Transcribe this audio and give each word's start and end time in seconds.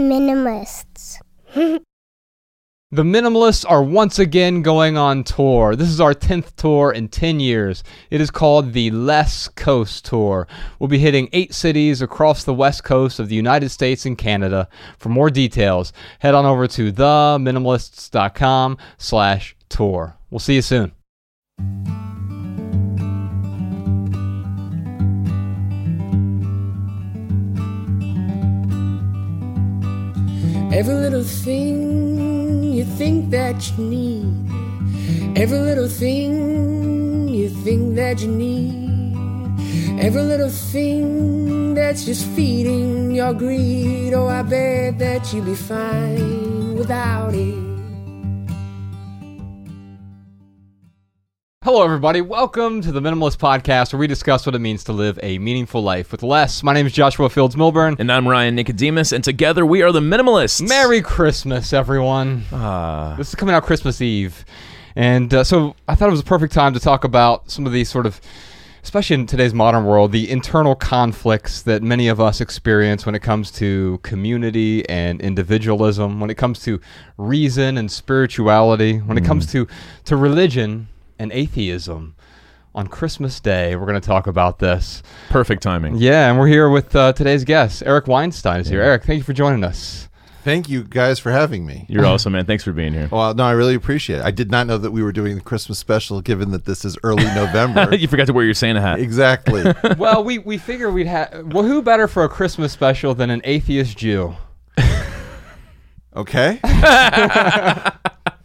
minimalists. 0.00 1.18
The 2.92 3.04
Minimalists 3.04 3.64
are 3.70 3.84
once 3.84 4.18
again 4.18 4.62
going 4.62 4.98
on 4.98 5.22
tour. 5.22 5.76
This 5.76 5.88
is 5.88 6.00
our 6.00 6.12
10th 6.12 6.56
tour 6.56 6.90
in 6.90 7.06
10 7.06 7.38
years. 7.38 7.84
It 8.10 8.20
is 8.20 8.32
called 8.32 8.72
the 8.72 8.90
Less 8.90 9.46
Coast 9.46 10.06
Tour. 10.06 10.48
We'll 10.80 10.88
be 10.88 10.98
hitting 10.98 11.28
eight 11.32 11.54
cities 11.54 12.02
across 12.02 12.42
the 12.42 12.52
west 12.52 12.82
coast 12.82 13.20
of 13.20 13.28
the 13.28 13.36
United 13.36 13.68
States 13.68 14.06
and 14.06 14.18
Canada. 14.18 14.68
For 14.98 15.08
more 15.08 15.30
details, 15.30 15.92
head 16.18 16.34
on 16.34 16.44
over 16.44 16.66
to 16.66 16.92
theminimalists.com 16.92 18.76
slash 18.98 19.54
tour. 19.68 20.16
We'll 20.30 20.40
see 20.40 20.56
you 20.56 20.62
soon. 20.62 20.90
Every 30.72 30.94
little 30.94 31.24
thing 31.24 32.62
you 32.72 32.84
think 32.84 33.30
that 33.30 33.56
you 33.70 33.84
need. 33.84 35.36
Every 35.36 35.58
little 35.58 35.88
thing 35.88 37.28
you 37.28 37.48
think 37.48 37.96
that 37.96 38.20
you 38.22 38.28
need. 38.28 40.00
Every 40.00 40.22
little 40.22 40.48
thing 40.48 41.74
that's 41.74 42.04
just 42.04 42.24
feeding 42.36 43.10
your 43.10 43.34
greed. 43.34 44.14
Oh, 44.14 44.28
I 44.28 44.42
bet 44.42 44.98
that 45.00 45.32
you'd 45.32 45.46
be 45.46 45.56
fine 45.56 46.76
without 46.76 47.34
it. 47.34 47.69
Hello, 51.72 51.84
everybody. 51.84 52.20
Welcome 52.20 52.80
to 52.80 52.90
the 52.90 52.98
Minimalist 52.98 53.36
Podcast, 53.36 53.92
where 53.92 54.00
we 54.00 54.08
discuss 54.08 54.44
what 54.44 54.56
it 54.56 54.58
means 54.58 54.82
to 54.82 54.92
live 54.92 55.20
a 55.22 55.38
meaningful 55.38 55.80
life 55.80 56.10
with 56.10 56.24
less. 56.24 56.64
My 56.64 56.72
name 56.74 56.84
is 56.84 56.92
Joshua 56.92 57.30
Fields 57.30 57.54
Millburn. 57.54 58.00
And 58.00 58.10
I'm 58.10 58.26
Ryan 58.26 58.56
Nicodemus, 58.56 59.12
and 59.12 59.22
together 59.22 59.64
we 59.64 59.80
are 59.82 59.92
the 59.92 60.00
Minimalists. 60.00 60.68
Merry 60.68 61.00
Christmas, 61.00 61.72
everyone. 61.72 62.42
Ah, 62.52 63.14
This 63.16 63.28
is 63.28 63.36
coming 63.36 63.54
out 63.54 63.62
Christmas 63.62 64.00
Eve. 64.00 64.44
And 64.96 65.32
uh, 65.32 65.44
so 65.44 65.76
I 65.86 65.94
thought 65.94 66.08
it 66.08 66.10
was 66.10 66.18
a 66.18 66.24
perfect 66.24 66.52
time 66.52 66.74
to 66.74 66.80
talk 66.80 67.04
about 67.04 67.48
some 67.52 67.66
of 67.66 67.72
these 67.72 67.88
sort 67.88 68.04
of, 68.04 68.20
especially 68.82 69.14
in 69.14 69.26
today's 69.28 69.54
modern 69.54 69.84
world, 69.84 70.10
the 70.10 70.28
internal 70.28 70.74
conflicts 70.74 71.62
that 71.62 71.84
many 71.84 72.08
of 72.08 72.20
us 72.20 72.40
experience 72.40 73.06
when 73.06 73.14
it 73.14 73.20
comes 73.22 73.52
to 73.52 74.00
community 74.02 74.88
and 74.88 75.20
individualism, 75.20 76.18
when 76.18 76.30
it 76.30 76.36
comes 76.36 76.58
to 76.64 76.80
reason 77.16 77.78
and 77.78 77.92
spirituality, 77.92 78.98
when 78.98 79.16
it 79.16 79.24
comes 79.24 79.46
to, 79.52 79.68
to 80.06 80.16
religion 80.16 80.88
and 81.20 81.30
atheism. 81.32 82.16
On 82.74 82.86
Christmas 82.86 83.40
Day, 83.40 83.74
we're 83.76 83.86
going 83.86 84.00
to 84.00 84.06
talk 84.06 84.26
about 84.28 84.60
this. 84.60 85.02
perfect 85.28 85.62
timing. 85.62 85.96
Yeah, 85.96 86.30
and 86.30 86.38
we're 86.38 86.46
here 86.46 86.70
with 86.70 86.94
uh, 86.94 87.12
today's 87.12 87.44
guest. 87.44 87.82
Eric 87.84 88.06
Weinstein 88.06 88.60
is 88.60 88.68
here. 88.68 88.80
Eric, 88.80 89.04
thank 89.04 89.18
you 89.18 89.24
for 89.24 89.32
joining 89.32 89.64
us. 89.64 90.08
Thank 90.44 90.68
you 90.70 90.84
guys 90.84 91.18
for 91.18 91.32
having 91.32 91.66
me. 91.66 91.84
You're 91.88 92.06
awesome, 92.12 92.32
man. 92.32 92.46
Thanks 92.46 92.62
for 92.64 92.72
being 92.72 92.92
here. 92.92 93.08
Well, 93.10 93.34
no, 93.34 93.42
I 93.42 93.50
really 93.52 93.74
appreciate 93.74 94.20
it. 94.20 94.24
I 94.24 94.30
did 94.30 94.50
not 94.52 94.68
know 94.68 94.78
that 94.78 94.92
we 94.92 95.02
were 95.02 95.10
doing 95.12 95.34
the 95.34 95.40
Christmas 95.42 95.78
special, 95.80 96.20
given 96.22 96.52
that 96.52 96.64
this 96.64 96.84
is 96.84 96.96
early 97.02 97.24
November. 97.34 97.92
you 97.94 98.06
forgot 98.08 98.28
to 98.28 98.32
wear 98.32 98.44
your 98.44 98.54
Santa 98.54 98.80
hat. 98.80 99.00
exactly. 99.00 99.64
well, 99.98 100.22
we, 100.24 100.38
we 100.38 100.56
figure 100.56 100.90
we'd 100.90 101.08
have. 101.08 101.52
Well, 101.52 101.64
who 101.64 101.82
better 101.82 102.06
for 102.06 102.22
a 102.24 102.28
Christmas 102.28 102.72
special 102.72 103.14
than 103.14 103.30
an 103.30 103.42
atheist 103.44 103.98
Jew? 103.98 104.36
Okay. 106.16 106.60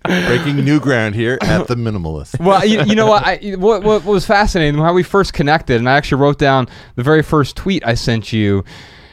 Breaking 0.08 0.58
new 0.64 0.80
ground 0.80 1.16
here 1.16 1.38
at 1.42 1.68
the 1.68 1.76
minimalist. 1.76 2.40
Well, 2.46 2.66
you, 2.66 2.84
you 2.84 2.96
know 2.96 3.08
what, 3.08 3.26
I, 3.26 3.38
what? 3.58 3.84
What 3.84 4.04
was 4.04 4.26
fascinating 4.26 4.80
how 4.80 4.94
we 4.94 5.04
first 5.04 5.34
connected, 5.34 5.78
and 5.78 5.90
I 5.90 5.94
actually 5.94 6.22
wrote 6.22 6.38
down 6.38 6.68
the 6.96 7.04
very 7.04 7.24
first 7.24 7.56
tweet 7.56 7.86
I 7.86 7.96
sent 7.96 8.32
you, 8.32 8.64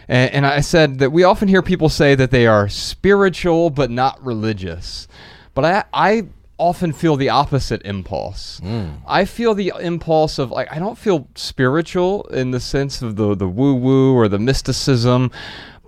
and, 0.09 0.31
and 0.33 0.47
I 0.47 0.61
said 0.61 0.99
that 0.99 1.11
we 1.13 1.25
often 1.25 1.49
hear 1.49 1.63
people 1.63 1.89
say 1.89 2.15
that 2.15 2.31
they 2.31 2.47
are 2.47 2.69
spiritual 2.69 3.71
but 3.71 3.91
not 3.91 4.23
religious, 4.25 5.09
but 5.55 5.65
I 5.65 5.85
I 5.93 6.27
often 6.59 6.93
feel 6.93 7.17
the 7.17 7.29
opposite 7.29 7.83
impulse. 7.85 8.61
Hmm. 8.63 8.91
I 9.07 9.25
feel 9.25 9.55
the 9.55 9.73
impulse 9.81 10.39
of 10.39 10.51
like 10.51 10.71
I 10.73 10.79
don't 10.79 10.97
feel 10.99 11.27
spiritual 11.35 12.25
in 12.25 12.53
the 12.53 12.61
sense 12.61 13.03
of 13.03 13.17
the 13.17 13.35
the 13.35 13.49
woo 13.49 13.75
woo 13.75 14.15
or 14.15 14.29
the 14.29 14.39
mysticism, 14.39 15.31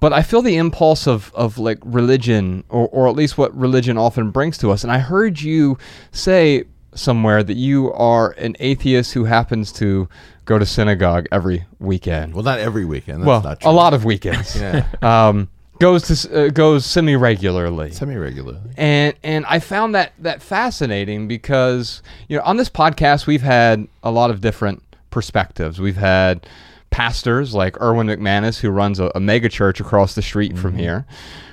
but 0.05 0.13
I 0.13 0.21
feel 0.21 0.43
the 0.43 0.59
impulse 0.59 1.07
of 1.07 1.33
of 1.35 1.57
like 1.57 1.79
religion 1.83 2.63
or 2.69 2.89
or 2.89 3.09
at 3.09 3.17
least 3.17 3.39
what 3.39 3.57
religion 3.57 3.97
often 3.97 4.31
brings 4.31 4.59
to 4.59 4.71
us. 4.71 4.83
And 4.85 4.93
I 4.93 4.99
heard 4.99 5.41
you 5.41 5.79
say 6.13 6.65
somewhere 6.95 7.43
that 7.43 7.57
you 7.57 7.91
are 7.95 8.33
an 8.33 8.55
atheist 8.61 9.15
who 9.15 9.25
happens 9.25 9.73
to 9.73 10.07
go 10.45 10.59
to 10.59 10.67
synagogue 10.67 11.27
every 11.33 11.65
weekend. 11.79 12.35
Well, 12.35 12.43
not 12.43 12.59
every 12.59 12.85
weekend. 12.85 13.21
That's 13.21 13.27
well, 13.27 13.41
not 13.41 13.61
true. 13.61 13.71
a 13.71 13.73
lot 13.73 13.95
of 13.95 14.05
weekends. 14.05 14.55
Yeah. 14.61 14.87
Um, 15.03 15.49
goes 15.81 16.03
to 16.09 16.49
uh, 16.49 16.49
goes 16.51 16.85
semi 16.85 17.17
regularly. 17.17 17.91
Semi 17.91 18.17
regularly. 18.17 18.61
and 18.77 19.15
and 19.23 19.47
I 19.47 19.59
found 19.59 19.95
that 19.95 20.13
that 20.19 20.43
fascinating 20.43 21.29
because 21.29 22.03
you 22.29 22.37
know 22.37 22.43
on 22.45 22.59
this 22.59 22.69
podcast 22.69 23.27
we've 23.27 23.41
had 23.41 23.89
a 24.03 24.11
lot 24.11 24.31
of 24.31 24.43
different 24.43 24.83
perspectives. 25.09 25.81
We've 25.81 25.97
had 25.97 26.47
pastors 26.95 27.55
like 27.55 27.77
Erwin 27.83 28.07
McManus 28.07 28.61
who 28.61 28.71
runs 28.71 29.01
a, 29.01 29.11
a 29.17 29.21
mega 29.21 29.49
church 29.49 29.81
across 29.81 30.15
the 30.15 30.23
street 30.23 30.57
from 30.57 30.79
here. 30.79 31.05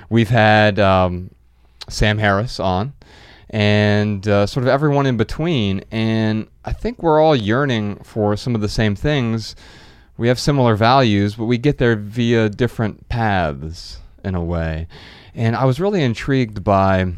We've 0.08 0.28
had 0.28 0.78
um, 0.78 1.32
Sam 1.88 2.18
Harris 2.18 2.60
on, 2.60 2.92
and 3.50 4.26
uh, 4.28 4.46
sort 4.46 4.62
of 4.62 4.68
everyone 4.68 5.04
in 5.04 5.16
between. 5.16 5.82
And 5.90 6.46
I 6.64 6.72
think 6.72 7.02
we're 7.02 7.20
all 7.20 7.34
yearning 7.34 7.96
for 8.04 8.36
some 8.36 8.54
of 8.54 8.60
the 8.60 8.68
same 8.68 8.94
things. 8.94 9.56
We 10.16 10.28
have 10.28 10.38
similar 10.38 10.76
values, 10.76 11.34
but 11.34 11.46
we 11.46 11.58
get 11.58 11.78
there 11.78 11.96
via 11.96 12.48
different 12.48 13.08
paths 13.08 13.98
in 14.22 14.36
a 14.36 14.44
way. 14.44 14.86
And 15.34 15.56
I 15.56 15.64
was 15.64 15.80
really 15.80 16.04
intrigued 16.04 16.62
by 16.62 17.14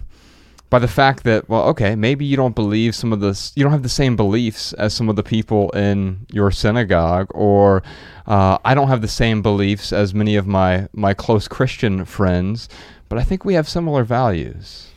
by 0.74 0.80
the 0.80 0.88
fact 0.88 1.22
that 1.22 1.48
well 1.48 1.62
okay 1.68 1.94
maybe 1.94 2.24
you 2.24 2.36
don't 2.36 2.56
believe 2.56 2.96
some 2.96 3.12
of 3.12 3.20
this 3.20 3.52
you 3.54 3.62
don't 3.62 3.70
have 3.70 3.84
the 3.84 3.88
same 3.88 4.16
beliefs 4.16 4.72
as 4.72 4.92
some 4.92 5.08
of 5.08 5.14
the 5.14 5.22
people 5.22 5.70
in 5.70 6.26
your 6.32 6.50
synagogue 6.50 7.28
or 7.32 7.80
uh, 8.26 8.58
i 8.64 8.74
don't 8.74 8.88
have 8.88 9.00
the 9.00 9.06
same 9.06 9.40
beliefs 9.40 9.92
as 9.92 10.12
many 10.12 10.34
of 10.34 10.48
my 10.48 10.88
my 10.92 11.14
close 11.14 11.46
christian 11.46 12.04
friends 12.04 12.68
but 13.08 13.20
i 13.20 13.22
think 13.22 13.44
we 13.44 13.54
have 13.54 13.68
similar 13.68 14.02
values. 14.02 14.88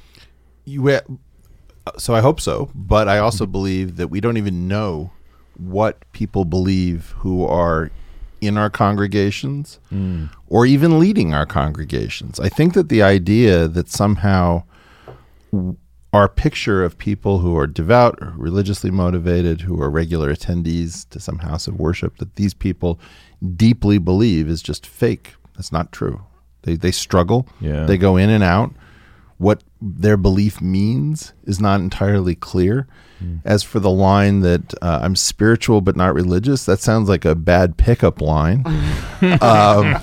You, 0.65 0.89
uh, 0.89 1.01
so 1.99 2.15
I 2.15 2.21
hope 2.21 2.41
so, 2.41 2.71
but 2.73 3.07
I 3.07 3.19
also 3.19 3.45
believe 3.45 3.97
that 3.97 4.07
we 4.07 4.19
don't 4.19 4.37
even 4.37 4.67
know 4.67 5.11
what 5.55 5.99
people 6.11 6.43
believe 6.43 7.13
who 7.17 7.45
are 7.45 7.91
in 8.41 8.57
our 8.57 8.71
congregations 8.71 9.77
or 10.49 10.65
even 10.65 10.99
leading 10.99 11.35
our 11.35 11.45
congregations. 11.45 12.39
I 12.39 12.49
think 12.49 12.73
that 12.73 12.89
the 12.89 13.03
idea 13.03 13.67
that 13.67 13.87
somehow 13.87 14.63
our 16.13 16.29
picture 16.29 16.83
of 16.83 16.97
people 16.97 17.39
who 17.39 17.57
are 17.57 17.67
devout, 17.67 18.17
or 18.21 18.33
religiously 18.37 18.89
motivated, 18.89 19.61
who 19.61 19.81
are 19.81 19.89
regular 19.89 20.33
attendees 20.33 21.07
to 21.09 21.19
some 21.19 21.39
house 21.39 21.67
of 21.67 21.79
worship, 21.79 22.17
that 22.17 22.35
these 22.35 22.53
people 22.53 22.99
deeply 23.55 23.97
believe 23.97 24.47
is 24.47 24.61
just 24.61 24.85
fake. 24.85 25.35
That's 25.55 25.71
not 25.71 25.91
true. 25.91 26.21
They, 26.63 26.75
they 26.75 26.91
struggle. 26.91 27.47
Yeah. 27.59 27.85
They 27.85 27.97
go 27.97 28.17
in 28.17 28.29
and 28.29 28.43
out. 28.43 28.73
What 29.37 29.63
their 29.79 30.17
belief 30.17 30.61
means 30.61 31.33
is 31.43 31.59
not 31.59 31.79
entirely 31.79 32.35
clear. 32.35 32.87
As 33.43 33.63
for 33.63 33.79
the 33.79 33.89
line 33.89 34.41
that 34.41 34.75
uh, 34.79 34.99
I'm 35.01 35.15
spiritual 35.15 35.81
but 35.81 35.95
not 35.95 36.13
religious, 36.13 36.65
that 36.65 36.79
sounds 36.79 37.09
like 37.09 37.25
a 37.25 37.33
bad 37.33 37.75
pickup 37.75 38.21
line. 38.21 38.63
um, 39.41 39.95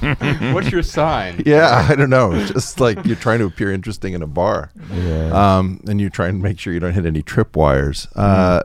what's 0.52 0.72
your 0.72 0.82
sign 0.82 1.40
yeah, 1.46 1.86
I 1.88 1.94
don't 1.94 2.10
know. 2.10 2.32
It's 2.32 2.50
just 2.50 2.80
like 2.80 3.04
you're 3.04 3.14
trying 3.14 3.38
to 3.38 3.44
appear 3.44 3.70
interesting 3.72 4.14
in 4.14 4.22
a 4.22 4.26
bar, 4.26 4.72
um, 5.32 5.80
and 5.86 6.00
you're 6.00 6.10
trying 6.10 6.38
to 6.38 6.42
make 6.42 6.58
sure 6.58 6.72
you 6.72 6.80
don't 6.80 6.92
hit 6.92 7.06
any 7.06 7.22
tripwires. 7.22 8.08
Uh, 8.16 8.64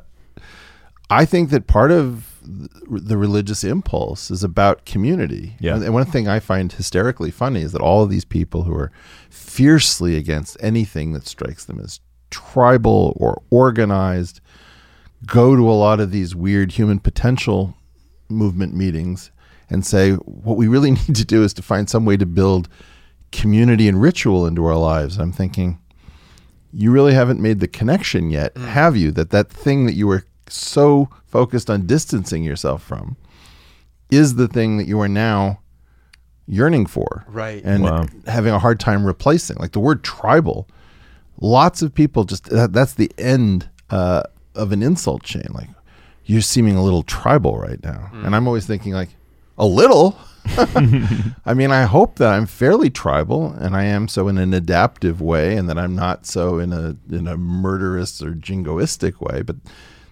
I 1.11 1.25
think 1.25 1.51
that 1.51 1.67
part 1.67 1.91
of 1.91 2.15
th- 2.15 2.28
the 2.49 3.17
religious 3.17 3.63
impulse 3.63 4.31
is 4.31 4.43
about 4.43 4.85
community. 4.85 5.55
Yeah. 5.59 5.75
And 5.75 5.93
one 5.93 6.05
thing 6.05 6.27
I 6.27 6.39
find 6.39 6.71
hysterically 6.71 7.31
funny 7.31 7.61
is 7.61 7.71
that 7.73 7.81
all 7.81 8.03
of 8.03 8.09
these 8.09 8.25
people 8.25 8.63
who 8.63 8.73
are 8.73 8.91
fiercely 9.29 10.15
against 10.15 10.57
anything 10.59 11.13
that 11.13 11.27
strikes 11.27 11.65
them 11.65 11.79
as 11.79 11.99
tribal 12.31 13.15
or 13.19 13.41
organized 13.49 14.41
go 15.25 15.55
to 15.55 15.69
a 15.69 15.73
lot 15.73 15.99
of 15.99 16.11
these 16.11 16.35
weird 16.35 16.73
human 16.73 16.99
potential 16.99 17.75
movement 18.29 18.73
meetings 18.73 19.31
and 19.69 19.85
say 19.85 20.13
what 20.13 20.57
we 20.57 20.67
really 20.67 20.91
need 21.07 21.15
to 21.15 21.25
do 21.25 21.43
is 21.43 21.53
to 21.53 21.61
find 21.61 21.89
some 21.89 22.05
way 22.05 22.17
to 22.17 22.25
build 22.25 22.69
community 23.31 23.87
and 23.87 24.01
ritual 24.01 24.47
into 24.47 24.65
our 24.65 24.77
lives. 24.77 25.17
I'm 25.17 25.31
thinking 25.31 25.79
you 26.71 26.91
really 26.91 27.13
haven't 27.13 27.41
made 27.41 27.59
the 27.59 27.67
connection 27.67 28.29
yet, 28.29 28.53
mm. 28.53 28.65
have 28.65 28.95
you? 28.95 29.11
That 29.11 29.31
that 29.31 29.49
thing 29.49 29.85
that 29.85 29.93
you 29.93 30.07
were 30.07 30.23
so 30.49 31.09
focused 31.25 31.69
on 31.69 31.85
distancing 31.85 32.43
yourself 32.43 32.83
from 32.83 33.15
is 34.11 34.35
the 34.35 34.47
thing 34.47 34.77
that 34.77 34.87
you 34.87 34.99
are 34.99 35.07
now 35.07 35.59
yearning 36.47 36.85
for. 36.87 37.25
Right. 37.27 37.61
And 37.63 37.83
Wow. 37.83 38.05
having 38.27 38.53
a 38.53 38.59
hard 38.59 38.79
time 38.79 39.05
replacing. 39.05 39.57
Like 39.57 39.71
the 39.73 39.79
word 39.79 40.03
tribal, 40.03 40.67
lots 41.39 41.81
of 41.81 41.93
people 41.93 42.23
just 42.23 42.45
that, 42.45 42.73
that's 42.73 42.93
the 42.95 43.11
end 43.17 43.69
uh, 43.89 44.23
of 44.55 44.71
an 44.71 44.81
insult 44.81 45.23
chain. 45.23 45.47
Like 45.51 45.69
you're 46.25 46.41
seeming 46.41 46.75
a 46.75 46.83
little 46.83 47.03
tribal 47.03 47.57
right 47.57 47.81
now, 47.83 48.09
and 48.13 48.35
I'm 48.35 48.47
always 48.47 48.65
thinking 48.65 48.93
like 48.93 49.09
a 49.57 49.65
little. 49.65 50.17
I 51.45 51.53
mean, 51.53 51.69
I 51.71 51.83
hope 51.83 52.15
that 52.15 52.29
I'm 52.33 52.45
fairly 52.45 52.89
tribal, 52.89 53.51
and 53.53 53.75
I 53.75 53.83
am 53.83 54.07
so 54.07 54.27
in 54.27 54.37
an 54.37 54.53
adaptive 54.53 55.21
way, 55.21 55.55
and 55.55 55.69
that 55.69 55.77
I'm 55.77 55.95
not 55.95 56.25
so 56.25 56.57
in 56.59 56.71
a 56.73 56.95
in 57.13 57.27
a 57.27 57.37
murderous 57.37 58.21
or 58.23 58.31
jingoistic 58.31 59.19
way. 59.21 59.41
But 59.43 59.57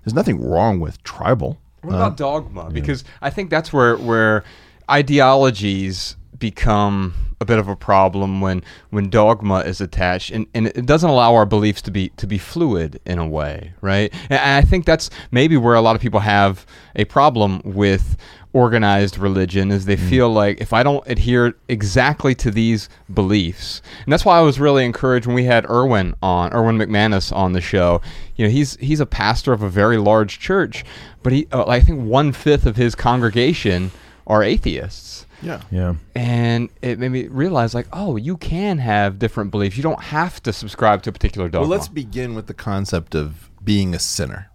there's 0.07 0.15
nothing 0.15 0.41
wrong 0.41 0.79
with 0.79 1.03
tribal. 1.03 1.57
What 1.81 1.95
about 1.95 2.13
uh, 2.13 2.15
dogma? 2.15 2.69
Because 2.71 3.03
I 3.21 3.29
think 3.29 3.49
that's 3.49 3.73
where 3.73 3.97
where 3.97 4.45
ideologies 4.89 6.15
become 6.39 7.13
a 7.39 7.45
bit 7.45 7.59
of 7.59 7.67
a 7.67 7.75
problem 7.75 8.41
when 8.41 8.63
when 8.89 9.09
dogma 9.09 9.59
is 9.59 9.79
attached 9.79 10.31
and, 10.31 10.47
and 10.53 10.67
it 10.67 10.85
doesn't 10.85 11.09
allow 11.09 11.35
our 11.35 11.45
beliefs 11.45 11.81
to 11.81 11.91
be 11.91 12.09
to 12.09 12.25
be 12.25 12.37
fluid 12.37 12.99
in 13.05 13.19
a 13.19 13.27
way 13.27 13.73
right? 13.81 14.13
And 14.29 14.39
i 14.39 14.61
think 14.61 14.85
that's 14.85 15.09
maybe 15.31 15.57
where 15.57 15.75
a 15.75 15.81
lot 15.81 15.95
of 15.95 16.01
people 16.01 16.19
have 16.21 16.65
a 16.95 17.05
problem 17.05 17.61
with 17.63 18.17
organized 18.53 19.19
religion 19.19 19.71
is 19.71 19.85
they 19.85 19.97
feel 19.97 20.31
like 20.31 20.59
if 20.59 20.73
i 20.73 20.81
don't 20.81 21.05
adhere 21.07 21.53
exactly 21.67 22.33
to 22.33 22.49
these 22.49 22.89
beliefs 23.13 23.83
and 24.03 24.11
that's 24.11 24.25
why 24.25 24.37
i 24.37 24.41
was 24.41 24.59
really 24.59 24.83
encouraged 24.83 25.27
when 25.27 25.35
we 25.35 25.43
had 25.43 25.69
erwin 25.69 26.15
on 26.23 26.51
erwin 26.53 26.77
mcmanus 26.77 27.35
on 27.35 27.53
the 27.53 27.61
show. 27.61 28.01
You 28.35 28.45
know 28.45 28.51
he's 28.51 28.75
he's 28.77 28.99
a 28.99 29.05
pastor 29.05 29.53
of 29.53 29.61
a 29.61 29.69
very 29.69 29.97
large 29.97 30.39
church 30.39 30.83
but 31.21 31.33
he 31.33 31.47
uh, 31.51 31.65
i 31.67 31.79
think 31.79 32.03
one 32.03 32.31
fifth 32.31 32.65
of 32.65 32.77
his 32.77 32.95
congregation 32.95 33.91
are 34.25 34.41
atheists 34.41 35.26
Yeah. 35.41 35.61
Yeah. 35.71 35.95
and 36.15 36.69
it 36.81 36.97
made 36.99 37.09
me 37.09 37.27
realize 37.27 37.75
like 37.75 37.87
oh 37.93 38.15
you 38.15 38.37
can 38.37 38.79
have 38.79 39.19
different 39.19 39.51
beliefs 39.51 39.77
you 39.77 39.83
don't 39.83 40.01
have 40.01 40.41
to 40.43 40.51
subscribe 40.53 41.03
to 41.03 41.09
a 41.11 41.13
particular 41.13 41.47
dogma 41.47 41.61
Well, 41.67 41.77
let's 41.77 41.87
begin 41.87 42.33
with 42.35 42.47
the 42.47 42.53
concept 42.55 43.13
of 43.15 43.49
being 43.63 43.93
a 43.93 43.99
sinner. 43.99 44.49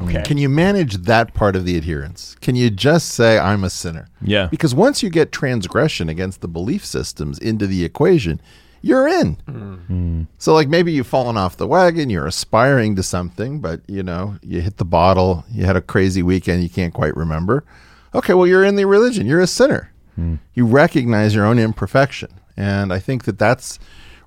okay 0.00 0.22
Can 0.24 0.38
you 0.38 0.48
manage 0.48 0.94
that 1.04 1.34
part 1.34 1.54
of 1.54 1.64
the 1.64 1.76
adherence? 1.76 2.34
Can 2.40 2.56
you 2.56 2.68
just 2.70 3.10
say 3.10 3.38
I'm 3.38 3.62
a 3.62 3.70
sinner? 3.70 4.08
Yeah. 4.20 4.48
Because 4.50 4.74
once 4.74 5.02
you 5.02 5.10
get 5.10 5.30
transgression 5.30 6.08
against 6.08 6.40
the 6.40 6.48
belief 6.48 6.84
systems 6.84 7.38
into 7.38 7.66
the 7.68 7.84
equation, 7.84 8.40
you're 8.80 9.06
in. 9.06 9.36
Mm-hmm. 9.48 10.22
So 10.38 10.52
like 10.54 10.68
maybe 10.68 10.90
you've 10.92 11.06
fallen 11.06 11.36
off 11.36 11.56
the 11.56 11.68
wagon, 11.68 12.10
you're 12.10 12.26
aspiring 12.26 12.96
to 12.96 13.02
something, 13.04 13.60
but 13.60 13.82
you 13.86 14.02
know, 14.02 14.36
you 14.42 14.60
hit 14.60 14.78
the 14.78 14.84
bottle, 14.84 15.44
you 15.52 15.64
had 15.64 15.76
a 15.76 15.80
crazy 15.80 16.22
weekend 16.24 16.64
you 16.64 16.68
can't 16.70 16.92
quite 16.92 17.16
remember. 17.16 17.62
Okay, 18.14 18.34
well 18.34 18.46
you're 18.48 18.64
in 18.64 18.74
the 18.74 18.84
religion, 18.86 19.26
you're 19.26 19.40
a 19.40 19.46
sinner. 19.46 19.91
Hmm. 20.16 20.36
You 20.54 20.66
recognize 20.66 21.34
your 21.34 21.46
own 21.46 21.58
imperfection. 21.58 22.30
And 22.56 22.92
I 22.92 22.98
think 22.98 23.24
that 23.24 23.38
that's 23.38 23.78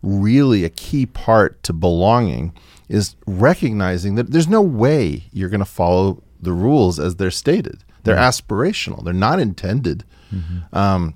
really 0.01 0.63
a 0.63 0.69
key 0.69 1.05
part 1.05 1.61
to 1.63 1.73
belonging 1.73 2.53
is 2.87 3.15
recognizing 3.25 4.15
that 4.15 4.31
there's 4.31 4.47
no 4.47 4.61
way 4.61 5.23
you're 5.31 5.49
going 5.49 5.59
to 5.59 5.65
follow 5.65 6.21
the 6.41 6.53
rules 6.53 6.99
as 6.99 7.15
they're 7.15 7.31
stated. 7.31 7.83
They're 8.03 8.15
hmm. 8.15 8.21
aspirational. 8.21 9.03
They're 9.03 9.13
not 9.13 9.39
intended 9.39 10.03
mm-hmm. 10.33 10.75
um, 10.77 11.15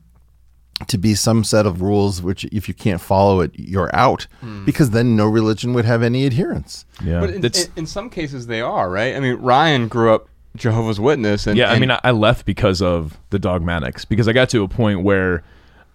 to 0.88 0.98
be 0.98 1.14
some 1.14 1.44
set 1.44 1.66
of 1.66 1.82
rules 1.82 2.22
which, 2.22 2.46
if 2.46 2.68
you 2.68 2.74
can't 2.74 3.02
follow 3.02 3.42
it, 3.42 3.52
you're 3.54 3.96
out. 3.96 4.26
Hmm. 4.42 4.66
Because 4.66 4.90
then 4.90 5.16
no 5.16 5.28
religion 5.28 5.74
would 5.74 5.86
have 5.86 6.02
any 6.02 6.26
adherence. 6.26 6.86
Yeah. 7.04 7.20
but 7.20 7.30
in, 7.30 7.46
in, 7.46 7.52
in 7.76 7.86
some 7.86 8.10
cases 8.10 8.48
they 8.48 8.62
are 8.62 8.90
right 8.90 9.16
i 9.16 9.20
mean 9.20 9.36
ryan 9.36 9.88
grew 9.88 10.14
up 10.14 10.28
jehovah's 10.56 11.00
witness 11.00 11.48
and 11.48 11.58
yeah, 11.58 11.72
I 11.72 11.80
mean, 11.80 11.92
I, 11.92 12.00
I 12.04 12.12
left 12.12 12.46
because 12.46 12.82
of 12.82 13.18
the 13.30 13.40
dogmatics 13.40 14.06
because 14.06 14.28
I 14.28 14.34
got 14.34 14.50
to 14.50 14.64
a 14.64 14.68
point 14.68 15.04
where 15.04 15.44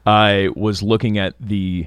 I 0.06 0.48
was 0.54 0.82
looking 0.82 1.18
at 1.18 1.34
the. 1.40 1.86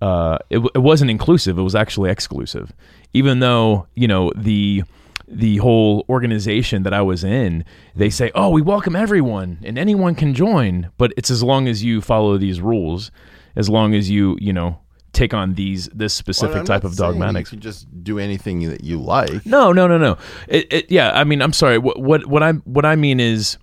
Uh, 0.00 0.38
it, 0.50 0.58
it 0.74 0.78
wasn't 0.78 1.10
inclusive; 1.10 1.58
it 1.58 1.62
was 1.62 1.74
actually 1.74 2.10
exclusive. 2.10 2.72
Even 3.12 3.40
though 3.40 3.86
you 3.94 4.06
know 4.06 4.30
the 4.36 4.84
the 5.28 5.56
whole 5.56 6.04
organization 6.08 6.84
that 6.84 6.92
I 6.92 7.02
was 7.02 7.24
in, 7.24 7.64
they 7.94 8.10
say, 8.10 8.30
"Oh, 8.34 8.50
we 8.50 8.62
welcome 8.62 8.94
everyone 8.94 9.58
and 9.64 9.78
anyone 9.78 10.14
can 10.14 10.34
join," 10.34 10.90
but 10.98 11.12
it's 11.16 11.30
as 11.30 11.42
long 11.42 11.66
as 11.66 11.82
you 11.82 12.00
follow 12.00 12.36
these 12.36 12.60
rules, 12.60 13.10
as 13.56 13.68
long 13.68 13.94
as 13.94 14.10
you 14.10 14.36
you 14.40 14.52
know 14.52 14.78
take 15.16 15.34
on 15.34 15.54
these 15.54 15.88
this 15.88 16.14
specific 16.14 16.56
Well, 16.56 16.64
type 16.64 16.84
of 16.84 16.96
dogmatics. 16.96 17.50
You 17.50 17.56
can 17.56 17.62
just 17.62 18.04
do 18.04 18.18
anything 18.18 18.68
that 18.68 18.84
you 18.84 19.00
like. 19.00 19.44
No, 19.46 19.72
no, 19.72 19.86
no, 19.86 19.98
no. 19.98 20.18
It, 20.46 20.72
it, 20.72 20.90
yeah, 20.90 21.10
I 21.12 21.24
mean, 21.24 21.42
I'm 21.42 21.52
sorry. 21.52 21.78
What, 21.78 22.00
what 22.00 22.26
what 22.26 22.42
I 22.42 22.52
what 22.52 22.84
I 22.84 22.96
mean 22.96 23.18
is, 23.18 23.58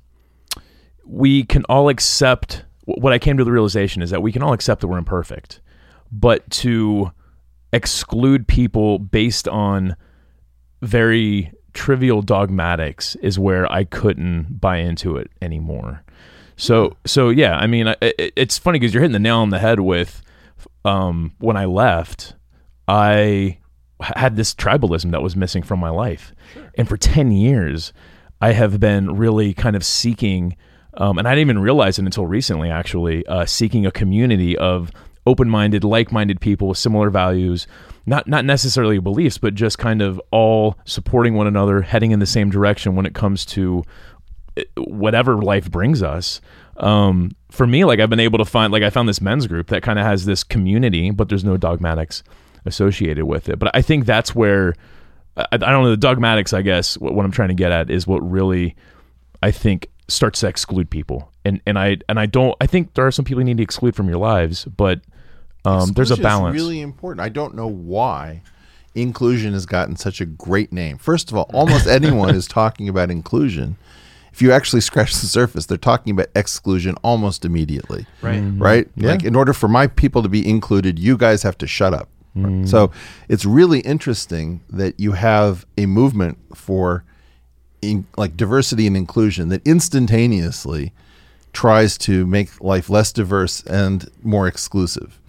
we 1.06 1.44
can 1.44 1.64
all 1.70 1.90
accept. 1.90 2.66
What 2.86 3.14
I 3.14 3.20
came 3.20 3.38
to 3.38 3.46
the 3.46 3.52
realization 3.52 4.02
is 4.02 4.10
that 4.10 4.22
we 4.22 4.32
can 4.34 4.44
all 4.44 4.52
accept 4.52 4.82
that 4.82 4.88
we're 4.88 4.98
imperfect, 4.98 5.62
but 6.12 6.50
to 6.52 7.12
exclude 7.72 8.48
people 8.48 9.00
based 9.00 9.48
on 9.48 9.96
very 10.82 11.52
trivial 11.74 12.22
dogmatics 12.22 13.16
is 13.16 13.40
where 13.40 13.72
I 13.72 13.84
couldn't 13.84 14.60
buy 14.60 14.78
into 14.78 15.16
it 15.18 15.32
anymore. 15.42 16.04
So 16.58 16.98
so 17.06 17.30
yeah, 17.30 17.56
I 17.56 17.68
mean, 17.68 17.88
it, 18.02 18.34
it's 18.36 18.58
funny 18.58 18.80
because 18.80 18.94
you're 18.94 19.02
hitting 19.02 19.14
the 19.14 19.20
nail 19.20 19.38
on 19.38 19.50
the 19.50 19.60
head 19.60 19.80
with 19.80 20.22
um, 20.86 21.33
when 21.39 21.57
I 21.57 21.65
left, 21.65 22.36
I 22.88 23.60
had 24.00 24.36
this 24.36 24.54
tribalism 24.54 25.12
that 25.12 25.21
was 25.21 25.36
missing 25.36 25.63
from 25.63 25.80
my 25.80 25.89
life, 25.89 26.33
and 26.77 26.88
for 26.88 26.98
ten 26.98 27.31
years, 27.31 27.94
I 28.42 28.51
have 28.54 28.80
been 28.80 29.15
really 29.15 29.54
kind 29.54 29.75
of 29.75 29.86
seeking, 29.86 30.57
um, 30.95 31.18
and 31.18 31.27
I 31.27 31.31
didn't 31.31 31.50
even 31.50 31.60
realize 31.60 31.98
it 32.00 32.06
until 32.06 32.27
recently, 32.27 32.69
actually, 32.69 33.25
uh, 33.27 33.45
seeking 33.45 33.86
a 33.86 33.92
community 33.92 34.57
of 34.57 34.92
open-minded, 35.25 35.86
like-minded 35.86 36.42
people 36.42 36.68
with 36.68 36.77
similar 36.77 37.09
values, 37.09 37.66
not 38.06 38.27
not 38.27 38.44
necessarily 38.44 39.00
beliefs, 39.00 39.38
but 39.38 39.56
just 39.56 39.77
kind 39.77 40.01
of 40.01 40.21
all 40.31 40.77
supporting 40.83 41.36
one 41.36 41.48
another, 41.48 41.81
heading 41.81 42.12
in 42.12 42.19
the 42.19 42.25
same 42.25 42.50
direction 42.50 42.95
when 42.95 43.06
it 43.06 43.13
comes 43.13 43.45
to 43.45 43.83
whatever 44.77 45.42
life 45.42 45.71
brings 45.71 46.04
us. 46.04 46.42
Um, 46.78 47.31
for 47.52 47.68
me, 47.68 47.86
like 47.86 48.00
I've 48.00 48.10
been 48.10 48.20
able 48.20 48.40
to 48.40 48.46
find, 48.46 48.74
like 48.74 48.84
I 48.84 48.90
found 48.90 49.08
this 49.08 49.22
men's 49.22 49.48
group 49.48 49.68
that 49.68 49.84
kind 49.84 50.00
of 50.00 50.06
has 50.06 50.25
this 50.25 50.44
community, 50.44 51.12
but 51.12 51.30
there's 51.30 51.44
no 51.44 51.58
dogmatics 51.58 52.24
associated 52.66 53.25
with 53.25 53.50
it. 53.50 53.60
But 53.60 53.75
I 53.75 53.81
think 53.81 54.06
that's 54.06 54.34
where 54.34 54.75
I, 55.38 55.46
I 55.52 55.58
don't 55.58 55.84
know 55.84 55.90
the 55.90 55.98
dogmatics. 55.98 56.54
I 56.54 56.62
guess 56.62 56.98
what, 56.98 57.14
what 57.14 57.25
I'm 57.25 57.31
trying 57.31 57.50
to 57.50 57.56
get 57.56 57.72
at 57.72 57.90
is 57.90 58.08
what 58.08 58.20
really 58.20 58.75
I 59.42 59.52
think 59.52 59.90
starts 60.08 60.42
to 60.42 60.48
exclude 60.48 60.90
people, 60.90 61.31
and 61.46 61.62
and 61.66 61.78
I 61.78 61.98
and 62.10 62.20
I 62.20 62.25
don't. 62.25 62.56
I 62.62 62.68
think 62.68 62.94
there 62.94 63.06
are 63.06 63.12
some 63.12 63.26
people 63.26 63.42
you 63.42 63.46
need 63.46 63.58
to 63.58 63.64
exclude 63.64 63.96
from 63.96 64.08
your 64.08 64.18
lives, 64.18 64.66
but 64.66 65.02
um, 65.66 65.92
there's 65.94 66.12
a 66.12 66.18
balance. 66.18 66.54
really 66.54 66.81
important. 66.81 67.22
I 67.22 67.30
don't 67.30 67.56
know 67.56 67.68
why 67.68 68.42
inclusion 68.96 69.54
has 69.54 69.66
gotten 69.66 69.96
such 69.96 70.22
a 70.22 70.26
great 70.26 70.72
name. 70.72 70.98
First 70.98 71.31
of 71.31 71.38
all, 71.38 71.50
almost 71.54 71.88
anyone 71.88 72.36
is 72.36 72.48
talking 72.48 72.88
about 72.90 73.10
inclusion. 73.10 73.78
If 74.33 74.41
you 74.41 74.51
actually 74.51 74.81
scratch 74.81 75.13
the 75.21 75.27
surface, 75.27 75.65
they're 75.68 75.77
talking 75.77 76.12
about 76.12 76.27
exclusion 76.35 76.95
almost 77.03 77.45
immediately. 77.45 78.06
Right. 78.21 78.41
Right? 78.41 78.88
Like 79.12 79.24
in 79.24 79.35
order 79.35 79.53
for 79.53 79.68
my 79.68 79.88
people 79.88 80.24
to 80.24 80.30
be 80.30 80.47
included, 80.47 81.00
you 81.00 81.18
guys 81.18 81.44
have 81.44 81.57
to 81.59 81.68
shut 81.68 81.94
up. 81.94 82.09
So 82.68 82.89
it's 83.30 83.45
really 83.45 83.81
interesting 83.81 84.61
that 84.71 84.99
you 84.99 85.11
have 85.11 85.68
a 85.78 85.85
movement 85.85 86.40
for 86.56 87.04
in, 87.83 88.07
like 88.18 88.35
diversity 88.35 88.87
and 88.87 88.97
inclusion 88.97 89.49
that 89.49 89.61
instantaneously 89.68 90.94
tries 91.52 91.95
to 91.99 92.25
make 92.25 92.59
life 92.59 92.90
less 92.90 93.11
diverse 93.11 93.61
and 93.66 94.09
more 94.23 94.47
exclusive. 94.47 95.19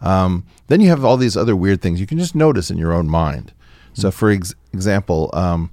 Um, 0.00 0.44
then 0.66 0.80
you 0.80 0.88
have 0.88 1.04
all 1.04 1.16
these 1.16 1.36
other 1.36 1.54
weird 1.54 1.82
things 1.82 2.00
you 2.00 2.06
can 2.06 2.18
just 2.18 2.34
notice 2.34 2.68
in 2.68 2.78
your 2.78 2.92
own 2.92 3.08
mind. 3.08 3.52
So, 3.92 4.10
for 4.10 4.30
ex- 4.30 4.54
example, 4.72 5.30
um, 5.32 5.70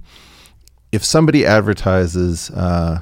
if 0.92 1.04
somebody 1.04 1.44
advertises, 1.44 2.50
uh, 2.50 3.00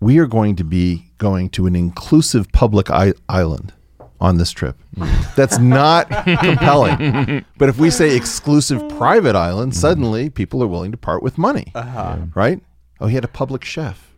we 0.00 0.18
are 0.18 0.26
going 0.26 0.56
to 0.56 0.64
be 0.64 1.10
going 1.18 1.48
to 1.50 1.66
an 1.66 1.74
inclusive 1.74 2.50
public 2.52 2.90
I- 2.90 3.14
island 3.28 3.72
on 4.20 4.36
this 4.36 4.50
trip, 4.50 4.76
mm. 4.96 5.34
that's 5.34 5.58
not 5.58 6.08
compelling. 6.40 7.44
But 7.56 7.68
if 7.68 7.78
we 7.78 7.90
say 7.90 8.16
exclusive 8.16 8.88
private 8.90 9.36
island, 9.36 9.72
mm-hmm. 9.72 9.80
suddenly 9.80 10.30
people 10.30 10.62
are 10.62 10.66
willing 10.66 10.90
to 10.90 10.96
part 10.96 11.22
with 11.22 11.38
money, 11.38 11.70
uh-huh. 11.74 12.18
right? 12.34 12.60
Oh, 13.00 13.06
he 13.06 13.14
had 13.14 13.24
a 13.24 13.28
public 13.28 13.64
chef. 13.64 14.12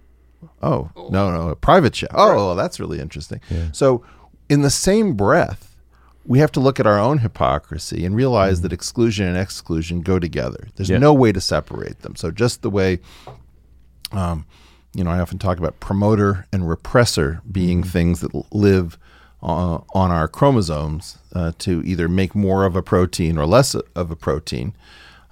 Oh, 0.62 0.90
no, 1.10 1.30
no, 1.30 1.50
a 1.50 1.56
private 1.56 1.94
chef. 1.94 2.10
Oh, 2.14 2.34
well, 2.34 2.54
that's 2.54 2.80
really 2.80 2.98
interesting. 2.98 3.40
So, 3.72 4.04
in 4.48 4.62
the 4.62 4.70
same 4.70 5.14
breath, 5.14 5.69
we 6.30 6.38
have 6.38 6.52
to 6.52 6.60
look 6.60 6.78
at 6.78 6.86
our 6.86 6.96
own 6.96 7.18
hypocrisy 7.18 8.06
and 8.06 8.14
realize 8.14 8.60
that 8.60 8.72
exclusion 8.72 9.26
and 9.26 9.36
exclusion 9.36 10.00
go 10.00 10.16
together. 10.20 10.68
There's 10.76 10.88
Yeah. 10.88 10.98
no 10.98 11.12
way 11.12 11.32
to 11.32 11.40
separate 11.40 12.02
them. 12.02 12.14
So, 12.14 12.30
just 12.30 12.62
the 12.62 12.70
way, 12.70 13.00
um, 14.12 14.44
you 14.94 15.02
know, 15.02 15.10
I 15.10 15.18
often 15.18 15.38
talk 15.38 15.58
about 15.58 15.80
promoter 15.80 16.46
and 16.52 16.62
repressor 16.62 17.40
being 17.50 17.82
things 17.82 18.20
that 18.20 18.30
live 18.54 18.96
uh, 19.42 19.78
on 19.92 20.12
our 20.12 20.28
chromosomes 20.28 21.18
uh, 21.34 21.50
to 21.58 21.82
either 21.84 22.08
make 22.08 22.36
more 22.36 22.64
of 22.64 22.76
a 22.76 22.82
protein 22.82 23.36
or 23.36 23.44
less 23.44 23.74
of 23.74 24.10
a 24.12 24.16
protein 24.16 24.72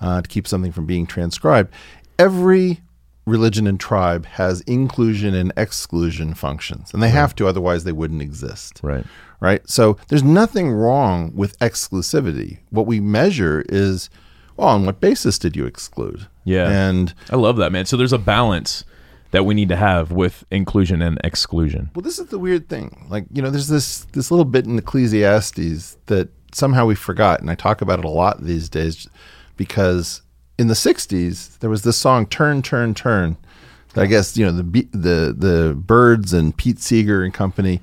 uh, 0.00 0.20
to 0.22 0.26
keep 0.28 0.48
something 0.48 0.72
from 0.72 0.84
being 0.84 1.06
transcribed. 1.06 1.70
Every 2.18 2.80
religion 3.28 3.66
and 3.66 3.78
tribe 3.78 4.26
has 4.26 4.60
inclusion 4.62 5.34
and 5.34 5.52
exclusion 5.56 6.34
functions, 6.34 6.92
and 6.92 7.02
they 7.02 7.10
have 7.10 7.34
to, 7.36 7.46
otherwise, 7.46 7.84
they 7.84 7.92
wouldn't 7.92 8.22
exist. 8.22 8.80
Right. 8.82 9.04
Right. 9.40 9.68
So 9.68 9.96
there's 10.08 10.24
nothing 10.24 10.70
wrong 10.72 11.32
with 11.34 11.58
exclusivity. 11.60 12.58
What 12.70 12.86
we 12.86 12.98
measure 12.98 13.64
is, 13.68 14.10
well, 14.56 14.68
on 14.68 14.84
what 14.84 15.00
basis 15.00 15.38
did 15.38 15.54
you 15.54 15.64
exclude? 15.64 16.26
Yeah. 16.44 16.68
And 16.68 17.14
I 17.30 17.36
love 17.36 17.56
that, 17.58 17.70
man. 17.70 17.86
So 17.86 17.96
there's 17.96 18.12
a 18.12 18.18
balance 18.18 18.84
that 19.30 19.44
we 19.44 19.54
need 19.54 19.68
to 19.68 19.76
have 19.76 20.10
with 20.10 20.44
inclusion 20.50 21.02
and 21.02 21.20
exclusion. 21.22 21.90
Well, 21.94 22.02
this 22.02 22.18
is 22.18 22.28
the 22.28 22.38
weird 22.38 22.68
thing. 22.68 23.06
Like, 23.08 23.26
you 23.32 23.42
know, 23.42 23.50
there's 23.50 23.68
this 23.68 24.06
this 24.12 24.30
little 24.30 24.44
bit 24.44 24.66
in 24.66 24.78
Ecclesiastes 24.78 25.98
that 26.06 26.30
somehow 26.52 26.86
we 26.86 26.94
forgot, 26.94 27.40
and 27.40 27.50
I 27.50 27.54
talk 27.54 27.80
about 27.80 27.98
it 27.98 28.04
a 28.04 28.10
lot 28.10 28.42
these 28.42 28.68
days 28.68 29.06
because 29.56 30.22
in 30.58 30.68
the 30.68 30.74
'60s 30.74 31.58
there 31.58 31.70
was 31.70 31.82
this 31.82 31.96
song 31.96 32.26
"Turn, 32.26 32.62
Turn, 32.62 32.94
Turn." 32.94 33.36
That 33.94 34.02
I 34.02 34.06
guess 34.06 34.36
you 34.36 34.44
know 34.44 34.52
the 34.52 34.62
the 34.92 35.34
the 35.36 35.74
Byrds 35.74 36.32
and 36.32 36.56
Pete 36.56 36.78
Seeger 36.78 37.24
and 37.24 37.32
company, 37.32 37.80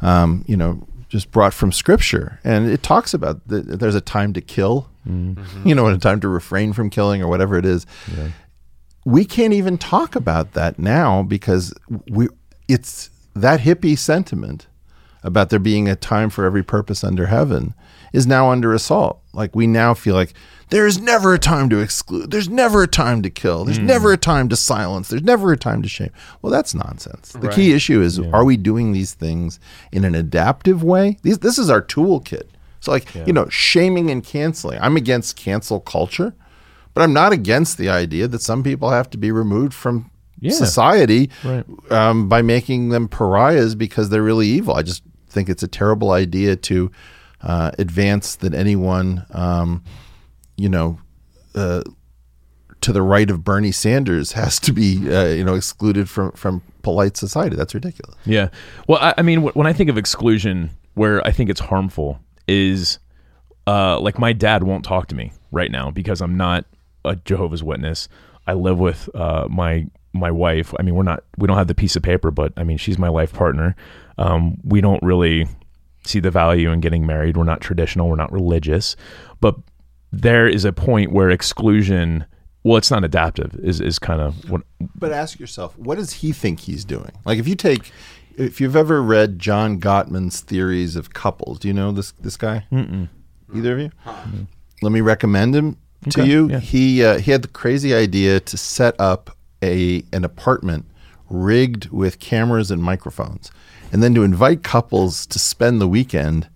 um, 0.00 0.44
you 0.46 0.56
know, 0.56 0.86
just 1.08 1.30
brought 1.30 1.52
from 1.52 1.72
Scripture, 1.72 2.40
and 2.42 2.70
it 2.70 2.82
talks 2.82 3.12
about 3.12 3.46
that 3.48 3.80
there's 3.80 3.94
a 3.94 4.00
time 4.00 4.32
to 4.32 4.40
kill, 4.40 4.88
you 5.64 5.74
know, 5.74 5.86
and 5.86 5.96
a 5.96 6.00
time 6.00 6.20
to 6.20 6.28
refrain 6.28 6.72
from 6.72 6.88
killing 6.88 7.22
or 7.22 7.28
whatever 7.28 7.58
it 7.58 7.66
is 7.66 7.86
we 9.04 9.24
can't 9.24 9.52
even 9.52 9.78
talk 9.78 10.14
about 10.14 10.52
that 10.52 10.78
now 10.78 11.22
because 11.22 11.74
we 12.08 12.28
it's 12.68 13.10
that 13.34 13.60
hippie 13.60 13.98
sentiment 13.98 14.66
about 15.24 15.50
there 15.50 15.58
being 15.58 15.88
a 15.88 15.96
time 15.96 16.30
for 16.30 16.44
every 16.44 16.62
purpose 16.62 17.02
under 17.04 17.26
heaven 17.26 17.74
is 18.12 18.26
now 18.26 18.50
under 18.50 18.72
assault. 18.72 19.20
Like 19.32 19.54
we 19.54 19.66
now 19.66 19.94
feel 19.94 20.14
like 20.14 20.34
there 20.72 20.86
is 20.86 21.00
never 21.00 21.34
a 21.34 21.38
time 21.38 21.68
to 21.70 21.78
exclude. 21.80 22.30
There's 22.30 22.48
never 22.48 22.82
a 22.82 22.88
time 22.88 23.22
to 23.22 23.30
kill. 23.30 23.64
There's 23.64 23.78
never 23.78 24.12
a 24.12 24.16
time 24.16 24.48
to 24.48 24.56
silence. 24.56 25.08
There's 25.08 25.22
never 25.22 25.52
a 25.52 25.56
time 25.56 25.82
to 25.82 25.88
shame. 25.88 26.10
Well, 26.40 26.50
that's 26.50 26.74
nonsense. 26.74 27.32
The 27.32 27.48
key 27.50 27.72
issue 27.72 28.00
is 28.00 28.18
are 28.18 28.44
we 28.44 28.56
doing 28.56 28.92
these 28.92 29.12
things 29.14 29.60
in 29.92 30.04
an 30.04 30.14
adaptive 30.14 30.82
way? 30.82 31.18
These, 31.22 31.38
this 31.40 31.58
is 31.58 31.68
our 31.70 31.82
toolkit. 31.82 32.48
So 32.80 32.90
like, 32.90 33.14
you 33.14 33.32
know, 33.32 33.48
shaming 33.48 34.10
and 34.10 34.24
canceling. 34.24 34.78
I'm 34.80 34.96
against 34.96 35.36
cancel 35.36 35.78
culture. 35.78 36.34
But 36.94 37.02
I'm 37.02 37.12
not 37.14 37.32
against 37.32 37.78
the 37.78 37.88
idea 37.88 38.28
that 38.28 38.42
some 38.42 38.62
people 38.62 38.90
have 38.90 39.08
to 39.10 39.18
be 39.18 39.30
removed 39.30 39.72
from 39.72 40.10
Yeah. 40.40 40.50
society 40.52 41.30
Right. 41.44 41.64
um, 41.90 42.28
by 42.28 42.42
making 42.42 42.90
them 42.90 43.08
pariahs 43.08 43.74
because 43.74 44.08
they're 44.10 44.22
really 44.22 44.48
evil. 44.48 44.74
I 44.74 44.82
just 44.82 45.02
think 45.30 45.48
it's 45.48 45.62
a 45.62 45.68
terrible 45.68 46.10
idea 46.10 46.56
to 46.56 46.90
uh, 47.42 47.70
advance 47.78 48.34
that 48.36 48.52
anyone, 48.54 49.24
um, 49.32 49.82
you 50.62 50.68
know, 50.68 50.96
uh, 51.56 51.82
to 52.82 52.92
the 52.92 53.02
right 53.02 53.28
of 53.28 53.42
Bernie 53.42 53.72
Sanders 53.72 54.32
has 54.42 54.60
to 54.60 54.72
be, 54.72 55.12
uh, 55.12 55.26
you 55.26 55.44
know, 55.44 55.54
excluded 55.54 56.08
from 56.08 56.30
from 56.32 56.62
polite 56.82 57.16
society. 57.16 57.56
That's 57.56 57.74
ridiculous. 57.74 58.14
Yeah. 58.24 58.48
Well, 58.86 58.98
I, 59.00 59.14
I 59.18 59.22
mean, 59.22 59.42
wh- 59.42 59.56
when 59.56 59.66
I 59.66 59.72
think 59.72 59.90
of 59.90 59.98
exclusion, 59.98 60.70
where 60.94 61.26
I 61.26 61.32
think 61.32 61.50
it's 61.50 61.60
harmful 61.60 62.20
is 62.46 63.00
uh, 63.66 63.98
like 63.98 64.18
my 64.20 64.32
dad 64.32 64.62
won't 64.62 64.84
talk 64.84 65.08
to 65.08 65.14
me 65.16 65.32
right 65.50 65.70
now 65.70 65.90
because 65.90 66.20
I'm 66.20 66.36
not 66.36 66.64
a 67.04 67.16
Jehovah's 67.16 67.62
Witness. 67.64 68.08
I 68.46 68.52
live 68.54 68.78
with 68.78 69.08
uh, 69.16 69.48
my 69.50 69.86
my 70.12 70.30
wife. 70.30 70.72
I 70.78 70.82
mean, 70.82 70.94
we're 70.94 71.02
not 71.02 71.24
we 71.38 71.48
don't 71.48 71.56
have 71.56 71.68
the 71.68 71.74
piece 71.74 71.96
of 71.96 72.04
paper, 72.04 72.30
but 72.30 72.52
I 72.56 72.62
mean, 72.62 72.78
she's 72.78 72.98
my 72.98 73.08
life 73.08 73.32
partner. 73.32 73.74
Um, 74.16 74.58
we 74.62 74.80
don't 74.80 75.02
really 75.02 75.48
see 76.04 76.20
the 76.20 76.30
value 76.30 76.70
in 76.70 76.80
getting 76.80 77.06
married. 77.06 77.36
We're 77.36 77.44
not 77.44 77.60
traditional. 77.60 78.08
We're 78.08 78.16
not 78.16 78.32
religious, 78.32 78.96
but 79.40 79.54
there 80.12 80.46
is 80.46 80.64
a 80.64 80.72
point 80.72 81.12
where 81.12 81.30
exclusion. 81.30 82.24
Well, 82.64 82.76
it's 82.76 82.90
not 82.90 83.02
adaptive. 83.02 83.54
Is 83.62 83.80
is 83.80 83.98
kind 83.98 84.20
of 84.20 84.48
what 84.50 84.62
But 84.94 85.10
ask 85.12 85.40
yourself, 85.40 85.76
what 85.78 85.96
does 85.98 86.12
he 86.12 86.32
think 86.32 86.60
he's 86.60 86.84
doing? 86.84 87.10
Like, 87.24 87.38
if 87.40 87.48
you 87.48 87.56
take, 87.56 87.90
if 88.36 88.60
you've 88.60 88.76
ever 88.76 89.02
read 89.02 89.38
John 89.40 89.80
Gottman's 89.80 90.40
theories 90.40 90.94
of 90.94 91.12
couples, 91.12 91.58
do 91.58 91.66
you 91.68 91.74
know 91.74 91.90
this 91.90 92.12
this 92.20 92.36
guy? 92.36 92.66
Mm-mm. 92.70 93.08
Either 93.54 93.72
of 93.74 93.80
you? 93.80 93.90
Let 94.80 94.92
me 94.92 95.00
recommend 95.00 95.54
him 95.56 95.76
to 96.10 96.20
Okay, 96.20 96.30
you. 96.30 96.48
yeah. 96.50 96.60
He 96.60 97.04
uh, 97.04 97.18
he 97.18 97.30
had 97.32 97.42
the 97.42 97.48
crazy 97.48 97.92
idea 97.94 98.38
to 98.40 98.56
set 98.56 98.94
up 99.00 99.36
a 99.62 100.04
an 100.12 100.24
apartment 100.24 100.86
rigged 101.30 101.88
with 101.90 102.18
cameras 102.20 102.70
and 102.70 102.82
microphones, 102.82 103.50
and 103.92 104.02
then 104.02 104.14
to 104.14 104.22
invite 104.22 104.62
couples 104.62 105.26
to 105.26 105.38
spend 105.38 105.80
the 105.80 105.88
weekend, 105.88 106.48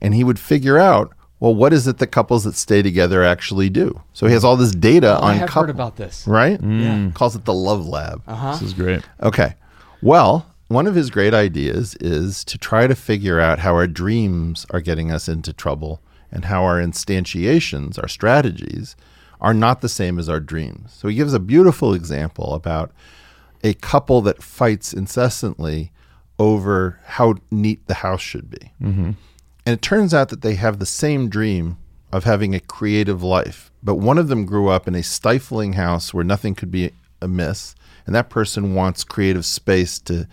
and 0.00 0.14
he 0.14 0.22
would 0.22 0.38
figure 0.38 0.76
out. 0.78 1.12
Well, 1.38 1.54
what 1.54 1.72
is 1.72 1.86
it 1.86 1.98
that 1.98 2.06
couples 2.08 2.44
that 2.44 2.54
stay 2.54 2.80
together 2.82 3.22
actually 3.22 3.68
do? 3.68 4.00
So 4.14 4.26
he 4.26 4.32
has 4.32 4.44
all 4.44 4.56
this 4.56 4.70
data 4.70 5.18
Oh, 5.20 5.22
I 5.22 5.32
on 5.32 5.38
have 5.38 5.48
couples, 5.50 5.62
heard 5.66 5.70
about 5.70 5.96
this. 5.96 6.26
right? 6.26 6.58
Yeah. 6.62 7.10
Calls 7.12 7.36
it 7.36 7.44
the 7.44 7.52
love 7.54 7.86
lab. 7.86 8.22
this 8.26 8.62
is 8.62 8.72
great. 8.72 9.02
Okay. 9.22 9.54
Well, 10.02 10.46
one 10.68 10.86
of 10.86 10.94
his 10.94 11.10
great 11.10 11.34
ideas 11.34 11.94
is 12.00 12.42
to 12.44 12.56
try 12.58 12.86
to 12.86 12.94
figure 12.94 13.38
out 13.38 13.58
how 13.60 13.74
our 13.74 13.86
dreams 13.86 14.66
are 14.70 14.80
getting 14.80 15.12
us 15.12 15.28
into 15.28 15.52
trouble 15.52 16.00
and 16.32 16.46
how 16.46 16.64
our 16.64 16.80
instantiations, 16.80 17.98
our 18.02 18.08
strategies, 18.08 18.96
are 19.40 19.54
not 19.54 19.80
the 19.82 19.88
same 19.88 20.18
as 20.18 20.28
our 20.28 20.40
dreams. 20.40 20.92
So 20.94 21.08
he 21.08 21.14
gives 21.16 21.34
a 21.34 21.38
beautiful 21.38 21.92
example 21.92 22.54
about 22.54 22.90
a 23.62 23.74
couple 23.74 24.22
that 24.22 24.42
fights 24.42 24.92
incessantly 24.94 25.92
over 26.38 26.98
how 27.04 27.34
neat 27.50 27.86
the 27.86 27.94
house 27.94 28.20
should 28.22 28.50
be. 28.50 28.72
Mm-hmm. 28.82 29.10
And 29.66 29.74
it 29.74 29.82
turns 29.82 30.14
out 30.14 30.28
that 30.28 30.42
they 30.42 30.54
have 30.54 30.78
the 30.78 30.86
same 30.86 31.28
dream 31.28 31.76
of 32.12 32.22
having 32.22 32.54
a 32.54 32.60
creative 32.60 33.22
life, 33.22 33.72
but 33.82 33.96
one 33.96 34.16
of 34.16 34.28
them 34.28 34.46
grew 34.46 34.68
up 34.68 34.86
in 34.86 34.94
a 34.94 35.02
stifling 35.02 35.72
house 35.72 36.14
where 36.14 36.24
nothing 36.24 36.54
could 36.54 36.70
be 36.70 36.92
amiss, 37.20 37.74
and 38.06 38.14
that 38.14 38.30
person 38.30 38.74
wants 38.74 39.02
creative 39.04 39.44
space 39.44 39.98
to 40.00 40.28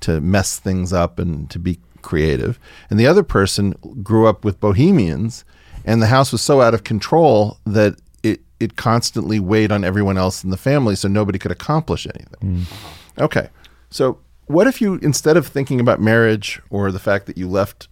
to 0.00 0.20
mess 0.20 0.58
things 0.58 0.92
up 0.92 1.20
and 1.20 1.48
to 1.48 1.60
be 1.60 1.78
creative. 2.02 2.58
And 2.90 2.98
the 2.98 3.06
other 3.06 3.22
person 3.22 3.76
grew 4.02 4.26
up 4.26 4.44
with 4.44 4.58
bohemians, 4.58 5.44
and 5.84 6.02
the 6.02 6.08
house 6.08 6.32
was 6.32 6.42
so 6.42 6.60
out 6.60 6.74
of 6.74 6.82
control 6.82 7.58
that 7.64 7.94
it 8.24 8.40
it 8.58 8.74
constantly 8.74 9.38
weighed 9.38 9.70
on 9.70 9.84
everyone 9.84 10.18
else 10.18 10.42
in 10.42 10.50
the 10.50 10.56
family, 10.56 10.96
so 10.96 11.06
nobody 11.06 11.38
could 11.38 11.52
accomplish 11.52 12.06
anything. 12.06 12.66
Mm. 12.66 13.22
Okay. 13.22 13.48
So 13.90 14.18
what 14.46 14.66
if 14.66 14.80
you 14.80 14.94
instead 15.02 15.36
of 15.36 15.46
thinking 15.46 15.78
about 15.78 16.00
marriage 16.00 16.60
or 16.68 16.90
the 16.90 16.98
fact 16.98 17.26
that 17.26 17.38
you 17.38 17.48
left 17.48 17.86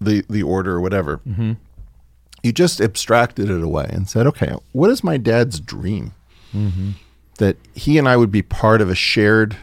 the 0.00 0.24
the 0.28 0.42
order 0.42 0.72
or 0.76 0.80
whatever, 0.80 1.18
mm-hmm. 1.18 1.52
you 2.42 2.52
just 2.52 2.80
abstracted 2.80 3.50
it 3.50 3.62
away 3.62 3.88
and 3.90 4.08
said, 4.08 4.26
okay, 4.26 4.54
what 4.72 4.90
is 4.90 5.04
my 5.04 5.16
dad's 5.16 5.60
dream? 5.60 6.12
Mm-hmm. 6.54 6.90
That 7.38 7.56
he 7.74 7.98
and 7.98 8.08
I 8.08 8.16
would 8.16 8.30
be 8.30 8.42
part 8.42 8.80
of 8.80 8.90
a 8.90 8.94
shared 8.94 9.56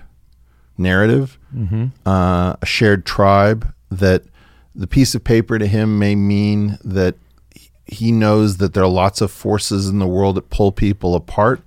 narrative, 0.78 1.38
mm-hmm. 1.56 1.88
uh, 2.06 2.56
a 2.62 2.66
shared 2.66 3.06
tribe. 3.06 3.74
That 3.90 4.24
the 4.76 4.88
piece 4.88 5.16
of 5.16 5.24
paper 5.24 5.58
to 5.58 5.68
him 5.68 5.98
may 5.98 6.16
mean 6.16 6.78
that 6.84 7.16
he 7.86 8.12
knows 8.12 8.58
that 8.58 8.74
there 8.74 8.84
are 8.84 8.90
lots 8.90 9.22
of 9.22 9.32
forces 9.32 9.88
in 9.88 10.00
the 10.00 10.08
world 10.08 10.36
that 10.36 10.50
pull 10.50 10.72
people 10.72 11.16
apart. 11.16 11.62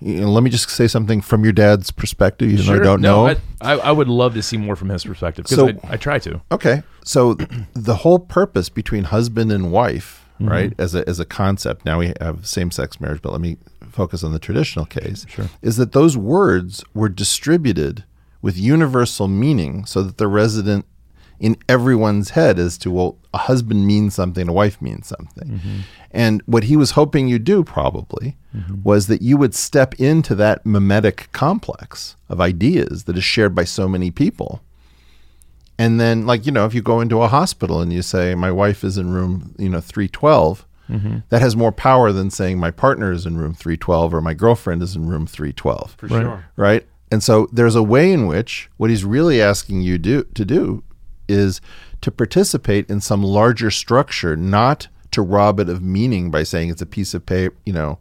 You 0.00 0.20
know, 0.20 0.30
let 0.30 0.42
me 0.42 0.50
just 0.50 0.68
say 0.70 0.86
something 0.86 1.20
from 1.20 1.44
your 1.44 1.52
dad's 1.52 1.90
perspective, 1.90 2.50
even 2.50 2.66
though 2.66 2.72
I 2.74 2.78
don't 2.78 3.00
no, 3.00 3.26
know. 3.26 3.36
I, 3.60 3.72
I, 3.78 3.92
would 3.92 4.08
love 4.08 4.34
to 4.34 4.42
see 4.42 4.56
more 4.56 4.76
from 4.76 4.88
his 4.88 5.04
perspective 5.04 5.44
because 5.44 5.56
So- 5.56 5.88
I, 5.88 5.94
I 5.94 5.96
try 5.96 6.18
to. 6.20 6.40
Okay. 6.52 6.82
So 7.04 7.34
the 7.74 7.96
whole 7.96 8.18
purpose 8.18 8.68
between 8.68 9.04
husband 9.04 9.52
and 9.52 9.70
wife, 9.72 10.16
Mm-hmm. 10.40 10.48
right, 10.52 10.72
as 10.78 10.94
a 10.94 11.06
as 11.06 11.20
a 11.20 11.26
concept, 11.26 11.84
now 11.84 11.98
we 11.98 12.14
have 12.18 12.46
same 12.46 12.70
sex 12.70 12.98
marriage, 12.98 13.20
but 13.20 13.30
let 13.30 13.42
me 13.42 13.58
focus 13.90 14.24
on 14.24 14.32
the 14.32 14.38
traditional 14.38 14.86
case. 14.86 15.26
Sure. 15.28 15.50
Is 15.60 15.76
that 15.76 15.92
those 15.92 16.16
words 16.16 16.82
were 16.94 17.10
distributed 17.10 18.04
with 18.40 18.56
universal 18.56 19.28
meaning 19.28 19.84
so 19.84 20.02
that 20.02 20.16
they're 20.16 20.28
resident 20.30 20.86
in 21.40 21.56
everyone's 21.68 22.30
head 22.30 22.58
as 22.58 22.76
to 22.78 22.90
well 22.90 23.16
a 23.34 23.38
husband 23.38 23.86
means 23.86 24.14
something 24.14 24.48
a 24.48 24.52
wife 24.52 24.80
means 24.82 25.06
something 25.06 25.48
Mm-hmm. 25.48 25.78
and 26.10 26.42
what 26.46 26.64
he 26.64 26.76
was 26.76 26.92
hoping 26.92 27.26
you'd 27.28 27.44
do 27.44 27.64
probably 27.64 28.36
was 28.82 29.06
that 29.06 29.22
you 29.22 29.36
would 29.36 29.54
step 29.54 29.94
into 30.00 30.34
that 30.34 30.66
mimetic 30.66 31.28
complex 31.32 32.16
of 32.28 32.40
ideas 32.40 33.04
that 33.04 33.16
is 33.16 33.24
shared 33.24 33.54
by 33.54 33.64
so 33.64 33.88
many 33.88 34.10
people 34.10 34.60
and 35.78 35.98
then, 35.98 36.26
like, 36.26 36.44
you 36.44 36.52
know, 36.52 36.66
if 36.66 36.74
you 36.74 36.82
go 36.82 37.00
into 37.00 37.22
a 37.22 37.28
hospital 37.28 37.80
and 37.80 37.90
you 37.90 38.02
say, 38.02 38.34
my 38.34 38.50
wife 38.50 38.84
is 38.84 38.98
in 38.98 39.10
room, 39.12 39.54
you 39.58 39.70
know, 39.70 39.80
312, 39.80 40.66
that 41.30 41.40
has 41.40 41.56
more 41.56 41.72
power 41.72 42.12
than 42.12 42.30
saying 42.30 42.58
my 42.58 42.70
partner 42.70 43.10
is 43.12 43.24
in 43.24 43.38
room 43.38 43.54
312 43.54 44.12
or 44.12 44.20
my 44.20 44.34
girlfriend 44.34 44.82
is 44.82 44.94
in 44.94 45.06
room 45.08 45.26
312. 45.26 45.94
For 45.96 46.06
Right. 46.08 46.20
sure. 46.22 46.44
Right. 46.56 46.86
And 47.10 47.22
so 47.22 47.48
there's 47.50 47.76
a 47.76 47.82
way 47.82 48.12
in 48.12 48.26
which 48.26 48.68
what 48.76 48.90
he's 48.90 49.04
really 49.06 49.40
asking 49.40 49.80
you 49.80 49.96
do, 49.96 50.24
to 50.34 50.44
do 50.44 50.82
is 51.30 51.60
to 52.00 52.10
participate 52.10 52.90
in 52.90 53.00
some 53.00 53.22
larger 53.22 53.70
structure, 53.70 54.36
not 54.36 54.88
to 55.12 55.22
rob 55.22 55.60
it 55.60 55.68
of 55.68 55.82
meaning 55.82 56.30
by 56.30 56.42
saying 56.42 56.70
it's 56.70 56.82
a 56.82 56.86
piece 56.86 57.14
of 57.14 57.26
paper, 57.26 57.54
you 57.64 57.72
know, 57.72 57.98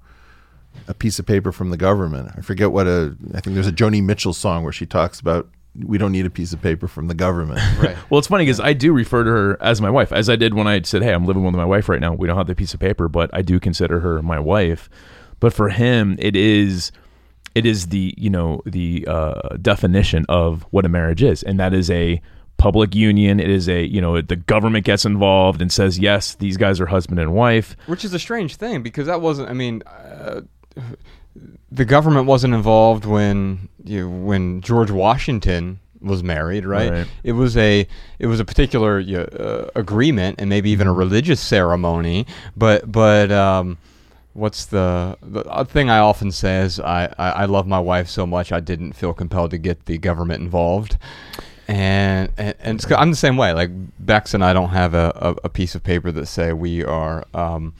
a 0.87 0.93
piece 0.93 1.19
of 1.19 1.25
paper 1.25 1.51
from 1.51 1.69
the 1.69 1.77
government. 1.77 2.31
I 2.37 2.41
forget 2.41 2.71
what 2.71 2.87
a, 2.87 3.15
I 3.33 3.41
think 3.41 3.55
there's 3.55 3.67
a 3.67 3.71
Joni 3.71 4.03
Mitchell 4.03 4.33
song 4.33 4.63
where 4.63 4.73
she 4.73 4.85
talks 4.85 5.19
about 5.19 5.49
we 5.85 5.97
don't 5.97 6.11
need 6.11 6.25
a 6.25 6.29
piece 6.29 6.51
of 6.51 6.61
paper 6.61 6.87
from 6.87 7.07
the 7.07 7.13
government. 7.13 7.59
Right. 7.79 7.95
Well, 8.09 8.19
it's 8.19 8.27
funny 8.27 8.43
because 8.43 8.59
I 8.59 8.73
do 8.73 8.91
refer 8.91 9.23
to 9.23 9.29
her 9.29 9.57
as 9.61 9.79
my 9.79 9.89
wife, 9.89 10.11
as 10.11 10.29
I 10.29 10.35
did 10.35 10.53
when 10.53 10.67
I 10.67 10.81
said, 10.81 11.01
"Hey, 11.01 11.13
I'm 11.13 11.25
living 11.25 11.43
with 11.43 11.55
my 11.55 11.63
wife 11.63 11.87
right 11.87 12.01
now. 12.01 12.13
We 12.13 12.27
don't 12.27 12.35
have 12.35 12.47
the 12.47 12.55
piece 12.55 12.73
of 12.73 12.79
paper, 12.81 13.07
but 13.07 13.29
I 13.31 13.41
do 13.41 13.59
consider 13.59 14.01
her 14.01 14.21
my 14.21 14.39
wife." 14.39 14.89
But 15.39 15.53
for 15.53 15.69
him, 15.69 16.17
it 16.19 16.35
is, 16.35 16.91
it 17.55 17.65
is 17.65 17.87
the 17.87 18.13
you 18.17 18.29
know 18.29 18.61
the 18.65 19.05
uh, 19.07 19.55
definition 19.61 20.25
of 20.27 20.65
what 20.71 20.85
a 20.85 20.89
marriage 20.89 21.23
is, 21.23 21.41
and 21.43 21.57
that 21.59 21.73
is 21.73 21.89
a 21.89 22.21
public 22.59 22.93
union. 22.93 23.39
It 23.39 23.49
is 23.49 23.67
a 23.67 23.83
you 23.83 23.99
know 24.01 24.21
the 24.21 24.35
government 24.35 24.85
gets 24.85 25.05
involved 25.05 25.61
and 25.61 25.71
says, 25.71 25.97
"Yes, 25.97 26.35
these 26.35 26.57
guys 26.57 26.79
are 26.79 26.85
husband 26.85 27.19
and 27.19 27.33
wife." 27.33 27.75
Which 27.87 28.05
is 28.05 28.13
a 28.13 28.19
strange 28.19 28.57
thing 28.57 28.83
because 28.83 29.07
that 29.07 29.21
wasn't. 29.21 29.49
I 29.49 29.53
mean, 29.53 29.81
uh, 29.87 30.41
the 31.71 31.85
government 31.85 32.27
wasn't 32.27 32.53
involved 32.53 33.05
when 33.05 33.69
you 33.83 34.01
know, 34.07 34.25
when 34.25 34.61
George 34.61 34.91
Washington 34.91 35.79
was 36.01 36.23
married, 36.23 36.65
right? 36.65 36.91
Right. 36.91 37.07
It 37.23 37.33
was 37.33 37.57
a 37.57 37.87
it 38.19 38.27
was 38.27 38.39
a 38.39 38.45
particular 38.45 38.99
uh, 38.99 39.69
agreement 39.75 40.39
and 40.39 40.49
maybe 40.49 40.69
even 40.69 40.87
a 40.87 40.93
religious 40.93 41.39
ceremony, 41.39 42.27
but 42.55 42.91
but 42.91 43.31
um, 43.31 43.77
what's 44.33 44.65
the 44.65 45.17
the 45.21 45.43
thing 45.65 45.89
I 45.89 45.99
often 45.99 46.31
say 46.31 46.59
is 46.59 46.79
I, 46.79 47.13
I 47.17 47.29
I 47.29 47.45
love 47.45 47.67
my 47.67 47.79
wife 47.79 48.09
so 48.09 48.25
much 48.25 48.51
I 48.51 48.59
didn't 48.59 48.93
feel 48.93 49.13
compelled 49.13 49.51
to 49.51 49.57
get 49.57 49.85
the 49.85 49.97
government 49.97 50.41
involved. 50.41 50.97
And, 51.69 52.31
and, 52.37 52.83
I'm 52.97 53.11
the 53.11 53.15
same 53.15 53.37
way. 53.37 53.53
Like 53.53 53.69
Bex 53.99 54.33
and 54.33 54.43
I 54.43 54.53
don't 54.53 54.69
have 54.69 54.95
a, 54.95 55.11
a, 55.15 55.35
a 55.45 55.49
piece 55.49 55.75
of 55.75 55.83
paper 55.83 56.11
that 56.11 56.25
say 56.25 56.51
we 56.51 56.83
are 56.83 57.25
um, 57.35 57.75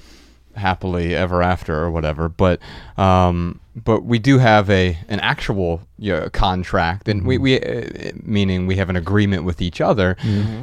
happily 0.56 1.16
ever 1.16 1.42
after 1.42 1.76
or 1.76 1.90
whatever. 1.90 2.30
But 2.30 2.60
um, 2.98 3.60
but 3.76 4.04
we 4.04 4.20
do 4.20 4.38
have 4.38 4.70
a 4.70 4.96
an 5.08 5.20
actual 5.22 5.82
you 5.98 6.14
know, 6.14 6.30
contract, 6.30 7.08
and 7.08 7.26
we, 7.26 7.40
we 7.40 7.60
uh, 7.60 8.12
meaning 8.22 8.68
we 8.68 8.76
have 8.76 8.92
an 8.92 8.96
agreement 8.96 9.44
with 9.44 9.60
each 9.60 9.82
other, 9.82 10.16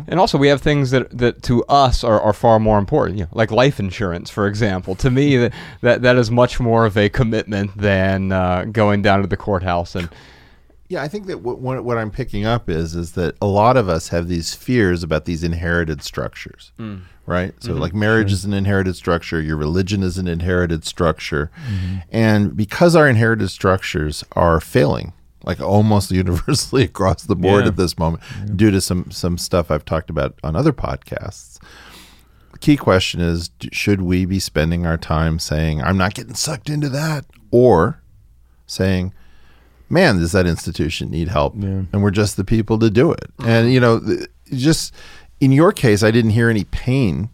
and 0.06 0.20
also 0.20 0.38
we 0.38 0.46
have 0.46 0.62
things 0.62 0.92
that 0.92 1.16
that 1.16 1.42
to 1.44 1.64
us 1.64 2.04
are, 2.04 2.20
are 2.20 2.32
far 2.32 2.60
more 2.60 2.78
important. 2.78 3.18
You 3.18 3.24
know, 3.24 3.30
like 3.32 3.50
life 3.50 3.80
insurance, 3.80 4.30
for 4.30 4.46
example. 4.46 4.94
To 4.96 5.10
me, 5.10 5.36
that 5.36 5.52
that, 5.80 6.02
that 6.02 6.16
is 6.16 6.30
much 6.30 6.60
more 6.60 6.86
of 6.86 6.96
a 6.96 7.08
commitment 7.08 7.76
than 7.76 8.30
uh, 8.30 8.66
going 8.66 9.02
down 9.02 9.22
to 9.22 9.26
the 9.26 9.36
courthouse 9.36 9.96
and. 9.96 10.08
Yeah, 10.88 11.02
I 11.02 11.08
think 11.08 11.26
that 11.26 11.40
what, 11.40 11.58
what 11.58 11.84
what 11.84 11.98
I'm 11.98 12.10
picking 12.10 12.44
up 12.44 12.68
is 12.68 12.94
is 12.94 13.12
that 13.12 13.36
a 13.42 13.46
lot 13.46 13.76
of 13.76 13.88
us 13.88 14.08
have 14.08 14.28
these 14.28 14.54
fears 14.54 15.02
about 15.02 15.24
these 15.24 15.42
inherited 15.42 16.02
structures, 16.02 16.72
hmm. 16.76 16.98
right? 17.26 17.54
So, 17.60 17.72
mm-hmm. 17.72 17.80
like 17.80 17.94
marriage 17.94 18.32
is 18.32 18.44
an 18.44 18.52
inherited 18.52 18.94
structure, 18.94 19.40
your 19.40 19.56
religion 19.56 20.02
is 20.02 20.16
an 20.16 20.28
inherited 20.28 20.84
structure, 20.84 21.50
mm-hmm. 21.68 21.96
and 22.10 22.56
because 22.56 22.94
our 22.94 23.08
inherited 23.08 23.48
structures 23.48 24.22
are 24.32 24.60
failing, 24.60 25.12
like 25.44 25.60
almost 25.60 26.10
universally 26.12 26.84
across 26.84 27.24
the 27.24 27.36
board 27.36 27.64
Yeah. 27.64 27.68
at 27.68 27.76
this 27.76 27.98
moment, 27.98 28.22
due 28.56 28.70
to 28.70 28.80
some 28.80 29.10
some 29.10 29.38
stuff 29.38 29.70
I've 29.72 29.84
talked 29.84 30.10
about 30.10 30.38
on 30.44 30.54
other 30.54 30.72
podcasts. 30.72 31.58
The 32.52 32.58
key 32.58 32.76
question 32.76 33.20
is: 33.20 33.50
Should 33.72 34.02
we 34.02 34.24
be 34.24 34.38
spending 34.38 34.86
our 34.86 34.96
time 34.96 35.40
saying, 35.40 35.82
"I'm 35.82 35.98
not 35.98 36.14
getting 36.14 36.34
sucked 36.34 36.70
into 36.70 36.88
that," 36.90 37.26
or 37.50 38.00
saying, 38.66 39.12
man, 39.88 40.18
does 40.18 40.32
that 40.32 40.46
institution 40.46 41.10
need 41.10 41.28
help? 41.28 41.54
And 41.92 42.02
we're 42.02 42.10
just 42.10 42.36
the 42.36 42.44
people 42.44 42.78
to 42.78 42.90
do 42.90 43.12
it. 43.12 43.30
And, 43.44 43.72
you 43.72 43.80
know, 43.80 44.00
just 44.52 44.94
in 45.40 45.52
your 45.52 45.72
case, 45.72 46.02
I 46.02 46.10
didn't 46.10 46.32
hear 46.32 46.48
any 46.48 46.64
pain 46.64 47.30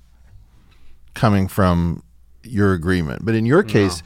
coming 1.15 1.49
from 1.49 2.03
your 2.43 2.73
agreement. 2.73 3.25
But 3.25 3.35
in 3.35 3.47
your 3.47 3.63
case, 3.63 4.03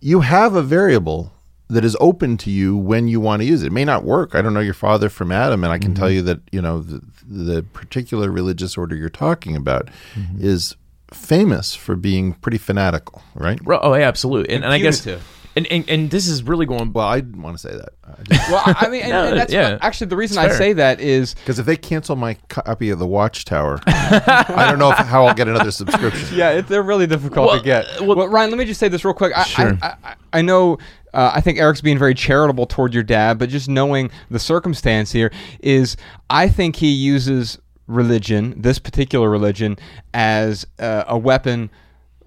you 0.00 0.20
have 0.20 0.54
a 0.54 0.62
variable 0.62 1.32
that 1.68 1.84
is 1.84 1.96
open 2.00 2.36
to 2.36 2.50
you 2.50 2.76
when 2.76 3.06
you 3.06 3.20
want 3.20 3.42
to 3.42 3.46
use 3.46 3.62
it. 3.62 3.68
It 3.68 3.72
may 3.72 3.84
not 3.84 4.04
work. 4.04 4.34
I 4.34 4.42
don't 4.42 4.54
know 4.54 4.60
your 4.60 4.74
father 4.74 5.08
from 5.08 5.30
Adam, 5.30 5.62
and 5.62 5.72
I 5.72 5.78
can 5.78 5.94
tell 5.94 6.08
mm-hmm. 6.08 6.16
you 6.16 6.22
that, 6.22 6.40
you 6.50 6.60
know, 6.60 6.80
the, 6.80 7.00
the 7.24 7.62
particular 7.62 8.30
religious 8.30 8.76
order 8.76 8.96
you're 8.96 9.08
talking 9.08 9.54
about 9.54 9.88
mm-hmm. 10.14 10.44
is 10.44 10.74
famous 11.12 11.74
for 11.74 11.94
being 11.96 12.34
pretty 12.34 12.58
fanatical, 12.58 13.22
right? 13.34 13.60
Oh, 13.66 13.94
yeah, 13.94 14.08
absolutely. 14.08 14.54
And, 14.54 14.64
and 14.64 14.72
I 14.72 14.78
guess, 14.78 15.02
Punitive. 15.02 15.39
And, 15.56 15.66
and 15.66 15.88
and 15.88 16.10
this 16.10 16.28
is 16.28 16.42
really 16.42 16.66
going. 16.66 16.92
Well, 16.92 17.06
I 17.06 17.20
didn't 17.20 17.42
want 17.42 17.56
to 17.58 17.68
say 17.68 17.74
that. 17.76 17.88
I 18.04 18.22
just- 18.22 18.50
Well, 18.50 18.62
I 18.64 18.86
I 18.86 18.88
mean, 18.88 19.02
and, 19.02 19.10
No, 19.12 19.24
and 19.28 19.36
that's 19.38 19.52
yeah. 19.52 19.78
actually 19.80 20.06
the 20.08 20.16
reason 20.16 20.38
I 20.38 20.48
fair. 20.48 20.56
say 20.56 20.72
that 20.74 21.00
is 21.00 21.34
Because 21.34 21.58
if 21.58 21.66
they 21.66 21.76
cancel 21.76 22.16
my 22.16 22.34
copy 22.48 22.90
of 22.90 22.98
the 22.98 23.06
Watchtower, 23.06 23.80
I 23.86 24.66
don't 24.68 24.78
know 24.78 24.90
if, 24.92 24.98
how 24.98 25.26
I'll 25.26 25.34
get 25.34 25.48
another 25.48 25.70
subscription. 25.70 26.28
Yeah, 26.38 26.50
it, 26.50 26.68
they're 26.68 26.82
really 26.82 27.06
difficult 27.06 27.48
Well, 27.48 27.58
to 27.58 27.64
get. 27.64 27.84
uh, 28.00 28.04
well- 28.04 28.16
well, 28.16 28.28
Ryan, 28.28 28.50
let 28.50 28.58
me 28.58 28.64
just 28.64 28.78
say 28.80 28.88
this 28.88 29.04
real 29.04 29.14
quick. 29.14 29.36
I, 29.36 29.42
Sure. 29.44 29.78
I, 29.82 29.94
I, 30.04 30.14
I 30.34 30.42
know. 30.42 30.78
Uh, 31.12 31.32
I 31.34 31.40
think 31.40 31.58
Eric's 31.58 31.80
being 31.80 31.98
very 31.98 32.14
charitable 32.14 32.66
toward 32.66 32.94
your 32.94 33.02
dad, 33.02 33.36
but 33.38 33.48
just 33.48 33.68
knowing 33.68 34.10
the 34.30 34.38
circumstance 34.38 35.10
here 35.10 35.32
is, 35.58 35.96
I 36.30 36.48
think 36.48 36.76
he 36.76 36.88
uses 36.92 37.58
religion, 37.88 38.54
this 38.62 38.78
particular 38.78 39.28
religion, 39.28 39.76
as 40.14 40.64
uh, 40.78 41.02
a 41.08 41.18
weapon 41.18 41.68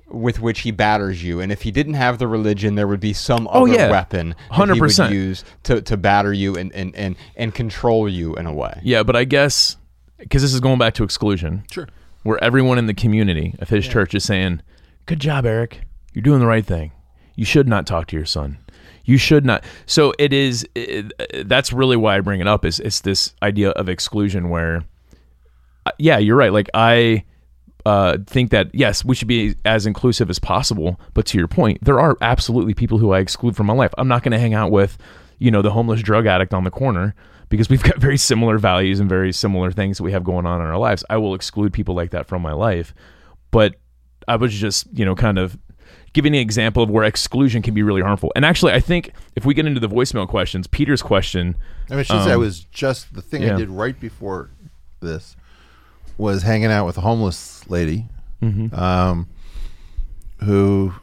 with 0.08 0.40
which 0.40 0.60
he 0.62 0.72
batters 0.72 1.24
you. 1.24 1.40
And 1.40 1.52
if 1.52 1.62
he 1.64 1.72
didn't 1.72 1.96
have 1.96 2.20
the 2.20 2.28
religion, 2.28 2.76
there 2.76 2.88
would 2.88 3.00
be 3.00 3.14
some 3.14 3.48
Oh, 3.52 3.64
other 3.66 3.74
yeah. 3.74 3.90
weapon 3.92 4.36
that 4.52 4.68
he 4.70 4.80
would 4.80 4.90
100%. 4.92 5.12
use 5.12 5.44
to, 5.64 5.82
to 5.82 5.98
batter 5.98 6.32
you 6.34 6.56
and, 6.56 6.72
and, 6.74 6.96
and, 6.96 7.16
and 7.36 7.54
control 7.56 8.08
you 8.08 8.36
in 8.36 8.46
a 8.46 8.54
way. 8.54 8.80
Yeah, 8.84 9.04
but 9.04 9.16
I 9.16 9.24
guess 9.24 9.78
because 10.20 10.42
this 10.42 10.54
is 10.54 10.60
going 10.60 10.78
back 10.80 10.94
to 10.96 11.04
exclusion. 11.04 11.64
Sure. 11.72 11.88
Where 12.24 12.42
everyone 12.44 12.78
in 12.78 12.86
the 12.86 12.94
community 12.94 13.54
of 13.60 13.68
his 13.70 13.86
church 13.86 14.14
is 14.16 14.24
saying, 14.24 14.62
"Good 15.08 15.20
job, 15.20 15.46
Eric. 15.46 15.82
You're 16.14 16.22
doing 16.22 16.40
the 16.40 16.48
right 16.48 16.66
thing. 16.66 16.94
You 17.36 17.44
should 17.44 17.68
not 17.68 17.86
talk 17.86 18.08
to 18.08 18.16
your 18.16 18.26
son. 18.26 18.60
You 19.04 19.18
should 19.18 19.46
not." 19.46 19.66
So 19.86 20.14
it 20.18 20.32
is. 20.32 20.66
It, 20.74 21.12
that's 21.50 21.74
really 21.74 21.98
why 21.98 22.16
I 22.16 22.22
bring 22.22 22.40
it 22.40 22.48
up. 22.48 22.64
Is 22.64 22.80
it's 22.80 23.02
this 23.02 23.34
idea 23.42 23.72
of 23.72 23.90
exclusion 23.90 24.48
where, 24.50 24.86
uh, 25.86 25.92
yeah, 25.98 26.18
you're 26.18 26.38
right. 26.38 26.54
Like 26.54 26.70
I. 26.74 27.26
Uh, 27.86 28.18
think 28.26 28.52
that 28.52 28.74
yes, 28.74 29.04
we 29.04 29.14
should 29.14 29.28
be 29.28 29.56
as 29.66 29.86
inclusive 29.86 30.30
as 30.30 30.40
possible. 30.40 31.00
But 31.14 31.26
to 31.28 31.38
your 31.38 31.48
point, 31.48 31.84
there 31.84 32.00
are 32.00 32.18
absolutely 32.22 32.74
people 32.74 32.98
who 32.98 33.12
I 33.12 33.20
exclude 33.20 33.56
from 33.56 33.68
my 33.68 33.74
life. 33.74 33.94
I'm 33.98 34.08
not 34.08 34.24
going 34.24 34.32
to 34.32 34.40
hang 34.40 34.54
out 34.54 34.72
with, 34.72 34.98
you 35.40 35.52
know, 35.52 35.62
the 35.62 35.72
homeless 35.72 36.02
drug 36.02 36.26
addict 36.26 36.54
on 36.54 36.64
the 36.64 36.72
corner 36.72 37.14
because 37.50 37.70
we've 37.70 37.84
got 37.92 37.98
very 37.98 38.18
similar 38.18 38.58
values 38.58 39.00
and 39.00 39.10
very 39.10 39.34
similar 39.34 39.72
things 39.72 39.98
that 39.98 40.04
we 40.04 40.12
have 40.14 40.24
going 40.24 40.46
on 40.46 40.62
in 40.62 40.68
our 40.68 40.78
lives. 40.78 41.04
I 41.10 41.18
will 41.18 41.36
exclude 41.36 41.74
people 41.74 41.94
like 41.94 42.12
that 42.12 42.26
from 42.26 42.42
my 42.42 42.54
life. 42.54 42.94
But 43.52 43.76
I 44.28 44.38
was 44.38 44.54
just, 44.54 44.88
you 44.94 45.04
know, 45.06 45.16
kind 45.16 45.38
of 45.38 45.58
giving 46.14 46.34
an 46.34 46.42
example 46.42 46.84
of 46.84 46.90
where 46.90 47.04
exclusion 47.04 47.62
can 47.62 47.74
be 47.74 47.84
really 47.84 48.02
harmful. 48.02 48.32
And 48.36 48.46
actually, 48.46 48.72
I 48.74 48.80
think 48.80 49.12
if 49.36 49.46
we 49.46 49.54
get 49.54 49.66
into 49.66 49.80
the 49.80 49.90
voicemail 49.90 50.28
questions, 50.28 50.68
Peter's 50.68 51.02
question, 51.02 51.56
I 51.90 51.94
mean, 51.94 52.00
I 52.00 52.04
should 52.04 52.24
say 52.24 52.32
I 52.32 52.38
was 52.38 52.62
just 52.62 53.14
the 53.14 53.22
thing 53.22 53.44
I 53.50 53.58
did 53.58 53.70
right 53.70 54.00
before 54.00 54.50
this 55.02 55.36
was 56.18 56.44
hanging 56.44 56.72
out 56.72 56.86
with 56.86 56.98
a 56.98 57.02
homeless 57.02 57.68
lady, 57.70 58.06
mm-hmm. 58.42 58.74
um, 58.76 59.28
who 60.38 60.94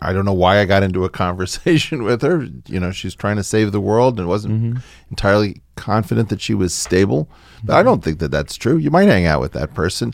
I 0.00 0.12
don't 0.12 0.24
know 0.24 0.34
why 0.34 0.58
I 0.60 0.64
got 0.64 0.82
into 0.82 1.04
a 1.04 1.08
conversation 1.24 2.02
with 2.02 2.22
her. 2.22 2.46
You 2.66 2.80
know, 2.80 2.90
she's 2.90 3.14
trying 3.14 3.36
to 3.36 3.44
save 3.44 3.72
the 3.72 3.80
world 3.80 4.18
and 4.18 4.28
wasn't 4.28 4.54
mm-hmm. 4.54 4.78
entirely 5.10 5.62
confident 5.76 6.28
that 6.28 6.40
she 6.40 6.54
was 6.54 6.74
stable. 6.74 7.28
But 7.64 7.74
I 7.74 7.78
mm-hmm. 7.78 7.86
don't 7.86 8.04
think 8.04 8.18
that 8.20 8.30
that's 8.30 8.56
true. 8.56 8.76
You 8.76 8.90
might 8.90 9.08
hang 9.08 9.26
out 9.26 9.40
with 9.40 9.52
that 9.52 9.74
person. 9.74 10.12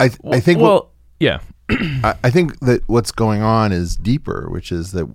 I 0.00 0.10
I 0.30 0.40
think 0.40 0.60
what- 0.60 0.68
well, 0.68 0.90
yeah, 1.20 1.40
I, 1.70 2.14
I 2.24 2.30
think 2.30 2.60
that 2.60 2.82
what's 2.86 3.12
going 3.12 3.42
on 3.42 3.72
is 3.72 3.96
deeper, 3.96 4.48
which 4.48 4.72
is 4.72 4.92
that 4.92 5.08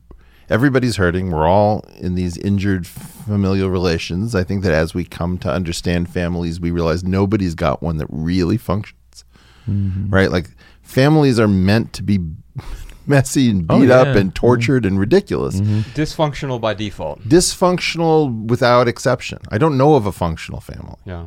everybody's 0.50 0.96
hurting. 0.98 1.32
We're 1.32 1.48
all 1.48 1.86
in 1.98 2.16
these 2.16 2.38
injured 2.38 2.86
familial 2.88 3.70
relations. 3.70 4.36
I 4.36 4.44
think 4.44 4.64
that 4.64 4.74
as 4.74 4.94
we 4.94 5.06
come 5.06 5.38
to 5.40 5.50
understand 5.52 6.10
families, 6.10 6.60
we 6.60 6.72
realize 6.72 7.04
nobody's 7.04 7.56
got 7.56 7.82
one 7.82 7.98
that 7.98 8.08
really 8.10 8.58
functions. 8.58 9.26
Right? 9.68 10.30
Like 10.32 10.50
families 10.82 11.40
are 11.40 11.48
meant 11.48 11.94
to 11.94 12.04
be 12.04 12.20
messy 13.08 13.50
and 13.50 13.66
Oh, 13.70 13.80
beat 13.80 13.90
up 13.92 14.08
and 14.16 14.34
tortured 14.36 14.86
and 14.86 15.00
ridiculous. 15.00 15.60
Dysfunctional 15.62 16.60
by 16.60 16.74
default. 16.74 17.22
Dysfunctional 17.22 18.48
without 18.50 18.88
exception. 18.88 19.40
I 19.50 19.58
don't 19.58 19.78
know 19.78 19.96
of 19.96 20.06
a 20.06 20.12
functional 20.12 20.60
family. 20.60 20.96
Yeah. 21.06 21.26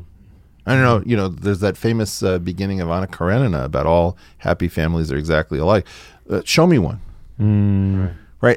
I 0.68 0.74
don't 0.74 0.82
know. 0.82 1.02
You 1.06 1.16
know, 1.16 1.28
there's 1.28 1.60
that 1.60 1.76
famous 1.76 2.22
uh, 2.22 2.38
beginning 2.40 2.80
of 2.80 2.88
Anna 2.90 3.06
Karenina 3.06 3.64
about 3.64 3.86
all 3.86 4.16
happy 4.38 4.68
families 4.68 5.12
are 5.12 5.16
exactly 5.16 5.58
alike. 5.58 5.86
Uh, 6.28 6.42
show 6.44 6.66
me 6.66 6.78
one. 6.78 7.00
Right. 7.38 8.12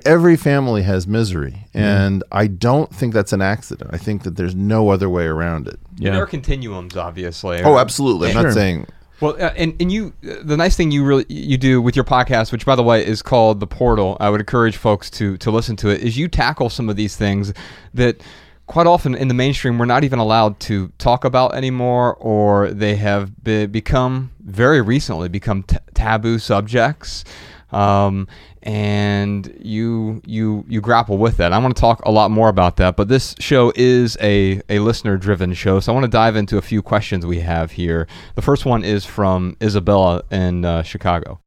Every 0.05 0.35
family 0.37 0.83
has 0.83 1.07
misery, 1.07 1.65
and 1.73 2.23
I 2.31 2.47
don't 2.47 2.93
think 2.93 3.13
that's 3.13 3.33
an 3.33 3.41
accident. 3.41 3.89
I 3.93 3.97
think 3.97 4.23
that 4.23 4.35
there's 4.35 4.55
no 4.55 4.89
other 4.89 5.09
way 5.09 5.25
around 5.25 5.67
it. 5.67 5.79
yeah. 5.97 6.11
There 6.11 6.23
are 6.23 6.27
continuums, 6.27 6.95
obviously. 6.97 7.61
Oh, 7.63 7.77
absolutely. 7.77 8.27
I'm 8.29 8.33
Sure. 8.33 8.43
not 8.43 8.53
saying. 8.53 8.87
Well, 9.21 9.35
uh, 9.39 9.51
and 9.57 9.75
and 9.81 9.91
you, 9.91 10.13
uh, 10.23 10.35
the 10.43 10.55
nice 10.55 10.75
thing 10.77 10.91
you 10.91 11.03
really 11.03 11.25
you 11.27 11.57
do 11.57 11.81
with 11.81 11.95
your 11.95 12.05
podcast, 12.05 12.51
which 12.53 12.65
by 12.65 12.75
the 12.75 12.83
way 12.83 13.05
is 13.05 13.21
called 13.21 13.59
the 13.59 13.67
Portal. 13.67 14.15
I 14.19 14.29
would 14.29 14.39
encourage 14.39 14.77
folks 14.77 15.09
to 15.11 15.37
to 15.39 15.51
listen 15.51 15.75
to 15.77 15.89
it. 15.89 16.01
Is 16.01 16.17
you 16.17 16.27
tackle 16.29 16.69
some 16.69 16.87
of 16.89 16.95
these 16.95 17.17
things 17.17 17.51
that 17.93 18.21
quite 18.65 18.87
often 18.87 19.15
in 19.15 19.27
the 19.27 19.33
mainstream 19.33 19.77
we're 19.77 19.85
not 19.85 20.03
even 20.05 20.19
allowed 20.19 20.57
to 20.61 20.89
talk 20.99 21.25
about 21.25 21.53
anymore, 21.53 22.15
or 22.15 22.69
they 22.71 22.95
have 22.95 23.43
be, 23.43 23.65
become 23.65 24.31
very 24.41 24.79
recently 24.79 25.27
become 25.27 25.63
t- 25.63 25.75
taboo 25.93 26.39
subjects. 26.39 27.25
Um, 27.71 28.27
and 28.63 29.55
you 29.61 30.21
you 30.25 30.65
you 30.67 30.81
grapple 30.81 31.17
with 31.17 31.37
that. 31.37 31.53
I 31.53 31.57
want 31.59 31.75
to 31.75 31.79
talk 31.79 32.01
a 32.05 32.11
lot 32.11 32.31
more 32.31 32.49
about 32.49 32.77
that, 32.77 32.95
but 32.95 33.07
this 33.07 33.35
show 33.39 33.71
is 33.75 34.17
a 34.21 34.61
a 34.69 34.79
listener 34.79 35.17
driven 35.17 35.53
show, 35.53 35.79
so 35.79 35.91
I 35.91 35.95
want 35.95 36.05
to 36.05 36.11
dive 36.11 36.35
into 36.35 36.57
a 36.57 36.61
few 36.61 36.81
questions 36.81 37.25
we 37.25 37.39
have 37.39 37.71
here. 37.71 38.07
The 38.35 38.41
first 38.41 38.65
one 38.65 38.83
is 38.83 39.05
from 39.05 39.55
Isabella 39.61 40.23
in 40.31 40.65
uh, 40.65 40.83
Chicago. 40.83 41.39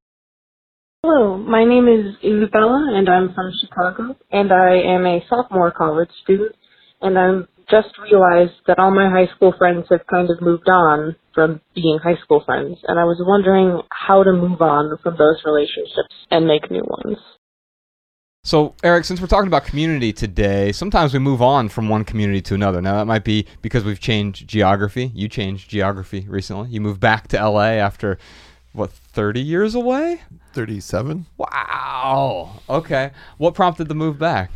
Hello, 1.04 1.36
my 1.36 1.64
name 1.64 1.88
is 1.88 2.14
Isabella, 2.22 2.92
and 2.94 3.08
I'm 3.08 3.34
from 3.34 3.50
Chicago, 3.60 4.16
and 4.30 4.52
I 4.52 4.76
am 4.76 5.04
a 5.04 5.24
sophomore 5.28 5.72
college 5.72 6.10
student, 6.22 6.54
and 7.02 7.18
I'm 7.18 7.48
just 7.70 7.96
realized 8.02 8.52
that 8.66 8.78
all 8.78 8.90
my 8.90 9.08
high 9.08 9.32
school 9.34 9.54
friends 9.56 9.86
have 9.90 10.06
kind 10.06 10.30
of 10.30 10.40
moved 10.40 10.68
on 10.68 11.16
from 11.34 11.60
being 11.74 11.98
high 12.02 12.20
school 12.22 12.42
friends, 12.44 12.78
and 12.86 12.98
I 12.98 13.04
was 13.04 13.22
wondering 13.24 13.80
how 13.90 14.22
to 14.22 14.32
move 14.32 14.60
on 14.60 14.98
from 15.02 15.16
those 15.16 15.42
relationships 15.44 16.14
and 16.30 16.46
make 16.46 16.70
new 16.70 16.84
ones. 16.86 17.18
So, 18.44 18.74
Eric, 18.82 19.04
since 19.04 19.20
we're 19.20 19.28
talking 19.28 19.46
about 19.46 19.64
community 19.64 20.12
today, 20.12 20.72
sometimes 20.72 21.12
we 21.12 21.20
move 21.20 21.40
on 21.40 21.68
from 21.68 21.88
one 21.88 22.04
community 22.04 22.42
to 22.42 22.54
another. 22.54 22.82
Now, 22.82 22.96
that 22.96 23.04
might 23.04 23.22
be 23.22 23.46
because 23.62 23.84
we've 23.84 24.00
changed 24.00 24.48
geography. 24.48 25.12
You 25.14 25.28
changed 25.28 25.70
geography 25.70 26.26
recently. 26.28 26.68
You 26.70 26.80
moved 26.80 26.98
back 26.98 27.28
to 27.28 27.36
LA 27.36 27.74
after, 27.74 28.18
what, 28.72 28.90
30 28.90 29.40
years 29.40 29.76
away? 29.76 30.22
37. 30.54 31.26
Wow. 31.36 32.60
Okay. 32.68 33.12
What 33.38 33.54
prompted 33.54 33.86
the 33.86 33.94
move 33.94 34.18
back? 34.18 34.50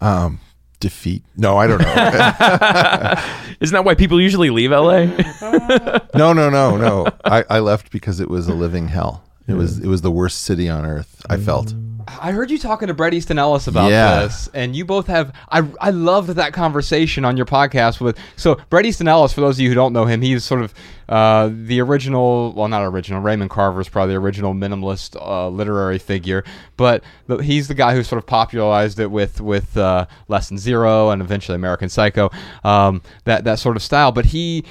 Um, 0.00 0.38
defeat. 0.80 1.22
No, 1.36 1.56
I 1.56 1.66
don't 1.66 1.80
know. 1.80 1.86
Isn't 3.60 3.74
that 3.74 3.84
why 3.84 3.94
people 3.94 4.20
usually 4.20 4.50
leave 4.50 4.70
LA? 4.70 5.04
no, 6.14 6.32
no, 6.32 6.50
no, 6.50 6.76
no. 6.76 7.06
I, 7.24 7.44
I 7.48 7.58
left 7.60 7.90
because 7.90 8.20
it 8.20 8.28
was 8.28 8.48
a 8.48 8.54
living 8.54 8.88
hell. 8.88 9.24
It 9.46 9.52
hmm. 9.52 9.58
was 9.58 9.78
it 9.78 9.86
was 9.86 10.02
the 10.02 10.10
worst 10.10 10.42
city 10.42 10.68
on 10.68 10.84
earth. 10.84 11.24
I 11.28 11.36
hmm. 11.36 11.44
felt. 11.44 11.74
I 12.06 12.32
heard 12.32 12.50
you 12.50 12.58
talking 12.58 12.88
to 12.88 12.94
Bret 12.94 13.14
Easton 13.14 13.38
Ellis 13.38 13.66
about 13.66 13.90
Yeah. 13.90 14.20
this, 14.20 14.48
and 14.54 14.74
you 14.76 14.84
both 14.84 15.06
have. 15.06 15.32
I 15.50 15.62
I 15.80 15.90
loved 15.90 16.30
that 16.30 16.52
conversation 16.52 17.24
on 17.24 17.36
your 17.36 17.46
podcast 17.46 18.00
with. 18.00 18.18
So 18.36 18.58
Bret 18.70 18.86
Easton 18.86 19.08
Ellis, 19.08 19.32
for 19.32 19.40
those 19.40 19.56
of 19.56 19.60
you 19.60 19.68
who 19.68 19.74
don't 19.74 19.92
know 19.92 20.04
him, 20.04 20.20
he's 20.22 20.44
sort 20.44 20.62
of 20.62 20.74
uh, 21.08 21.50
the 21.52 21.80
original. 21.80 22.52
Well, 22.54 22.68
not 22.68 22.82
original. 22.84 23.20
Raymond 23.20 23.50
Carver 23.50 23.80
is 23.80 23.88
probably 23.88 24.14
the 24.14 24.20
original 24.20 24.54
minimalist 24.54 25.16
uh, 25.20 25.48
literary 25.48 25.98
figure, 25.98 26.44
but 26.76 27.02
the, 27.26 27.38
he's 27.38 27.68
the 27.68 27.74
guy 27.74 27.94
who 27.94 28.02
sort 28.02 28.18
of 28.22 28.26
popularized 28.26 28.98
it 29.00 29.10
with 29.10 29.40
with 29.40 29.76
uh, 29.76 30.06
Less 30.28 30.48
Than 30.48 30.58
Zero 30.58 31.10
and 31.10 31.20
eventually 31.22 31.56
American 31.56 31.88
Psycho. 31.88 32.30
Um, 32.64 33.02
that 33.24 33.44
that 33.44 33.58
sort 33.58 33.76
of 33.76 33.82
style. 33.82 34.12
But 34.12 34.26
he, 34.26 34.64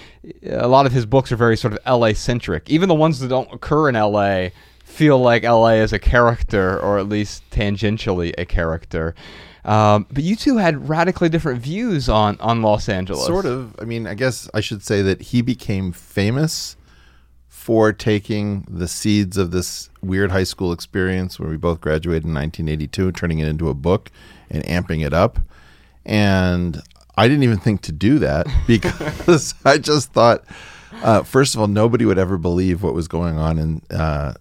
a 0.48 0.68
lot 0.68 0.86
of 0.86 0.92
his 0.92 1.06
books 1.06 1.32
are 1.32 1.36
very 1.36 1.58
sort 1.58 1.74
of 1.74 1.80
L.A. 1.86 2.14
centric. 2.14 2.70
Even 2.70 2.90
the 2.90 2.96
ones 2.96 3.20
that 3.20 3.28
don't 3.28 3.52
occur 3.54 3.90
in 3.90 3.96
L.A 3.96 4.52
feel 4.94 5.20
like 5.20 5.44
LA 5.44 5.74
is 5.82 5.92
a 5.92 6.00
character, 6.00 6.80
or 6.80 7.00
at 7.00 7.10
least 7.10 7.50
tangentially 7.50 8.34
a 8.38 8.46
character. 8.46 9.16
Um, 9.66 10.06
but 10.12 10.24
you 10.24 10.36
two 10.36 10.58
had 10.58 10.88
radically 10.88 11.30
different 11.30 11.62
views 11.62 12.10
on, 12.10 12.38
on 12.40 12.62
Los 12.62 12.88
Angeles. 12.90 13.26
Sort 13.26 13.46
of. 13.46 13.76
I 13.80 13.86
mean, 13.86 14.06
I 14.06 14.14
guess 14.14 14.50
I 14.54 14.62
should 14.62 14.84
say 14.84 15.02
that 15.02 15.22
he 15.22 15.42
became 15.42 15.92
famous 15.92 16.76
for 17.48 17.94
taking 17.94 18.66
the 18.70 18.88
seeds 18.88 19.38
of 19.38 19.52
this 19.52 19.90
weird 20.02 20.32
high 20.32 20.44
school 20.44 20.74
experience 20.74 21.40
where 21.40 21.50
we 21.50 21.56
both 21.56 21.80
graduated 21.80 22.26
in 22.26 22.34
1982, 22.34 23.14
turning 23.14 23.40
it 23.40 23.48
into 23.48 23.70
a 23.70 23.74
book 23.74 24.12
and 24.50 24.64
amping 24.66 25.06
it 25.06 25.14
up. 25.14 25.40
And 26.06 26.82
I 27.16 27.30
didn't 27.30 27.44
even 27.44 27.58
think 27.58 27.82
to 27.84 27.94
do 27.94 28.20
that 28.20 28.48
because 28.68 29.56
I 29.66 29.78
just 29.78 30.12
thought, 30.12 30.44
uh, 31.02 31.24
first 31.24 31.56
of 31.56 31.62
all, 31.62 31.68
nobody 31.68 32.04
would 32.04 32.18
ever 32.20 32.38
believe 32.38 32.84
what 32.84 32.94
was 32.94 33.08
going 33.08 33.38
on 33.38 33.58
in 33.58 33.82
uh, 33.90 34.34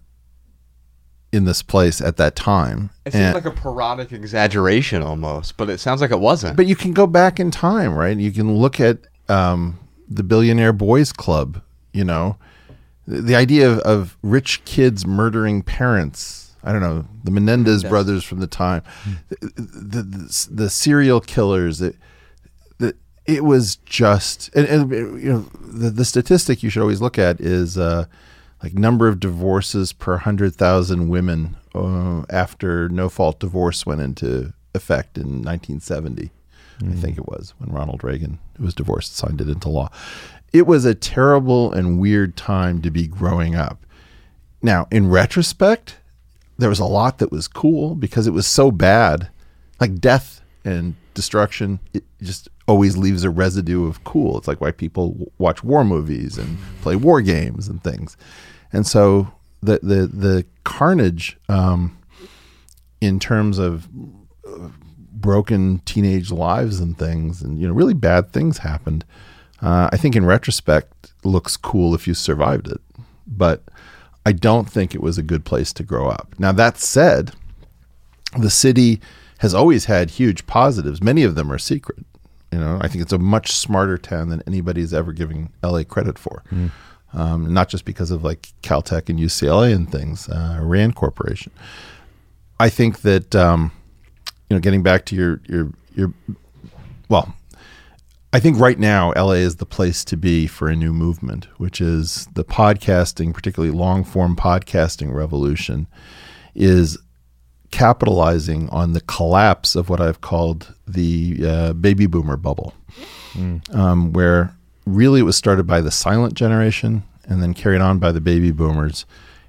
in 1.33 1.45
this 1.45 1.63
place 1.63 1.99
at 1.99 2.15
that 2.17 2.35
time. 2.35 2.91
It 3.05 3.11
seems 3.13 3.25
And- 3.25 3.33
like 3.33 3.45
a 3.45 3.51
parodic 3.51 4.11
exaggeration 4.13 5.01
almost, 5.01 5.57
but 5.57 5.69
it 5.69 5.79
sounds 5.79 5.99
like 5.99 6.11
it 6.11 6.19
wasn't. 6.19 6.55
but 6.55 6.67
you 6.67 6.75
can 6.75 6.93
go 6.93 7.07
back 7.07 7.39
in 7.39 7.49
time, 7.51 7.95
right? 7.95 8.15
You 8.15 8.31
can 8.31 8.55
look 8.55 8.79
at 8.79 8.99
um, 9.27 9.79
the 10.07 10.21
Billionaire 10.23 10.73
Boys 10.73 11.11
Club. 11.11 11.61
You 11.91 12.03
know, 12.05 12.37
the, 13.07 13.21
the 13.21 13.35
idea 13.35 13.69
of, 13.71 13.79
of 13.79 14.17
rich 14.21 14.63
kids 14.65 15.05
murdering 15.05 15.63
parents. 15.63 16.51
I 16.63 16.71
don't 16.71 16.81
know 16.81 17.05
the 17.23 17.31
Menendez 17.31 17.83
brothers 17.83 18.23
from 18.23 18.39
the 18.39 18.47
time, 18.47 18.83
the, 19.29 19.35
the, 19.57 20.01
the, 20.01 20.47
the 20.51 20.69
serial 20.69 21.19
killers. 21.19 21.81
It, 21.81 21.95
the, 22.77 22.95
it 23.25 23.43
was 23.43 23.75
just, 23.85 24.49
and, 24.55 24.65
and 24.67 24.91
you 25.21 25.31
know, 25.33 25.45
the, 25.61 25.89
the 25.89 26.05
statistic 26.05 26.63
you 26.63 26.69
should 26.69 26.81
always 26.81 27.01
look 27.01 27.19
at 27.19 27.41
is 27.41 27.77
uh, 27.77 28.05
like 28.63 28.73
number 28.73 29.07
of 29.07 29.19
divorces 29.19 29.91
per 29.93 30.17
hundred 30.17 30.55
thousand 30.55 31.09
women 31.09 31.57
uh, 31.75 32.23
after 32.29 32.87
no 32.89 33.09
fault 33.09 33.39
divorce 33.39 33.85
went 33.85 34.01
into 34.01 34.53
effect 34.73 35.17
in 35.17 35.43
1970. 35.43 36.31
I 36.81 36.93
think 36.93 37.17
it 37.17 37.27
was 37.27 37.53
when 37.59 37.71
Ronald 37.71 38.03
Reagan, 38.03 38.39
who 38.57 38.65
was 38.65 38.73
divorced, 38.73 39.15
signed 39.15 39.39
it 39.41 39.49
into 39.49 39.69
law. 39.69 39.89
It 40.51 40.67
was 40.67 40.85
a 40.85 40.95
terrible 40.95 41.71
and 41.71 41.99
weird 41.99 42.35
time 42.35 42.81
to 42.81 42.91
be 42.91 43.07
growing 43.07 43.55
up. 43.55 43.85
Now, 44.61 44.87
in 44.91 45.09
retrospect, 45.09 45.97
there 46.57 46.69
was 46.69 46.79
a 46.79 46.85
lot 46.85 47.19
that 47.19 47.31
was 47.31 47.47
cool 47.47 47.95
because 47.95 48.27
it 48.27 48.33
was 48.33 48.47
so 48.47 48.71
bad. 48.71 49.29
Like 49.79 49.99
death 49.99 50.41
and 50.65 50.95
destruction, 51.13 51.79
it 51.93 52.03
just 52.21 52.49
always 52.67 52.97
leaves 52.97 53.23
a 53.23 53.29
residue 53.29 53.85
of 53.85 54.03
cool. 54.03 54.37
It's 54.37 54.47
like 54.47 54.61
why 54.61 54.71
people 54.71 55.31
watch 55.37 55.63
war 55.63 55.83
movies 55.83 56.37
and 56.37 56.57
play 56.81 56.95
war 56.95 57.21
games 57.21 57.67
and 57.67 57.83
things. 57.83 58.17
And 58.73 58.85
so 58.85 59.31
the 59.61 59.79
the 59.81 60.07
the 60.07 60.45
carnage 60.63 61.37
um, 61.47 61.97
in 62.99 63.19
terms 63.19 63.59
of 63.59 63.87
uh, 64.47 64.69
broken 65.11 65.79
teenage 65.85 66.31
lives 66.31 66.79
and 66.79 66.97
things, 66.97 67.41
and 67.41 67.59
you 67.59 67.67
know, 67.67 67.73
really 67.73 67.93
bad 67.93 68.31
things 68.31 68.59
happened. 68.59 69.05
Uh, 69.61 69.89
I 69.93 69.97
think 69.97 70.15
in 70.15 70.25
retrospect, 70.25 71.13
looks 71.23 71.55
cool 71.55 71.95
if 71.95 72.07
you 72.07 72.13
survived 72.13 72.67
it, 72.67 72.81
but 73.25 73.63
I 74.25 74.33
don't 74.33 74.69
think 74.69 74.93
it 74.93 75.01
was 75.01 75.17
a 75.17 75.23
good 75.23 75.45
place 75.45 75.71
to 75.73 75.83
grow 75.83 76.09
up. 76.09 76.35
Now 76.37 76.51
that 76.51 76.77
said, 76.77 77.31
the 78.37 78.49
city 78.49 78.99
has 79.39 79.53
always 79.53 79.85
had 79.85 80.11
huge 80.11 80.45
positives. 80.47 81.01
Many 81.01 81.23
of 81.23 81.35
them 81.35 81.51
are 81.51 81.57
secret. 81.57 82.05
You 82.51 82.59
know, 82.59 82.77
I 82.81 82.87
think 82.87 83.01
it's 83.01 83.13
a 83.13 83.17
much 83.17 83.51
smarter 83.51 83.97
town 83.97 84.29
than 84.29 84.43
anybody's 84.45 84.93
ever 84.93 85.11
giving 85.11 85.51
LA 85.63 85.83
credit 85.83 86.19
for. 86.19 86.43
Um, 87.13 87.53
not 87.53 87.69
just 87.69 87.85
because 87.85 88.09
of 88.09 88.23
like 88.23 88.49
Caltech 88.63 89.07
and 89.07 89.19
UCLA 89.19 89.73
and 89.75 89.91
things, 89.91 90.27
uh, 90.29 90.59
Rand 90.61 90.95
Corporation. 90.95 91.51
I 92.59 92.69
think 92.69 93.01
that 93.01 93.35
um, 93.35 93.71
you 94.49 94.55
know, 94.55 94.59
getting 94.59 94.83
back 94.83 95.05
to 95.05 95.15
your 95.15 95.41
your 95.47 95.71
your, 95.95 96.13
well, 97.09 97.35
I 98.31 98.39
think 98.39 98.59
right 98.59 98.79
now 98.79 99.13
LA 99.15 99.33
is 99.33 99.57
the 99.57 99.65
place 99.65 100.03
to 100.05 100.17
be 100.17 100.47
for 100.47 100.67
a 100.67 100.75
new 100.75 100.91
movement, 100.91 101.45
which 101.59 101.79
is 101.79 102.27
the 102.33 102.43
podcasting, 102.43 103.31
particularly 103.31 103.75
long 103.75 104.03
form 104.03 104.35
podcasting 104.35 105.13
revolution, 105.13 105.85
is 106.55 106.97
capitalizing 107.69 108.69
on 108.69 108.93
the 108.93 109.01
collapse 109.01 109.75
of 109.75 109.89
what 109.89 110.01
I've 110.01 110.21
called 110.21 110.73
the 110.87 111.37
uh, 111.45 111.73
baby 111.73 112.05
boomer 112.07 112.37
bubble, 112.37 112.73
um, 113.71 114.13
where 114.13 114.55
really 114.85 115.21
it 115.21 115.23
was 115.23 115.37
started 115.37 115.65
by 115.65 115.81
the 115.81 115.91
silent 115.91 116.33
generation 116.33 117.03
and 117.25 117.41
then 117.41 117.53
carried 117.53 117.81
on 117.81 117.99
by 117.99 118.11
the 118.11 118.21
baby 118.21 118.51
boomers. 118.51 119.05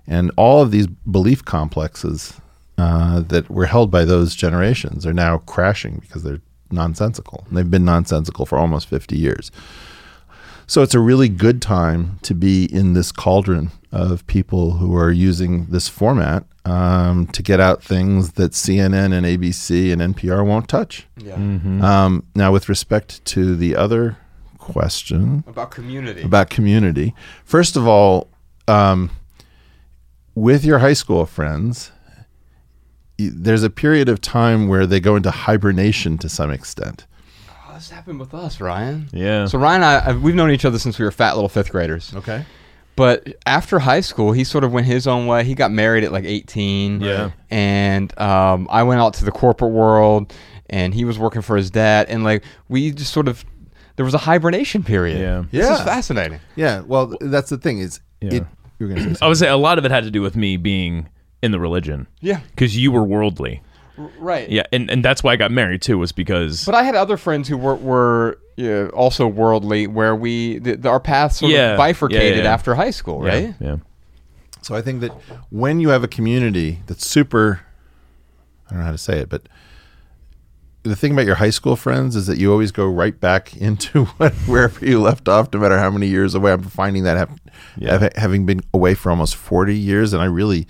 And 0.06 0.30
all 0.36 0.62
of 0.62 0.70
these 0.70 0.86
belief 0.86 1.44
complexes 1.44 2.34
uh, 2.78 3.20
that 3.20 3.50
were 3.50 3.66
held 3.66 3.90
by 3.90 4.04
those 4.04 4.34
generations 4.34 5.06
are 5.06 5.14
now 5.14 5.38
crashing 5.38 5.98
because 5.98 6.22
they're 6.22 6.40
nonsensical. 6.70 7.44
And 7.48 7.56
they've 7.56 7.70
been 7.70 7.84
nonsensical 7.84 8.46
for 8.46 8.58
almost 8.58 8.88
50 8.88 9.16
years. 9.16 9.50
So 10.66 10.82
it's 10.82 10.94
a 10.94 11.00
really 11.00 11.28
good 11.28 11.60
time 11.60 12.18
to 12.22 12.34
be 12.34 12.64
in 12.64 12.94
this 12.94 13.12
cauldron 13.12 13.70
of 13.92 14.26
people 14.26 14.72
who 14.72 14.96
are 14.96 15.10
using 15.10 15.66
this 15.66 15.88
format 15.88 16.44
um, 16.64 17.26
to 17.28 17.42
get 17.42 17.60
out 17.60 17.82
things 17.82 18.32
that 18.32 18.52
CNN 18.52 19.12
and 19.12 19.26
ABC 19.26 19.92
and 19.92 20.14
NPR 20.14 20.44
won't 20.44 20.68
touch. 20.68 21.06
yeah. 21.18 21.34
Um, 21.34 22.26
now, 22.34 22.50
with 22.50 22.68
respect 22.68 23.24
to 23.26 23.54
the 23.54 23.76
other 23.76 24.16
question 24.72 25.44
About 25.46 25.70
community. 25.70 26.22
about 26.22 26.50
community, 26.50 27.14
first 27.44 27.76
of 27.76 27.86
all, 27.86 28.28
um, 28.68 29.10
with 30.34 30.64
your 30.64 30.78
high 30.80 30.94
school 30.94 31.26
friends, 31.26 31.92
there's 33.18 33.62
a 33.62 33.70
period 33.70 34.08
of 34.08 34.20
time 34.20 34.66
where 34.68 34.86
they 34.86 35.00
go 35.00 35.16
into 35.16 35.30
hibernation 35.30 36.18
to 36.18 36.28
some 36.28 36.50
extent. 36.50 37.06
Oh, 37.48 37.74
this 37.74 37.90
happened 37.90 38.18
with 38.18 38.34
us, 38.34 38.60
Ryan. 38.60 39.08
Yeah. 39.12 39.46
So 39.46 39.58
Ryan 39.58 39.82
and 39.82 39.84
I, 39.84 40.10
I- 40.10 40.16
we've 40.16 40.34
known 40.34 40.50
each 40.50 40.64
other 40.64 40.78
since 40.78 40.98
we 40.98 41.04
were 41.04 41.10
fat 41.12 41.34
little 41.34 41.48
fifth 41.48 41.70
graders. 41.70 42.12
Okay. 42.16 42.44
But 42.96 43.34
after 43.46 43.80
high 43.80 44.00
school, 44.02 44.32
he 44.32 44.44
sort 44.44 44.62
of 44.64 44.72
went 44.72 44.86
his 44.86 45.06
own 45.08 45.26
way. 45.26 45.42
He 45.44 45.54
got 45.56 45.72
married 45.72 46.04
at 46.04 46.12
like 46.12 46.24
18. 46.24 47.00
Yeah. 47.00 47.30
And 47.50 48.16
um, 48.20 48.68
I 48.70 48.84
went 48.84 49.00
out 49.00 49.14
to 49.14 49.24
the 49.24 49.32
corporate 49.32 49.72
world, 49.72 50.32
and 50.70 50.94
he 50.94 51.04
was 51.04 51.18
working 51.18 51.42
for 51.42 51.56
his 51.56 51.70
dad. 51.70 52.06
And 52.08 52.22
like 52.22 52.44
we 52.68 52.92
just 52.92 53.12
sort 53.12 53.26
of, 53.26 53.44
there 53.96 54.04
was 54.04 54.14
a 54.14 54.18
hibernation 54.18 54.82
period. 54.82 55.20
Yeah. 55.20 55.44
This 55.50 55.64
is 55.70 55.78
Yeah. 55.78 55.84
fascinating. 55.84 56.40
Yeah. 56.56 56.80
Well, 56.80 57.14
that's 57.20 57.50
the 57.50 57.58
thing 57.58 57.78
is, 57.78 58.00
Yeah. 58.20 58.34
it, 58.34 58.44
you're 58.78 58.88
going 58.88 59.02
to 59.10 59.14
say 59.14 59.18
I 59.24 59.28
would 59.28 59.36
say 59.38 59.48
a 59.48 59.56
lot 59.56 59.78
of 59.78 59.84
it 59.84 59.90
had 59.90 60.04
to 60.04 60.10
do 60.10 60.22
with 60.22 60.36
me 60.36 60.56
being 60.56 61.08
in 61.42 61.52
the 61.52 61.60
religion 61.60 62.06
Yeah. 62.20 62.40
because 62.50 62.76
you 62.76 62.90
were 62.92 63.04
worldly. 63.04 63.62
Right. 64.18 64.50
Yeah, 64.50 64.64
and, 64.72 64.90
and 64.90 65.04
that's 65.04 65.22
why 65.22 65.32
I 65.32 65.36
got 65.36 65.52
married 65.52 65.80
too 65.82 65.98
was 65.98 66.10
because 66.10 66.64
But 66.64 66.74
I 66.74 66.82
had 66.82 66.96
other 66.96 67.16
friends 67.16 67.46
who 67.46 67.56
were 67.56 67.76
were 67.76 68.38
yeah, 68.56 68.88
also 68.88 69.28
worldly, 69.28 69.86
where 69.86 70.16
we 70.16 70.58
the, 70.58 70.76
the- 70.76 70.88
our 70.88 70.98
paths 70.98 71.36
sort 71.38 71.52
Yeah. 71.52 71.72
of 71.72 71.78
bifurcated 71.78 72.38
Yeah, 72.38 72.42
yeah. 72.44 72.52
after 72.54 72.74
high 72.74 72.90
school, 72.90 73.24
yeah, 73.24 73.32
right? 73.32 73.54
Yeah. 73.60 73.76
So 74.62 74.74
I 74.74 74.82
think 74.82 75.00
that 75.02 75.12
when 75.50 75.78
you 75.78 75.90
have 75.90 76.02
a 76.02 76.08
community 76.08 76.80
that's 76.86 77.06
super, 77.06 77.60
I 78.66 78.70
don't 78.70 78.78
know 78.80 78.86
how 78.86 78.92
to 78.92 78.98
say 78.98 79.18
it, 79.18 79.28
but 79.28 79.42
the 80.84 80.94
thing 80.96 81.12
about 81.12 81.26
your 81.26 81.34
high 81.36 81.50
school 81.50 81.76
friends 81.76 82.14
is 82.14 82.26
that 82.28 82.38
you 82.38 82.52
always 82.52 82.70
go 82.70 82.86
right 82.86 83.18
back 83.18 83.56
into 83.68 84.04
what, 84.04 84.32
wherever 84.46 84.84
you 84.84 85.00
left 85.00 85.28
off, 85.28 85.52
no 85.52 85.58
matter 85.60 85.78
how 85.78 85.90
many 85.90 86.06
years 86.06 86.34
away. 86.34 86.52
I'm 86.52 86.62
finding 86.62 87.02
that 87.04 87.16
hap- 87.16 87.40
Yeah. 87.76 87.98
hav- 87.98 88.12
having 88.16 88.46
been 88.46 88.60
away 88.72 88.94
for 88.94 89.10
almost 89.10 89.34
40 89.34 89.76
years, 89.76 90.12
and 90.12 90.22
I 90.22 90.26
really 90.26 90.66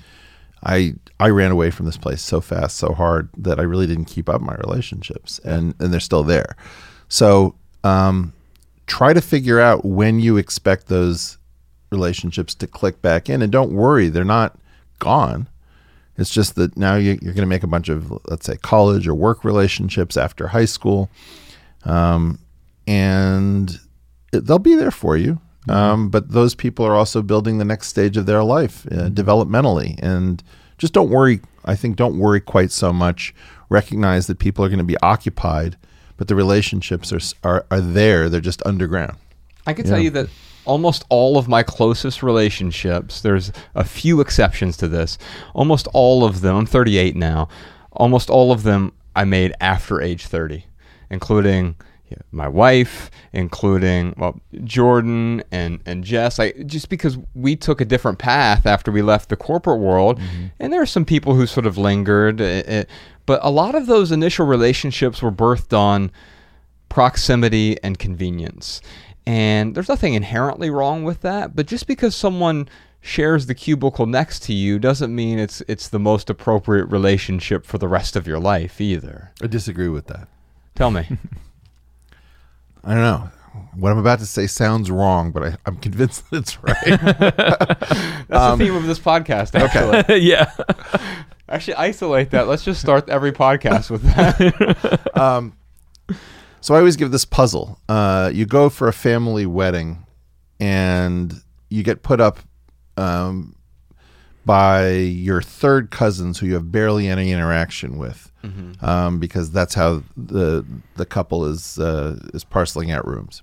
I 0.62 0.94
I 1.20 1.28
ran 1.28 1.50
away 1.50 1.70
from 1.70 1.86
this 1.86 1.96
place 1.98 2.22
so 2.22 2.40
fast, 2.40 2.76
so 2.76 2.92
hard 2.94 3.28
that 3.36 3.60
I 3.60 3.62
really 3.64 3.86
didn't 3.86 4.06
keep 4.06 4.28
up 4.28 4.40
my 4.40 4.54
relationships, 4.56 5.38
and 5.44 5.74
and 5.78 5.92
they're 5.92 6.00
still 6.00 6.22
there. 6.24 6.56
So 7.08 7.54
um, 7.84 8.32
try 8.86 9.12
to 9.12 9.20
figure 9.20 9.60
out 9.60 9.84
when 9.84 10.20
you 10.20 10.36
expect 10.38 10.86
those 10.88 11.38
relationships 11.92 12.54
to 12.56 12.66
click 12.66 13.02
back 13.02 13.28
in, 13.28 13.42
and 13.42 13.52
don't 13.52 13.72
worry, 13.72 14.08
they're 14.08 14.24
not 14.24 14.56
gone. 14.98 15.48
It's 16.16 16.30
just 16.30 16.54
that 16.54 16.76
now 16.76 16.94
you, 16.94 17.18
you're 17.22 17.34
going 17.34 17.36
to 17.42 17.46
make 17.46 17.64
a 17.64 17.68
bunch 17.68 17.88
of, 17.88 18.12
let's 18.26 18.46
say, 18.46 18.56
college 18.56 19.08
or 19.08 19.14
work 19.14 19.44
relationships 19.44 20.16
after 20.16 20.48
high 20.48 20.64
school, 20.64 21.10
um, 21.84 22.38
and 22.86 23.78
it, 24.32 24.46
they'll 24.46 24.58
be 24.58 24.76
there 24.76 24.90
for 24.90 25.16
you. 25.16 25.40
Um, 25.68 26.10
but 26.10 26.30
those 26.30 26.54
people 26.54 26.84
are 26.84 26.94
also 26.94 27.22
building 27.22 27.58
the 27.58 27.64
next 27.64 27.88
stage 27.88 28.16
of 28.16 28.26
their 28.26 28.44
life 28.44 28.86
uh, 28.92 29.08
developmentally, 29.08 29.98
and 30.02 30.42
just 30.78 30.92
don't 30.92 31.10
worry. 31.10 31.40
I 31.64 31.74
think 31.74 31.96
don't 31.96 32.18
worry 32.18 32.40
quite 32.40 32.70
so 32.70 32.92
much. 32.92 33.34
Recognize 33.70 34.26
that 34.26 34.38
people 34.38 34.64
are 34.64 34.68
going 34.68 34.78
to 34.78 34.84
be 34.84 34.98
occupied, 34.98 35.76
but 36.16 36.28
the 36.28 36.34
relationships 36.34 37.12
are 37.12 37.20
are, 37.42 37.66
are 37.70 37.80
there. 37.80 38.28
They're 38.28 38.40
just 38.40 38.64
underground. 38.66 39.16
I 39.66 39.72
can 39.72 39.86
tell 39.86 39.98
you 39.98 40.10
that 40.10 40.28
almost 40.64 41.04
all 41.08 41.36
of 41.36 41.48
my 41.48 41.62
closest 41.62 42.22
relationships, 42.22 43.20
there's 43.20 43.52
a 43.74 43.84
few 43.84 44.20
exceptions 44.20 44.76
to 44.78 44.88
this. 44.88 45.18
Almost 45.54 45.88
all 45.92 46.24
of 46.24 46.40
them, 46.40 46.56
I'm 46.56 46.66
38 46.66 47.16
now, 47.16 47.48
almost 47.92 48.30
all 48.30 48.52
of 48.52 48.62
them 48.62 48.92
I 49.16 49.24
made 49.24 49.54
after 49.60 50.00
age 50.00 50.26
30, 50.26 50.66
including 51.10 51.76
my 52.30 52.48
wife, 52.48 53.10
including 53.32 54.14
well 54.16 54.40
Jordan 54.62 55.42
and 55.50 55.80
and 55.86 56.04
Jess. 56.04 56.38
I 56.38 56.52
just 56.52 56.88
because 56.88 57.18
we 57.34 57.56
took 57.56 57.80
a 57.80 57.84
different 57.84 58.18
path 58.18 58.66
after 58.66 58.92
we 58.92 59.02
left 59.02 59.28
the 59.28 59.36
corporate 59.36 59.80
world, 59.80 60.20
and 60.58 60.72
there 60.72 60.82
are 60.82 60.86
some 60.86 61.04
people 61.04 61.34
who 61.34 61.46
sort 61.46 61.66
of 61.66 61.78
lingered, 61.78 62.40
eh, 62.40 62.62
eh, 62.66 62.84
but 63.26 63.40
a 63.42 63.50
lot 63.50 63.74
of 63.74 63.86
those 63.86 64.12
initial 64.12 64.46
relationships 64.46 65.22
were 65.22 65.32
birthed 65.32 65.76
on 65.76 66.10
proximity 66.88 67.76
and 67.82 67.98
convenience. 67.98 68.80
And 69.26 69.74
there's 69.74 69.88
nothing 69.88 70.14
inherently 70.14 70.68
wrong 70.68 71.02
with 71.04 71.22
that, 71.22 71.56
but 71.56 71.66
just 71.66 71.86
because 71.86 72.14
someone 72.14 72.68
shares 73.00 73.46
the 73.46 73.54
cubicle 73.54 74.06
next 74.06 74.42
to 74.42 74.54
you 74.54 74.78
doesn't 74.78 75.14
mean 75.14 75.38
it's 75.38 75.62
it's 75.68 75.88
the 75.88 75.98
most 75.98 76.30
appropriate 76.30 76.86
relationship 76.86 77.66
for 77.66 77.76
the 77.76 77.86
rest 77.86 78.16
of 78.16 78.26
your 78.26 78.38
life 78.38 78.80
either. 78.80 79.30
I 79.42 79.46
disagree 79.46 79.88
with 79.88 80.06
that. 80.06 80.28
Tell 80.74 80.90
me. 80.90 81.06
I 82.84 82.94
don't 82.94 83.02
know. 83.02 83.30
What 83.76 83.92
I'm 83.92 83.98
about 83.98 84.18
to 84.18 84.26
say 84.26 84.46
sounds 84.46 84.90
wrong, 84.90 85.30
but 85.30 85.42
I, 85.42 85.56
I'm 85.64 85.76
convinced 85.76 86.28
that 86.30 86.38
it's 86.38 86.62
right. 86.62 86.74
That's 86.84 88.26
the 88.28 88.40
um, 88.40 88.58
theme 88.58 88.74
of 88.74 88.86
this 88.86 88.98
podcast, 88.98 89.54
actually. 89.54 90.18
yeah. 90.28 90.52
Actually, 91.48 91.74
isolate 91.74 92.30
that. 92.30 92.48
Let's 92.48 92.64
just 92.64 92.80
start 92.80 93.08
every 93.08 93.32
podcast 93.32 93.90
with 93.90 94.02
that. 94.02 95.16
Um, 95.16 95.56
so 96.64 96.74
I 96.74 96.78
always 96.78 96.96
give 96.96 97.10
this 97.10 97.26
puzzle. 97.26 97.78
Uh, 97.90 98.30
you 98.32 98.46
go 98.46 98.70
for 98.70 98.88
a 98.88 98.92
family 98.92 99.44
wedding, 99.44 100.06
and 100.58 101.34
you 101.68 101.82
get 101.82 102.02
put 102.02 102.22
up 102.22 102.38
um, 102.96 103.54
by 104.46 104.92
your 104.92 105.42
third 105.42 105.90
cousins 105.90 106.38
who 106.38 106.46
you 106.46 106.54
have 106.54 106.72
barely 106.72 107.06
any 107.06 107.32
interaction 107.32 107.98
with, 107.98 108.32
um, 108.80 109.18
because 109.20 109.50
that's 109.50 109.74
how 109.74 110.02
the 110.16 110.64
the 110.96 111.04
couple 111.04 111.44
is 111.44 111.78
uh, 111.78 112.18
is 112.32 112.44
parceling 112.44 112.90
out 112.90 113.06
rooms. 113.06 113.42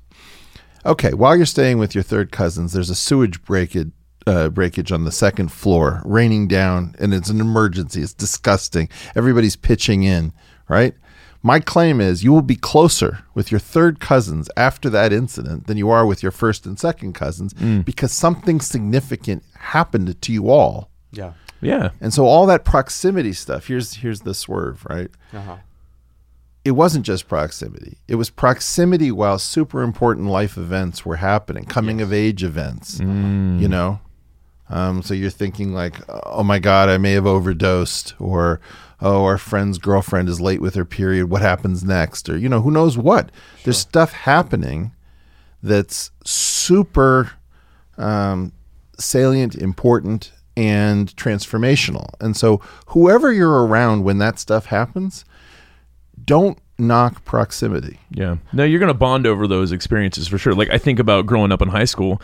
Okay, 0.83 1.13
while 1.13 1.35
you're 1.37 1.45
staying 1.45 1.77
with 1.77 1.93
your 1.93 2.03
third 2.03 2.31
cousins, 2.31 2.73
there's 2.73 2.89
a 2.89 2.95
sewage 2.95 3.43
breakage 3.43 3.91
uh, 4.25 4.49
breakage 4.49 4.91
on 4.91 5.03
the 5.03 5.11
second 5.11 5.51
floor, 5.51 6.01
raining 6.05 6.47
down, 6.47 6.95
and 6.97 7.13
it's 7.13 7.29
an 7.29 7.39
emergency. 7.39 8.01
It's 8.01 8.15
disgusting. 8.15 8.89
Everybody's 9.15 9.55
pitching 9.55 10.01
in, 10.01 10.33
right? 10.67 10.95
My 11.43 11.59
claim 11.59 11.99
is 11.99 12.23
you 12.23 12.31
will 12.31 12.41
be 12.43 12.55
closer 12.55 13.19
with 13.33 13.51
your 13.51 13.59
third 13.59 13.99
cousins 13.99 14.49
after 14.55 14.89
that 14.91 15.11
incident 15.11 15.65
than 15.67 15.75
you 15.77 15.89
are 15.89 16.05
with 16.05 16.21
your 16.21 16.31
first 16.31 16.65
and 16.67 16.79
second 16.79 17.13
cousins 17.13 17.53
because 17.53 18.11
something 18.11 18.59
significant 18.61 19.43
happened 19.55 20.21
to 20.21 20.31
you 20.31 20.49
all. 20.49 20.89
yeah. 21.11 21.33
Yeah. 21.63 21.91
And 22.01 22.11
so 22.11 22.25
all 22.25 22.47
that 22.47 22.65
proximity 22.65 23.33
stuff, 23.33 23.67
here's 23.67 23.93
here's 23.97 24.21
the 24.21 24.33
swerve, 24.33 24.83
right? 24.89 25.11
Uh-huh. 25.31 25.57
It 26.65 26.71
wasn't 26.71 27.05
just 27.05 27.27
proximity. 27.27 27.97
It 28.07 28.15
was 28.15 28.31
proximity 28.31 29.11
while 29.11 29.37
super 29.37 29.83
important 29.83 30.27
life 30.27 30.57
events 30.57 31.05
were 31.05 31.17
happening, 31.17 31.65
coming 31.65 32.01
of 32.01 32.11
age 32.11 32.43
events. 32.43 32.99
You 32.99 33.67
know? 33.67 33.99
Um, 34.69 35.01
so 35.03 35.13
you're 35.13 35.29
thinking 35.29 35.73
like, 35.73 35.95
oh 36.09 36.43
my 36.43 36.57
God, 36.59 36.87
I 36.89 36.97
may 36.97 37.11
have 37.13 37.27
overdosed, 37.27 38.15
or 38.19 38.59
oh, 39.01 39.25
our 39.25 39.37
friend's 39.37 39.77
girlfriend 39.77 40.29
is 40.29 40.39
late 40.39 40.61
with 40.61 40.75
her 40.75 40.85
period. 40.85 41.29
What 41.29 41.41
happens 41.41 41.83
next? 41.83 42.29
Or, 42.29 42.37
you 42.37 42.47
know, 42.47 42.61
who 42.61 42.71
knows 42.71 42.97
what? 42.97 43.31
There's 43.63 43.77
stuff 43.77 44.11
happening 44.11 44.93
that's 45.63 46.11
super 46.23 47.31
um, 47.97 48.51
salient, 48.97 49.55
important, 49.55 50.31
and 50.55 51.15
transformational. 51.15 52.09
And 52.19 52.35
so, 52.35 52.61
whoever 52.87 53.31
you're 53.31 53.65
around 53.65 54.03
when 54.03 54.17
that 54.19 54.39
stuff 54.39 54.67
happens, 54.67 55.25
don't 56.23 56.57
knock 56.77 57.23
proximity. 57.25 57.99
Yeah. 58.09 58.37
No, 58.53 58.63
you're 58.63 58.79
going 58.79 58.87
to 58.87 58.93
bond 58.93 59.27
over 59.27 59.47
those 59.47 59.71
experiences 59.71 60.27
for 60.27 60.37
sure. 60.37 60.53
Like 60.53 60.69
I 60.69 60.77
think 60.77 60.99
about 60.99 61.25
growing 61.25 61.51
up 61.51 61.61
in 61.61 61.69
high 61.69 61.85
school. 61.85 62.21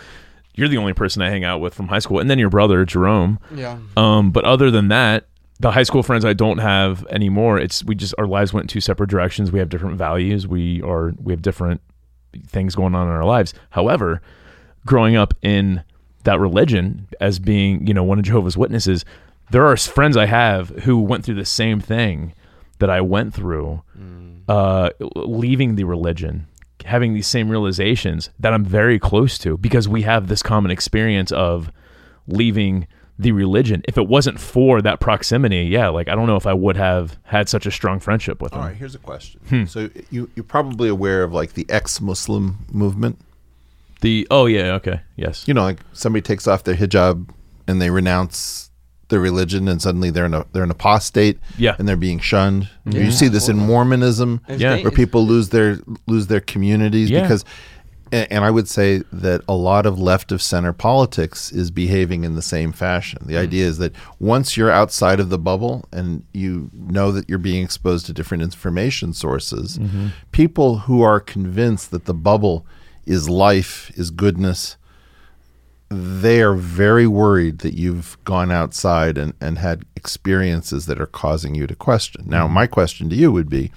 You're 0.56 0.68
the 0.68 0.78
only 0.78 0.94
person 0.94 1.22
I 1.22 1.30
hang 1.30 1.44
out 1.44 1.60
with 1.62 1.76
from 1.76 1.88
high 1.88 2.00
school, 2.00 2.20
and 2.20 2.30
then 2.30 2.40
your 2.40 2.50
brother 2.50 2.84
Jerome. 2.84 3.40
Yeah. 3.54 3.78
Um, 3.96 4.32
but 4.32 4.44
other 4.44 4.72
than 4.72 4.88
that, 4.88 5.28
the 5.60 5.72
high 5.72 5.84
school 5.84 6.04
friends 6.04 6.24
I 6.24 6.34
don't 6.34 6.60
have 6.60 7.06
anymore. 7.08 7.60
It's 7.60 7.84
we 7.84 7.96
just 7.96 8.14
our 8.18 8.28
lives 8.28 8.54
went 8.54 8.66
in 8.66 8.68
two 8.68 8.82
separate 8.82 9.10
directions. 9.10 9.52
We 9.52 9.60
have 9.60 9.70
different 9.70 9.98
values. 9.98 10.48
We 10.48 10.82
are 10.84 11.14
we 11.22 11.34
have 11.34 11.42
different 11.42 11.82
things 12.46 12.76
going 12.76 12.94
on 12.94 13.08
in 13.08 13.14
our 13.14 13.26
lives. 13.26 13.54
However, 13.72 14.22
growing 14.86 15.16
up 15.16 15.34
in 15.42 15.84
that 16.24 16.40
religion 16.40 17.08
as 17.20 17.40
being 17.40 17.88
you 17.88 17.94
know 17.94 18.04
one 18.04 18.20
of 18.20 18.26
Jehovah's 18.26 18.58
Witnesses, 18.58 19.04
there 19.52 19.66
are 19.66 19.78
friends 19.78 20.18
I 20.18 20.26
have 20.26 20.70
who 20.70 21.00
went 21.00 21.26
through 21.26 21.36
the 21.36 21.46
same 21.46 21.80
thing 21.80 22.34
that 22.80 22.90
I 22.90 23.02
went 23.02 23.34
through, 23.34 23.82
uh, 24.48 24.90
leaving 25.16 25.76
the 25.76 25.86
religion, 25.86 26.48
having 26.86 27.16
these 27.16 27.26
same 27.26 27.50
realizations 27.50 28.30
that 28.40 28.54
I'm 28.54 28.64
very 28.64 29.00
close 29.00 29.40
to 29.40 29.58
because 29.58 29.88
we 29.88 30.04
have 30.04 30.28
this 30.28 30.44
common 30.44 30.70
experience 30.70 31.32
of 31.32 31.72
leaving 32.28 32.88
the 33.20 33.32
religion. 33.32 33.82
If 33.88 33.98
it 33.98 34.08
wasn't 34.08 34.40
for 34.40 34.82
that 34.82 35.00
proximity, 35.00 35.64
yeah, 35.64 35.88
like 35.90 36.08
I 36.08 36.16
don't 36.16 36.28
know 36.28 36.36
if 36.36 36.46
I 36.46 36.54
would 36.54 36.78
have 36.78 37.18
had 37.24 37.50
such 37.50 37.66
a 37.66 37.72
strong 37.72 38.00
friendship 38.00 38.42
with 38.42 38.52
them. 38.52 38.62
All 38.62 38.68
right, 38.68 38.76
here's 38.76 38.96
a 38.96 39.00
question. 39.00 39.40
Hmm. 39.50 39.66
So 39.66 39.90
you 40.12 40.30
you're 40.36 40.44
probably 40.44 40.90
aware 40.90 41.24
of 41.24 41.34
like 41.34 41.54
the 41.54 41.66
ex-Muslim 41.70 42.66
movement. 42.72 43.20
The 44.02 44.28
oh 44.30 44.46
yeah, 44.46 44.74
okay, 44.76 45.02
yes, 45.16 45.48
You 45.48 45.54
know, 45.56 45.64
like 45.64 45.80
somebody 45.94 46.22
takes 46.22 46.48
off 46.48 46.64
their 46.64 46.76
hijab 46.76 47.30
and 47.68 47.82
they 47.82 47.90
renounce 47.90 48.70
their 49.10 49.20
religion, 49.20 49.68
and 49.70 49.82
suddenly 49.82 50.10
they're 50.12 50.26
in 50.26 50.34
a, 50.34 50.46
they're 50.52 50.64
an 50.64 50.70
apostate. 50.70 51.40
Yeah. 51.58 51.76
and 51.80 51.88
they're 51.88 51.96
being 51.96 52.20
shunned. 52.20 52.70
You 52.86 53.10
see 53.12 53.30
this 53.30 53.48
in 53.50 53.58
Mormonism, 53.58 54.42
Yeah. 54.50 54.82
where 54.82 54.92
people 54.92 55.26
lose 55.26 55.50
their 55.50 55.80
lose 56.08 56.28
their 56.28 56.42
communities 56.42 57.10
Yeah. 57.10 57.22
because. 57.24 57.44
And 58.12 58.46
I 58.46 58.52
would 58.52 58.68
say 58.68 59.04
that 59.12 59.42
a 59.48 59.54
lot 59.54 59.86
of 59.86 60.00
left 60.00 60.32
of 60.32 60.42
center 60.42 60.74
politics 60.74 61.52
is 61.52 61.72
behaving 61.72 62.24
in 62.24 62.36
the 62.36 62.42
same 62.42 62.72
fashion. 62.72 63.20
The 63.26 63.34
hmm. 63.34 63.42
idea 63.42 63.66
is 63.66 63.78
that 63.80 63.94
once 64.20 64.56
you're 64.56 64.72
outside 64.72 65.20
of 65.20 65.30
the 65.30 65.38
bubble 65.38 65.86
and 65.92 66.26
you 66.34 66.70
know 66.74 67.12
that 67.12 67.30
you're 67.30 67.38
being 67.38 67.64
exposed 67.64 68.06
to 68.08 68.14
different 68.14 68.44
information 68.44 69.14
sources, 69.14 69.78
mm-hmm. 69.78 70.08
people 70.32 70.80
who 70.80 71.02
are 71.02 71.20
convinced 71.20 71.92
that 71.92 72.06
the 72.06 72.14
bubble 72.14 72.66
is 73.06 73.30
life, 73.30 73.92
is 73.96 74.12
goodness, 74.12 74.78
they 75.90 76.42
are 76.42 76.56
very 76.56 77.08
worried 77.08 77.60
that 77.60 77.74
you've 77.74 78.18
gone 78.26 78.52
outside 78.52 79.18
and, 79.18 79.34
and 79.40 79.58
had 79.58 79.86
experiences 79.96 80.86
that 80.86 81.00
are 81.00 81.06
causing 81.06 81.56
you 81.56 81.66
to 81.66 81.76
question. 81.76 82.26
Now, 82.28 82.48
hmm. 82.48 82.54
my 82.54 82.68
question 82.68 83.10
to 83.10 83.16
you 83.16 83.32
would 83.32 83.50
be 83.50 83.72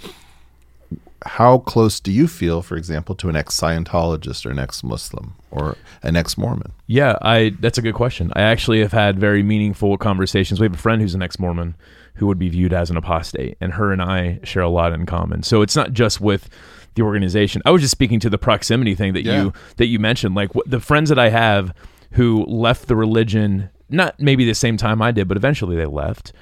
how 1.27 1.59
close 1.59 2.01
do 2.01 2.11
you 2.13 2.27
feel, 2.27 2.63
for 2.63 2.77
example, 2.77 3.15
to 3.17 3.29
an 3.29 3.37
ex 3.37 3.59
Scientologist 3.59 4.47
or 4.47 4.51
an 4.51 4.59
ex 4.59 4.83
Muslim 4.83 5.35
or 5.51 5.77
an 6.03 6.17
ex 6.17 6.39
Mormon? 6.39 6.73
yeah. 6.87 7.17
I 7.23 7.55
that's 7.61 7.79
a 7.79 7.83
good 7.83 7.95
question. 7.95 8.33
I 8.35 8.43
actually 8.43 8.81
have 8.81 8.93
had 8.93 9.19
very 9.19 9.43
meaningful 9.43 9.97
conversations. 9.99 10.61
We 10.61 10.65
have 10.65 10.75
a 10.75 10.79
friend 10.79 11.01
who's 11.03 11.15
an 11.15 11.23
ex-Mormon 11.23 11.75
who 12.15 12.27
would 12.27 12.39
be 12.39 12.49
viewed 12.49 12.73
as 12.73 12.91
an 12.91 12.97
apostate, 12.97 13.57
and 13.61 13.73
her 13.75 13.93
and 13.93 14.03
I 14.03 14.41
share 14.45 14.63
a 14.63 14.69
lot 14.69 14.93
in 14.93 15.07
common. 15.07 15.43
So 15.43 15.63
it's 15.63 15.77
not 15.77 15.93
just 15.93 16.21
with 16.21 16.49
the 16.95 17.03
organization. 17.03 17.63
I 17.65 17.71
was 17.71 17.83
just 17.83 17.93
speaking 17.93 18.19
to 18.21 18.31
the 18.31 18.37
proximity 18.39 18.95
thing 18.95 19.13
that 19.15 19.25
Yeah. 19.25 19.43
you 19.45 19.53
that 19.77 19.87
you 19.87 19.99
mentioned. 19.99 20.35
Like 20.35 20.55
what, 20.55 20.69
the 20.71 20.81
friends 20.81 21.09
that 21.11 21.19
I 21.19 21.29
have 21.31 21.73
who 22.13 22.45
left 22.47 22.89
the 22.89 22.97
religion, 22.97 23.71
not 23.89 24.19
maybe 24.19 24.45
the 24.45 24.55
same 24.55 24.77
time 24.77 25.01
I 25.01 25.13
did, 25.13 25.29
but 25.29 25.37
eventually 25.37 25.77
they 25.77 25.87
left. 25.87 26.33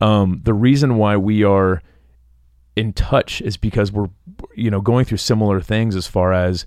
Um, 0.00 0.40
the 0.44 0.54
reason 0.54 0.96
why 0.96 1.16
we 1.16 1.44
are 1.44 1.82
in 2.78 2.92
touch 2.92 3.40
is 3.42 3.56
because 3.56 3.92
we're 3.92 4.08
you 4.54 4.70
know 4.70 4.80
going 4.80 5.04
through 5.04 5.18
similar 5.18 5.60
things 5.60 5.96
as 5.96 6.06
far 6.06 6.32
as 6.32 6.64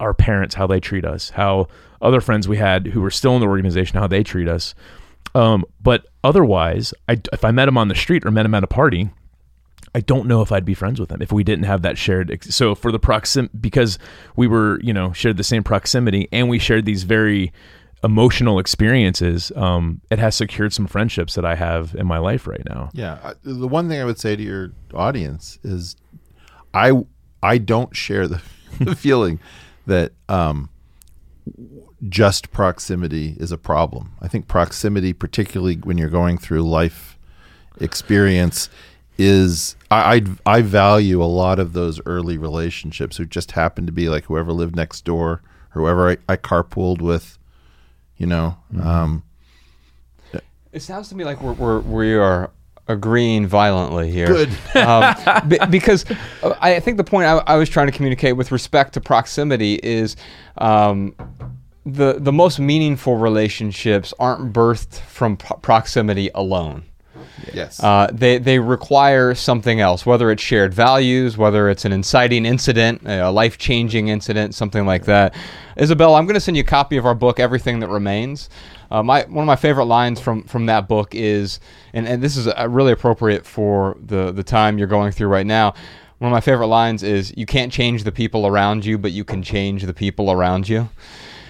our 0.00 0.14
parents 0.14 0.54
how 0.54 0.66
they 0.66 0.80
treat 0.80 1.04
us 1.04 1.30
how 1.30 1.66
other 2.00 2.20
friends 2.20 2.46
we 2.46 2.56
had 2.56 2.86
who 2.88 3.00
were 3.00 3.10
still 3.10 3.34
in 3.34 3.40
the 3.40 3.46
organization 3.48 3.98
how 3.98 4.06
they 4.06 4.22
treat 4.22 4.48
us 4.48 4.74
Um, 5.34 5.64
but 5.82 6.06
otherwise, 6.24 6.94
I, 7.08 7.20
if 7.32 7.44
I 7.44 7.50
met 7.50 7.68
him 7.68 7.76
on 7.76 7.88
the 7.88 7.94
street 7.94 8.24
or 8.24 8.30
met 8.30 8.46
him 8.46 8.54
at 8.54 8.64
a 8.64 8.66
party, 8.66 9.10
I 9.94 10.00
don't 10.00 10.26
know 10.26 10.40
if 10.40 10.50
I'd 10.50 10.64
be 10.64 10.74
friends 10.74 10.98
with 10.98 11.10
him 11.10 11.20
if 11.20 11.30
we 11.30 11.44
didn't 11.44 11.66
have 11.66 11.82
that 11.82 11.98
shared. 11.98 12.30
Ex- 12.30 12.54
so 12.54 12.74
for 12.74 12.90
the 12.90 12.98
proxim, 12.98 13.50
because 13.60 13.98
we 14.34 14.46
were, 14.46 14.80
you 14.82 14.94
know, 14.94 15.12
shared 15.12 15.36
the 15.36 15.44
same 15.44 15.62
proximity 15.62 16.26
and 16.32 16.48
we 16.48 16.58
shared 16.58 16.86
these 16.86 17.04
very 17.04 17.52
emotional 18.06 18.60
experiences, 18.60 19.50
um, 19.56 20.00
it 20.10 20.20
has 20.20 20.36
secured 20.36 20.72
some 20.72 20.86
friendships 20.86 21.34
that 21.34 21.44
I 21.44 21.56
have 21.56 21.94
in 21.96 22.06
my 22.06 22.18
life 22.18 22.46
right 22.46 22.62
now. 22.68 22.88
Yeah, 22.94 23.34
the 23.42 23.66
one 23.66 23.88
thing 23.88 24.00
I 24.00 24.04
would 24.04 24.18
say 24.18 24.36
to 24.36 24.42
your 24.42 24.72
audience 24.94 25.58
is, 25.64 25.96
I 26.72 26.92
I 27.42 27.58
don't 27.58 27.94
share 27.94 28.28
the, 28.28 28.40
the 28.80 28.94
feeling 28.94 29.40
that 29.86 30.12
um, 30.28 30.70
just 32.08 32.52
proximity 32.52 33.36
is 33.40 33.50
a 33.50 33.58
problem. 33.58 34.12
I 34.22 34.28
think 34.28 34.46
proximity, 34.46 35.12
particularly 35.12 35.74
when 35.74 35.98
you're 35.98 36.08
going 36.08 36.38
through 36.38 36.62
life 36.62 37.18
experience, 37.80 38.70
is 39.18 39.74
I 39.90 40.22
I, 40.46 40.58
I 40.58 40.62
value 40.62 41.20
a 41.20 41.24
lot 41.24 41.58
of 41.58 41.72
those 41.72 42.00
early 42.06 42.38
relationships 42.38 43.16
who 43.16 43.24
just 43.24 43.50
happened 43.52 43.88
to 43.88 43.92
be 43.92 44.08
like 44.08 44.26
whoever 44.26 44.52
lived 44.52 44.76
next 44.76 45.04
door, 45.04 45.42
whoever 45.70 46.10
I, 46.10 46.18
I 46.28 46.36
carpooled 46.36 47.02
with, 47.02 47.36
you 48.16 48.26
know. 48.26 48.56
Um, 48.82 49.22
It 50.72 50.82
sounds 50.82 51.08
to 51.08 51.14
me 51.16 51.24
like 51.24 51.40
we're, 51.40 51.52
we're 51.54 51.80
we 51.80 52.14
are 52.14 52.50
agreeing 52.88 53.46
violently 53.46 54.10
here. 54.10 54.26
Good. 54.26 54.50
um, 54.76 55.14
be- 55.48 55.58
because 55.70 56.04
uh, 56.42 56.54
I 56.60 56.80
think 56.80 56.98
the 56.98 57.04
point 57.04 57.26
I, 57.26 57.38
I 57.46 57.56
was 57.56 57.68
trying 57.68 57.86
to 57.86 57.92
communicate 57.92 58.36
with 58.36 58.52
respect 58.52 58.92
to 58.94 59.00
proximity 59.00 59.80
is 59.82 60.16
um, 60.58 61.14
the 61.86 62.14
the 62.18 62.32
most 62.32 62.58
meaningful 62.58 63.16
relationships 63.16 64.12
aren't 64.18 64.52
birthed 64.52 64.98
from 65.00 65.36
pro- 65.38 65.56
proximity 65.58 66.30
alone. 66.34 66.84
Yes. 67.52 67.82
Uh, 67.82 68.08
they 68.12 68.38
they 68.38 68.58
require 68.58 69.34
something 69.34 69.80
else, 69.80 70.06
whether 70.06 70.30
it's 70.30 70.42
shared 70.42 70.72
values, 70.74 71.36
whether 71.36 71.68
it's 71.68 71.84
an 71.84 71.92
inciting 71.92 72.46
incident, 72.46 73.02
a 73.04 73.30
life 73.30 73.58
changing 73.58 74.08
incident, 74.08 74.54
something 74.54 74.86
like 74.86 75.04
that. 75.04 75.34
Isabel, 75.76 76.14
I'm 76.14 76.24
going 76.24 76.34
to 76.34 76.40
send 76.40 76.56
you 76.56 76.62
a 76.62 76.66
copy 76.66 76.96
of 76.96 77.04
our 77.04 77.14
book, 77.14 77.38
Everything 77.38 77.80
That 77.80 77.88
Remains. 77.88 78.48
Uh, 78.90 79.02
my 79.02 79.24
one 79.24 79.42
of 79.42 79.46
my 79.46 79.56
favorite 79.56 79.84
lines 79.84 80.20
from 80.20 80.44
from 80.44 80.66
that 80.66 80.88
book 80.88 81.14
is, 81.14 81.60
and, 81.92 82.06
and 82.06 82.22
this 82.22 82.36
is 82.36 82.48
uh 82.48 82.66
really 82.68 82.92
appropriate 82.92 83.44
for 83.44 83.96
the 84.04 84.32
the 84.32 84.44
time 84.44 84.78
you're 84.78 84.86
going 84.86 85.12
through 85.12 85.28
right 85.28 85.46
now. 85.46 85.74
One 86.18 86.30
of 86.30 86.34
my 86.34 86.40
favorite 86.40 86.68
lines 86.68 87.02
is, 87.02 87.32
"You 87.36 87.46
can't 87.46 87.72
change 87.72 88.04
the 88.04 88.12
people 88.12 88.46
around 88.46 88.84
you, 88.84 88.96
but 88.96 89.12
you 89.12 89.24
can 89.24 89.42
change 89.42 89.84
the 89.84 89.94
people 89.94 90.30
around 90.30 90.68
you." 90.68 90.88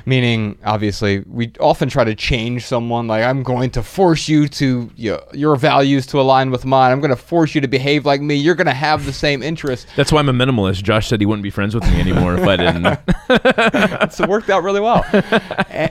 Meaning 0.07 0.57
obviously 0.65 1.23
we 1.29 1.53
often 1.61 1.89
try 1.89 2.05
to 2.05 2.15
change 2.15 2.65
someone. 2.65 3.07
Like 3.07 3.25
i'm 3.25 3.43
going 3.43 3.71
to 3.73 3.83
force 3.83 4.29
you 4.29 4.49
to 4.49 4.91
you 4.97 5.13
know, 5.13 5.23
your 5.33 5.57
values 5.57 6.07
to 6.09 6.21
align 6.21 6.51
with 6.51 6.65
mine. 6.65 6.93
I'm 6.93 7.01
going 7.01 7.11
to 7.11 7.17
force 7.17 7.55
you 7.55 7.61
to 7.61 7.69
behave 7.69 8.07
like 8.07 8.21
me. 8.21 8.37
You're 8.37 8.55
going 8.55 8.67
to 8.67 8.73
have 8.73 9.05
the 9.05 9.13
same 9.13 9.43
interests 9.43 9.87
That's 9.97 10.13
why 10.13 10.21
I'm 10.21 10.29
a 10.29 10.33
minimalist. 10.33 10.83
Josh 10.83 11.09
said 11.09 11.21
he 11.21 11.27
wouldn't 11.27 11.43
be 11.43 11.51
friends 11.51 11.75
with 11.75 11.85
me 11.85 12.01
anymore 12.01 12.37
if 12.37 12.47
I 12.47 12.57
didn't. 12.57 14.13
so 14.13 14.25
it 14.25 14.31
worked 14.31 14.49
out 14.49 14.63
really 14.63 14.81
well. 14.81 15.05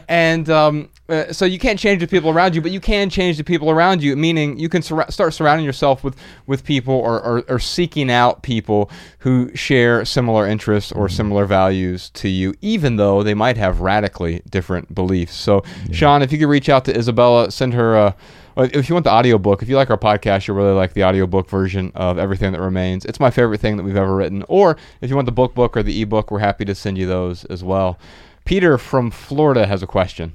And 0.07 0.49
um, 0.49 0.89
uh, 1.07 1.31
so 1.31 1.45
you 1.45 1.59
can't 1.59 1.79
change 1.79 2.01
the 2.01 2.07
people 2.07 2.29
around 2.29 2.55
you 2.55 2.61
but 2.61 2.71
you 2.71 2.79
can 2.79 3.09
change 3.09 3.37
the 3.37 3.43
people 3.43 3.69
around 3.69 4.01
you 4.01 4.15
meaning 4.15 4.57
you 4.57 4.69
can 4.69 4.81
sur- 4.81 5.05
start 5.09 5.33
surrounding 5.33 5.65
yourself 5.65 6.03
with 6.03 6.15
with 6.47 6.63
people 6.63 6.93
or, 6.93 7.21
or, 7.21 7.43
or 7.47 7.59
seeking 7.59 8.09
out 8.09 8.41
people 8.43 8.89
who 9.19 9.53
share 9.55 10.03
similar 10.05 10.47
interests 10.47 10.91
or 10.91 11.07
mm-hmm. 11.07 11.15
similar 11.15 11.45
values 11.45 12.09
to 12.09 12.29
you 12.29 12.53
even 12.61 12.95
though 12.95 13.23
they 13.23 13.33
might 13.33 13.57
have 13.57 13.81
radically 13.81 14.41
different 14.49 14.93
beliefs 14.93 15.33
so 15.35 15.63
sean 15.91 16.21
if 16.21 16.31
you 16.31 16.37
could 16.37 16.47
reach 16.49 16.69
out 16.69 16.85
to 16.85 16.97
isabella 16.97 17.51
send 17.51 17.73
her 17.73 17.95
a 17.95 18.15
if 18.57 18.87
you 18.87 18.95
want 18.95 19.03
the 19.03 19.11
audiobook, 19.11 19.61
if 19.61 19.69
you 19.69 19.75
like 19.75 19.89
our 19.89 19.97
podcast, 19.97 20.47
you'll 20.47 20.55
really 20.55 20.73
like 20.73 20.93
the 20.93 21.03
audiobook 21.03 21.49
version 21.49 21.91
of 21.93 22.17
Everything 22.17 22.53
That 22.53 22.61
Remains. 22.61 23.03
It's 23.03 23.19
my 23.19 23.29
favorite 23.29 23.59
thing 23.59 23.75
that 23.77 23.83
we've 23.83 23.97
ever 23.97 24.15
written. 24.15 24.45
Or 24.47 24.77
if 25.01 25.09
you 25.09 25.15
want 25.15 25.25
the 25.25 25.33
book 25.33 25.53
book 25.53 25.75
or 25.75 25.83
the 25.83 26.01
ebook, 26.01 26.31
we're 26.31 26.39
happy 26.39 26.63
to 26.65 26.75
send 26.75 26.97
you 26.97 27.05
those 27.05 27.43
as 27.45 27.63
well. 27.63 27.99
Peter 28.45 28.77
from 28.77 29.11
Florida 29.11 29.65
has 29.67 29.83
a 29.83 29.87
question. 29.87 30.33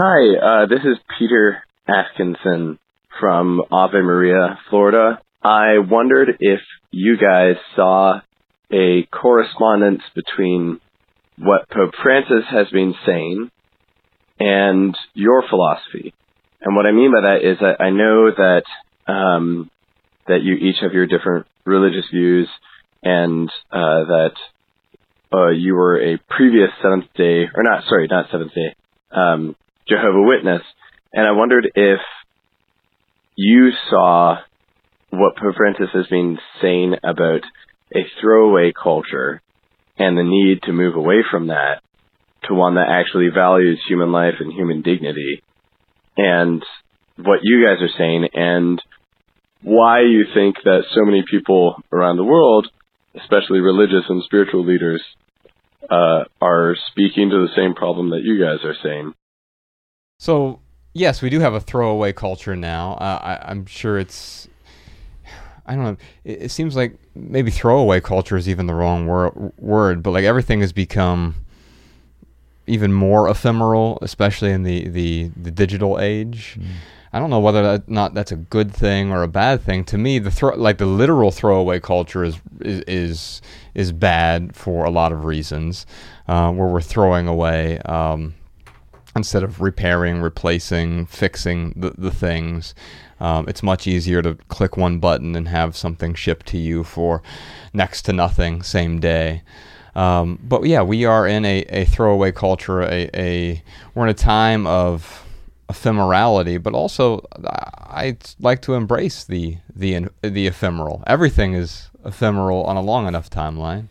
Hi, 0.00 0.62
uh, 0.62 0.66
this 0.66 0.84
is 0.84 0.96
Peter 1.18 1.64
Atkinson 1.88 2.78
from 3.18 3.60
Ave 3.72 4.00
Maria, 4.00 4.56
Florida. 4.70 5.20
I 5.42 5.78
wondered 5.78 6.36
if 6.38 6.60
you 6.92 7.16
guys 7.16 7.56
saw 7.74 8.20
a 8.72 9.08
correspondence 9.10 10.02
between 10.14 10.80
what 11.36 11.68
Pope 11.68 11.94
Francis 12.00 12.44
has 12.48 12.68
been 12.68 12.94
saying 13.04 13.50
and 14.38 14.96
your 15.14 15.42
philosophy. 15.50 16.14
And 16.60 16.76
what 16.76 16.86
I 16.86 16.92
mean 16.92 17.12
by 17.12 17.22
that 17.32 17.50
is 17.50 17.58
that 17.58 17.80
I 17.80 17.90
know 17.90 18.30
that 18.30 19.12
um, 19.12 19.68
that 20.28 20.42
you 20.44 20.54
each 20.54 20.76
have 20.80 20.92
your 20.92 21.08
different 21.08 21.48
religious 21.64 22.04
views, 22.12 22.48
and 23.02 23.50
uh, 23.72 24.04
that 24.04 24.34
uh, 25.32 25.48
you 25.48 25.74
were 25.74 26.00
a 26.00 26.20
previous 26.30 26.70
Seventh 26.80 27.06
Day, 27.16 27.48
or 27.52 27.64
not, 27.64 27.82
sorry, 27.88 28.06
not 28.08 28.30
Seventh 28.30 28.54
Day, 28.54 28.76
um, 29.10 29.56
Jehovah 29.88 30.22
Witness, 30.22 30.62
and 31.12 31.26
I 31.26 31.32
wondered 31.32 31.70
if 31.74 32.00
you 33.36 33.70
saw 33.90 34.36
what 35.10 35.34
Francis 35.56 35.88
has 35.94 36.06
been 36.08 36.38
saying 36.60 36.94
about 37.02 37.40
a 37.94 38.00
throwaway 38.20 38.72
culture 38.72 39.40
and 39.96 40.16
the 40.16 40.22
need 40.22 40.62
to 40.62 40.72
move 40.72 40.94
away 40.94 41.24
from 41.30 41.46
that 41.46 41.80
to 42.46 42.54
one 42.54 42.74
that 42.74 42.88
actually 42.88 43.28
values 43.34 43.80
human 43.88 44.12
life 44.12 44.34
and 44.40 44.52
human 44.52 44.82
dignity, 44.82 45.42
and 46.16 46.62
what 47.16 47.40
you 47.42 47.64
guys 47.66 47.82
are 47.82 47.98
saying, 47.98 48.28
and 48.32 48.80
why 49.62 50.02
you 50.02 50.24
think 50.34 50.56
that 50.64 50.84
so 50.94 51.04
many 51.04 51.24
people 51.28 51.76
around 51.92 52.16
the 52.16 52.24
world, 52.24 52.68
especially 53.20 53.60
religious 53.60 54.04
and 54.08 54.22
spiritual 54.24 54.64
leaders, 54.64 55.02
uh, 55.90 56.24
are 56.40 56.76
speaking 56.90 57.30
to 57.30 57.46
the 57.46 57.54
same 57.56 57.74
problem 57.74 58.10
that 58.10 58.22
you 58.22 58.38
guys 58.40 58.64
are 58.64 58.76
saying. 58.82 59.14
So, 60.18 60.58
yes, 60.94 61.22
we 61.22 61.30
do 61.30 61.38
have 61.40 61.54
a 61.54 61.60
throwaway 61.60 62.12
culture 62.12 62.56
now. 62.56 62.94
Uh, 62.94 63.38
I, 63.40 63.50
I'm 63.50 63.66
sure 63.66 63.98
it's. 63.98 64.48
I 65.64 65.74
don't 65.74 65.84
know. 65.84 65.96
It, 66.24 66.42
it 66.42 66.50
seems 66.50 66.74
like 66.74 66.96
maybe 67.14 67.50
throwaway 67.50 68.00
culture 68.00 68.36
is 68.36 68.48
even 68.48 68.66
the 68.66 68.74
wrong 68.74 69.06
wor- 69.06 69.52
word, 69.58 70.02
but 70.02 70.10
like 70.10 70.24
everything 70.24 70.60
has 70.60 70.72
become 70.72 71.36
even 72.66 72.92
more 72.92 73.28
ephemeral, 73.28 73.98
especially 74.02 74.50
in 74.50 74.62
the, 74.64 74.88
the, 74.88 75.30
the 75.36 75.50
digital 75.50 76.00
age. 76.00 76.58
I 77.12 77.18
don't 77.18 77.30
know 77.30 77.38
whether 77.38 77.62
that 77.62 77.88
not 77.88 78.12
that's 78.12 78.32
a 78.32 78.36
good 78.36 78.72
thing 78.72 79.10
or 79.10 79.22
a 79.22 79.28
bad 79.28 79.62
thing. 79.62 79.84
To 79.86 79.98
me, 79.98 80.18
the 80.18 80.30
throw, 80.30 80.54
like 80.56 80.76
the 80.78 80.86
literal 80.86 81.30
throwaway 81.30 81.80
culture 81.80 82.22
is 82.24 82.38
is 82.60 82.80
is, 82.80 83.42
is 83.74 83.92
bad 83.92 84.54
for 84.54 84.84
a 84.84 84.90
lot 84.90 85.12
of 85.12 85.24
reasons, 85.24 85.86
uh, 86.26 86.52
where 86.52 86.68
we're 86.68 86.82
throwing 86.82 87.26
away 87.26 87.78
um, 87.80 88.34
instead 89.18 89.42
of 89.42 89.60
repairing, 89.60 90.22
replacing, 90.22 91.04
fixing 91.06 91.74
the, 91.76 91.90
the 91.98 92.10
things. 92.10 92.74
Um, 93.20 93.46
it's 93.48 93.62
much 93.62 93.86
easier 93.86 94.22
to 94.22 94.36
click 94.48 94.76
one 94.76 94.98
button 94.98 95.34
and 95.34 95.48
have 95.48 95.76
something 95.76 96.14
shipped 96.14 96.46
to 96.46 96.56
you 96.56 96.84
for 96.84 97.22
next 97.74 98.02
to 98.02 98.12
nothing 98.12 98.62
same 98.62 99.00
day. 99.00 99.42
Um, 99.94 100.38
but 100.42 100.64
yeah, 100.64 100.82
we 100.82 101.04
are 101.04 101.26
in 101.26 101.44
a, 101.44 101.64
a 101.68 101.84
throwaway 101.84 102.32
culture. 102.32 102.82
A, 102.82 103.10
a 103.14 103.62
we're 103.94 104.04
in 104.04 104.10
a 104.10 104.14
time 104.14 104.66
of 104.66 105.26
ephemerality, 105.68 106.62
but 106.62 106.72
also 106.72 107.26
I 107.44 108.16
like 108.40 108.62
to 108.62 108.74
embrace 108.74 109.24
the 109.24 109.58
the 109.74 110.08
the 110.22 110.46
ephemeral. 110.46 111.02
Everything 111.06 111.54
is 111.54 111.90
ephemeral 112.04 112.62
on 112.64 112.76
a 112.76 112.80
long 112.80 113.08
enough 113.08 113.28
timeline. 113.28 113.88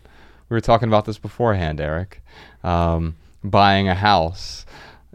We 0.49 0.55
were 0.55 0.61
talking 0.61 0.87
about 0.87 1.03
this 1.05 1.17
beforehand, 1.17 1.81
Eric. 1.81 2.21
Um, 2.63 3.17
buying 3.43 3.87
a 3.87 3.95
house 3.95 4.65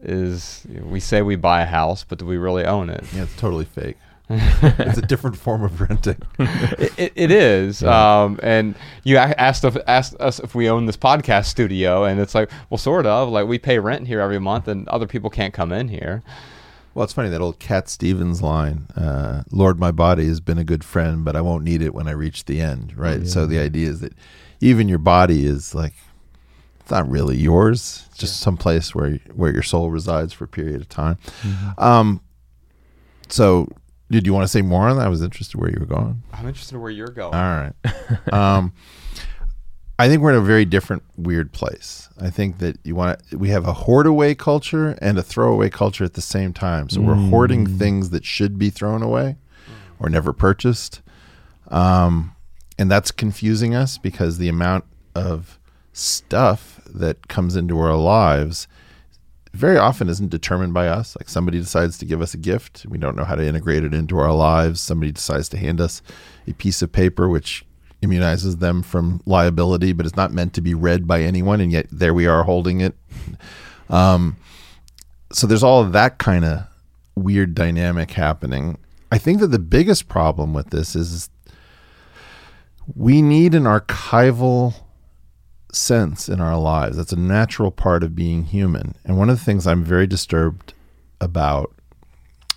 is 0.02 0.66
we 0.84 1.00
say 1.00 1.22
we 1.22 1.36
buy 1.36 1.62
a 1.62 1.66
house, 1.66 2.04
but 2.04 2.18
do 2.18 2.26
we 2.26 2.36
really 2.36 2.64
own 2.64 2.90
it? 2.90 3.04
Yeah, 3.14 3.22
it's 3.22 3.36
totally 3.36 3.64
fake. 3.64 3.96
it's 4.30 4.98
a 4.98 5.02
different 5.02 5.36
form 5.36 5.62
of 5.62 5.80
renting. 5.80 6.16
it, 6.38 6.98
it, 6.98 7.12
it 7.14 7.30
is. 7.30 7.82
Um, 7.82 8.38
and 8.42 8.74
you 9.04 9.16
asked 9.16 9.64
us, 9.64 9.76
asked 9.86 10.14
us 10.20 10.38
if 10.38 10.54
we 10.54 10.70
own 10.70 10.86
this 10.86 10.96
podcast 10.96 11.46
studio, 11.46 12.05
and 12.05 12.18
it's 12.18 12.34
like, 12.34 12.50
well, 12.70 12.78
sort 12.78 13.05
of. 13.05 13.28
Like 13.28 13.46
we 13.46 13.59
pay 13.59 13.78
rent 13.78 14.07
here 14.07 14.20
every 14.20 14.38
month, 14.38 14.68
and 14.68 14.88
other 14.88 15.07
people 15.07 15.28
can't 15.28 15.53
come 15.53 15.72
in 15.72 15.88
here. 15.88 16.22
Well, 16.94 17.05
it's 17.05 17.12
funny 17.12 17.30
that 17.30 17.40
old 17.40 17.59
Cat 17.59 17.88
Stevens 17.88 18.42
line. 18.42 18.86
Uh, 18.96 19.42
Lord, 19.50 19.78
my 19.78 19.90
body 19.90 20.26
has 20.26 20.40
been 20.40 20.59
a 20.59 20.64
good 20.64 20.84
friend, 20.84 21.24
but 21.24 21.36
I 21.36 21.40
won't 21.40 21.64
need 21.64 21.80
it 21.82 21.94
when 21.94 22.07
I 22.07 22.12
reach 22.12 22.44
the 22.44 22.61
end. 22.61 22.96
Right. 22.96 23.26
So 23.26 23.46
the 23.46 23.59
idea 23.59 23.88
is 23.88 24.00
that 24.00 24.12
even 24.61 24.88
your 24.88 24.98
body 24.98 25.46
is 25.46 25.74
like 25.74 25.94
it's 26.83 26.91
not 26.91 27.09
really 27.09 27.37
yours. 27.37 28.05
It's 28.11 28.18
just 28.18 28.41
some 28.41 28.57
place 28.57 28.95
where 28.95 29.14
where 29.35 29.53
your 29.53 29.62
soul 29.62 29.91
resides 29.91 30.33
for 30.33 30.45
a 30.45 30.49
period 30.49 30.80
of 30.80 30.89
time. 30.89 31.18
Um. 31.78 32.20
So, 33.28 33.68
did 34.11 34.26
you 34.26 34.35
want 34.35 34.45
to 34.45 34.49
say 34.49 34.61
more 34.61 34.89
on 34.89 34.99
that? 34.99 35.07
I 35.07 35.09
was 35.09 35.22
interested 35.22 35.59
where 35.59 35.70
you 35.70 35.78
were 35.80 35.87
going. 35.87 36.22
I'm 36.33 36.47
interested 36.47 36.74
in 36.74 36.83
where 36.83 36.91
you're 36.91 37.09
going. 37.09 37.35
All 37.35 37.41
right. 37.41 37.72
um, 38.33 38.72
I 39.99 40.09
think 40.09 40.20
we're 40.20 40.33
in 40.33 40.37
a 40.37 40.43
very 40.43 40.64
different 40.64 41.03
weird 41.16 41.53
place. 41.53 42.09
I 42.20 42.28
think 42.28 42.59
that 42.59 42.76
you 42.85 42.95
want 42.95 43.20
to, 43.30 43.39
we 43.39 43.51
have 43.51 43.66
a 43.66 43.72
hoard 43.72 44.07
away 44.07 44.35
culture 44.35 44.99
and 45.01 45.16
a 45.16 45.22
throwaway 45.22 45.70
culture 45.70 46.05
at 46.05 46.14
the 46.14 46.20
same 46.20 46.53
time. 46.53 46.91
So 46.91 47.01
we're 47.01 47.14
hoarding 47.14 47.66
things 47.78 48.11
that 48.11 48.24
should 48.24 48.59
be 48.59 48.68
thrown 48.68 49.03
away 49.03 49.37
or 50.01 50.09
never 50.09 50.33
purchased. 50.33 51.03
Um, 51.68 52.35
and 52.78 52.91
that's 52.91 53.12
confusing 53.12 53.74
us 53.74 53.97
because 53.97 54.39
the 54.39 54.49
amount 54.49 54.85
of 55.14 55.59
stuff 55.93 56.80
that 56.86 57.28
comes 57.28 57.57
into 57.57 57.78
our 57.78 57.97
lives 57.97 58.68
very 59.53 59.76
often 59.76 60.09
isn't 60.09 60.30
determined 60.30 60.72
by 60.72 60.88
us. 60.88 61.14
Like 61.18 61.28
somebody 61.28 61.59
decides 61.59 61.99
to 61.99 62.07
give 62.07 62.22
us 62.22 62.32
a 62.32 62.38
gift, 62.38 62.86
we 62.88 62.99
don't 62.99 63.16
know 63.16 63.24
how 63.24 63.34
to 63.34 63.45
integrate 63.45 63.84
it 63.84 63.93
into 63.93 64.18
our 64.18 64.32
lives. 64.32 64.80
Somebody 64.80 65.12
decides 65.12 65.49
to 65.51 65.59
hand 65.59 65.80
us 65.80 66.01
a 66.47 66.55
piece 66.55 66.80
of 66.80 66.90
paper 66.90 67.28
which 67.28 67.64
immunizes 68.03 68.59
them 68.59 68.82
from 68.82 69.20
liability, 69.26 69.93
but 69.93 70.07
it's 70.07 70.16
not 70.16 70.32
meant 70.32 70.55
to 70.55 70.61
be 70.61 70.74
read 70.74 71.07
by 71.07 71.22
anyone, 71.22 71.61
and 71.61 71.70
yet 71.70 71.86
there 71.93 72.14
we 72.14 72.26
are 72.26 72.45
holding 72.45 72.80
it. 72.80 72.95
Um, 73.90 74.36
so 75.32 75.47
there's 75.47 75.62
all 75.62 75.82
of 75.82 75.93
that 75.93 76.18
kind 76.18 76.45
of 76.45 76.66
weird 77.14 77.55
dynamic 77.55 78.12
happening. 78.12 78.78
I 79.11 79.18
think 79.18 79.40
that 79.40 79.49
the 79.49 79.59
biggest 79.59 80.09
problem 80.09 80.55
with 80.55 80.70
this 80.70 80.97
is 80.97 81.28
we 82.97 83.22
need 83.22 83.55
an 83.55 83.64
archival 83.64 84.74
sense 85.73 86.29
in 86.29 86.41
our 86.41 86.59
lives. 86.59 86.97
That's 86.97 87.12
a 87.12 87.18
natural 87.18 87.70
part 87.70 88.03
of 88.03 88.14
being 88.14 88.45
human. 88.45 88.95
And 89.05 89.16
one 89.18 89.31
of 89.31 89.39
the 89.39 89.45
things 89.45 89.66
I'm 89.66 89.85
very 89.85 90.07
disturbed 90.07 90.75
about 91.20 91.75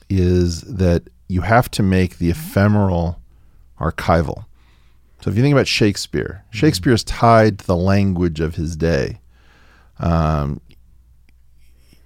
is 0.09 0.61
that 0.61 1.03
you 1.28 1.41
have 1.41 1.72
to 1.72 1.84
make 1.84 2.18
the 2.18 2.30
ephemeral 2.30 3.20
archival. 3.80 4.45
So 5.22 5.32
if 5.32 5.38
you 5.38 5.41
think 5.41 5.53
about 5.53 5.68
Shakespeare, 5.68 6.43
Shakespeare 6.51 6.93
is 6.93 7.03
tied 7.03 7.59
to 7.59 7.68
the 7.68 7.76
language 7.76 8.39
of 8.39 8.55
his 8.55 8.76
day. 8.76 9.20
Um, 9.99 10.61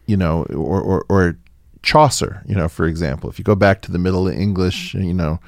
you 0.06 0.16
know, 0.16 0.44
or, 0.46 0.82
or, 0.82 1.06
or 1.10 1.38
Chaucer, 1.84 2.44
you 2.48 2.56
know, 2.56 2.68
for 2.70 2.86
example, 2.86 3.30
if 3.30 3.38
you 3.38 3.44
go 3.44 3.56
back 3.56 3.82
to 3.82 3.92
the 3.92 4.00
Middle 4.00 4.28
English, 4.28 4.94
you 4.94 5.14
know, 5.14 5.40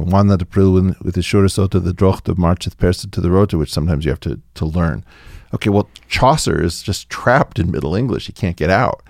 one 0.00 0.28
that 0.28 0.40
April 0.40 0.72
with 0.72 1.14
the 1.14 1.22
so 1.22 1.66
to 1.66 1.78
the 1.78 1.92
drocht 1.92 2.28
of 2.28 2.38
marcheth 2.38 2.76
persa 2.76 3.10
to 3.10 3.20
the 3.20 3.30
rota, 3.30 3.58
which 3.58 3.72
sometimes 3.72 4.04
you 4.04 4.10
have 4.10 4.20
to, 4.20 4.40
to 4.54 4.64
learn. 4.64 5.04
Okay, 5.54 5.68
well, 5.68 5.88
Chaucer 6.08 6.62
is 6.62 6.82
just 6.82 7.10
trapped 7.10 7.58
in 7.58 7.70
Middle 7.70 7.94
English. 7.94 8.26
He 8.26 8.32
can't 8.32 8.56
get 8.56 8.70
out. 8.70 9.02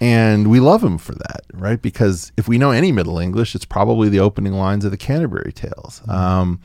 And 0.00 0.50
we 0.50 0.58
love 0.58 0.82
him 0.82 0.98
for 0.98 1.14
that, 1.14 1.42
right? 1.52 1.80
Because 1.80 2.32
if 2.36 2.48
we 2.48 2.58
know 2.58 2.72
any 2.72 2.90
Middle 2.90 3.18
English, 3.18 3.54
it's 3.54 3.64
probably 3.64 4.08
the 4.08 4.18
opening 4.18 4.52
lines 4.52 4.84
of 4.84 4.90
the 4.90 4.96
Canterbury 4.96 5.52
Tales. 5.52 6.02
Um, 6.08 6.60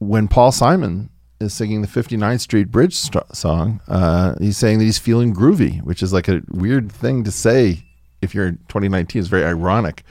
when 0.00 0.26
Paul 0.26 0.50
Simon 0.50 1.08
is 1.38 1.54
singing 1.54 1.82
the 1.82 1.88
59th 1.88 2.40
Street 2.40 2.70
Bridge 2.70 2.96
st- 2.96 3.34
song, 3.34 3.80
uh, 3.86 4.34
he's 4.40 4.58
saying 4.58 4.78
that 4.78 4.84
he's 4.84 4.98
feeling 4.98 5.32
groovy, 5.32 5.80
which 5.82 6.02
is 6.02 6.12
like 6.12 6.28
a 6.28 6.42
weird 6.50 6.90
thing 6.90 7.22
to 7.24 7.30
say 7.30 7.84
if 8.20 8.34
you're 8.34 8.48
in 8.48 8.56
2019. 8.68 9.20
It's 9.20 9.28
very 9.28 9.44
ironic. 9.44 10.02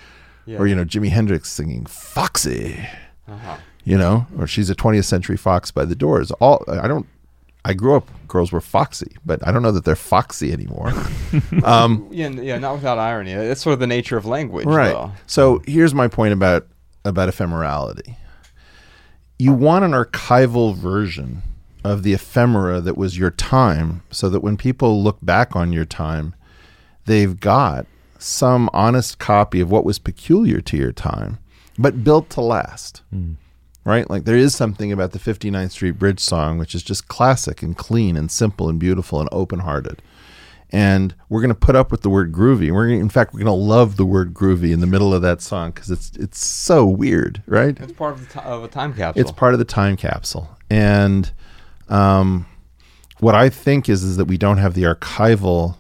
Or, 0.58 0.68
you 0.68 0.76
know, 0.76 0.86
Jimi 0.86 1.10
Hendrix 1.10 1.52
singing 1.52 1.86
Foxy, 1.86 2.88
you 3.84 3.98
know, 3.98 4.26
or 4.38 4.48
she's 4.48 4.70
a 4.70 4.76
20th 4.76 5.06
Century 5.06 5.38
Fox 5.38 5.72
by 5.72 5.86
the 5.86 5.96
Doors. 5.96 6.32
All 6.32 6.64
I 6.68 6.88
don't, 6.88 7.06
I 7.66 7.74
grew 7.74 7.96
up, 7.96 8.10
girls 8.28 8.52
were 8.52 8.62
foxy, 8.62 9.18
but 9.26 9.46
I 9.46 9.52
don't 9.52 9.62
know 9.62 9.72
that 9.72 9.84
they're 9.84 9.96
foxy 9.96 10.54
anymore. 10.54 10.94
um, 11.64 12.08
Yeah, 12.12 12.30
yeah, 12.30 12.58
not 12.58 12.76
without 12.76 12.98
irony. 12.98 13.32
It's 13.32 13.62
sort 13.62 13.74
of 13.74 13.80
the 13.80 13.88
nature 13.88 14.18
of 14.18 14.26
language, 14.26 14.66
right. 14.66 14.94
though. 14.94 15.12
So 15.28 15.62
here's 15.66 15.94
my 15.94 16.08
point 16.08 16.34
about 16.34 16.68
about 17.06 17.30
ephemerality. 17.30 18.16
You 19.38 19.54
want 19.54 19.86
an 19.86 19.92
archival 19.92 20.76
version 20.76 21.42
of 21.84 22.04
the 22.04 22.14
ephemera 22.14 22.82
that 22.82 22.98
was 22.98 23.18
your 23.18 23.32
time, 23.32 24.04
so 24.12 24.30
that 24.30 24.42
when 24.42 24.58
people 24.58 25.04
look 25.04 25.18
back 25.22 25.56
on 25.56 25.72
your 25.72 25.86
time, 25.86 26.36
they've 27.06 27.40
got 27.40 27.86
some 28.20 28.70
honest 28.74 29.18
copy 29.18 29.62
of 29.62 29.72
what 29.72 29.86
was 29.86 29.98
peculiar 29.98 30.62
to 30.62 30.78
your 30.78 30.92
time, 30.92 31.40
but 31.78 32.04
built 32.04 32.30
to 32.32 32.42
last. 32.42 33.02
Right? 33.86 34.08
Like 34.10 34.26
there 34.26 34.38
is 34.38 34.54
something 34.54 34.92
about 34.92 35.14
the 35.14 35.20
59th 35.20 35.72
Street 35.72 35.98
Bridge 35.98 36.20
song, 36.20 36.60
which 36.60 36.76
is 36.76 36.84
just 36.84 37.08
classic 37.08 37.64
and 37.64 37.76
clean 37.76 38.16
and 38.16 38.30
simple 38.30 38.70
and 38.70 38.80
beautiful 38.80 39.20
and 39.20 39.30
open 39.32 39.60
hearted. 39.60 40.02
And 40.72 41.16
we're 41.30 41.42
going 41.42 41.50
to 41.50 41.56
put 41.56 41.76
up 41.76 41.90
with 41.90 42.02
the 42.02 42.12
word 42.12 42.32
groovy. 42.32 42.72
We're 42.72 42.90
gonna, 42.90 43.00
in 43.00 43.10
fact, 43.10 43.34
we're 43.34 43.40
going 43.40 43.48
to 43.48 43.66
love 43.66 43.96
the 43.96 44.06
word 44.06 44.36
groovy 44.36 44.72
in 44.72 44.82
the 44.82 44.86
middle 44.86 45.16
of 45.16 45.24
that 45.24 45.42
song 45.42 45.72
because 45.72 45.90
it's 45.90 46.12
it's 46.18 46.46
so 46.46 46.86
weird, 46.86 47.42
right? 47.48 47.80
It's 47.80 47.94
part 47.94 48.14
of, 48.14 48.28
the 48.28 48.34
ti 48.34 48.40
of 48.42 48.64
a 48.64 48.68
time 48.68 48.94
capsule. 48.94 49.22
It's 49.22 49.32
part 49.32 49.54
of 49.54 49.60
the 49.60 49.66
time 49.66 49.98
capsule. 49.98 50.48
And 50.70 51.32
um, 51.88 52.46
what 53.20 53.34
I 53.34 53.50
think 53.50 53.90
is 53.90 54.04
is 54.04 54.18
that 54.18 54.26
we 54.26 54.38
don't 54.38 54.58
have 54.58 54.76
the 54.76 54.84
archival 54.84 55.78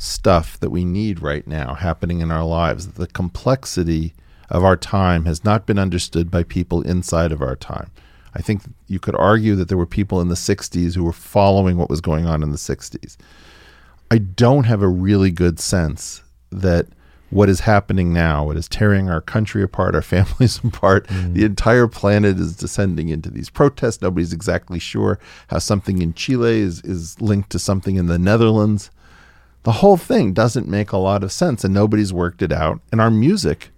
stuff 0.00 0.58
that 0.60 0.70
we 0.70 0.82
need 0.82 1.20
right 1.20 1.46
now 1.46 1.74
happening 1.74 2.20
in 2.20 2.30
our 2.30 2.42
lives. 2.42 2.92
The 2.92 3.06
complexity 3.06 4.14
of 4.48 4.64
our 4.64 4.76
time 4.76 5.26
has 5.26 5.44
not 5.44 5.66
been 5.66 5.78
understood 5.78 6.30
by 6.30 6.42
people 6.42 6.80
inside 6.82 7.32
of 7.32 7.42
our 7.42 7.54
time. 7.54 7.90
I 8.34 8.40
think 8.40 8.62
you 8.86 8.98
could 8.98 9.14
argue 9.14 9.54
that 9.56 9.68
there 9.68 9.76
were 9.76 9.84
people 9.84 10.22
in 10.22 10.28
the 10.28 10.36
60s 10.36 10.94
who 10.94 11.04
were 11.04 11.12
following 11.12 11.76
what 11.76 11.90
was 11.90 12.00
going 12.00 12.24
on 12.24 12.42
in 12.42 12.50
the 12.50 12.56
60s. 12.56 13.18
I 14.10 14.16
don't 14.16 14.64
have 14.64 14.80
a 14.80 14.88
really 14.88 15.30
good 15.30 15.60
sense 15.60 16.22
that 16.50 16.86
what 17.28 17.50
is 17.50 17.60
happening 17.60 18.10
now, 18.10 18.46
what 18.46 18.56
is 18.56 18.68
tearing 18.68 19.10
our 19.10 19.20
country 19.20 19.62
apart, 19.62 19.94
our 19.94 20.02
families 20.16 20.64
apart, 20.64 21.08
mm. 21.08 21.34
the 21.34 21.44
entire 21.44 21.86
planet 21.86 22.38
is 22.38 22.56
descending 22.56 23.10
into 23.10 23.30
these 23.30 23.50
protests. 23.50 24.00
Nobody's 24.00 24.32
exactly 24.32 24.78
sure 24.78 25.18
how 25.48 25.58
something 25.58 26.00
in 26.00 26.14
Chile 26.14 26.60
is, 26.60 26.80
is 26.84 27.20
linked 27.20 27.50
to 27.50 27.58
something 27.58 27.96
in 27.96 28.06
the 28.06 28.18
Netherlands. 28.18 28.90
The 29.62 29.72
whole 29.72 29.96
thing 29.96 30.32
doesn't 30.32 30.68
make 30.68 30.92
a 30.92 30.96
lot 30.96 31.22
of 31.22 31.32
sense, 31.32 31.64
and 31.64 31.74
nobody's 31.74 32.12
worked 32.12 32.40
it 32.42 32.52
out. 32.52 32.80
And 32.90 33.00
our 33.00 33.10
music 33.10 33.70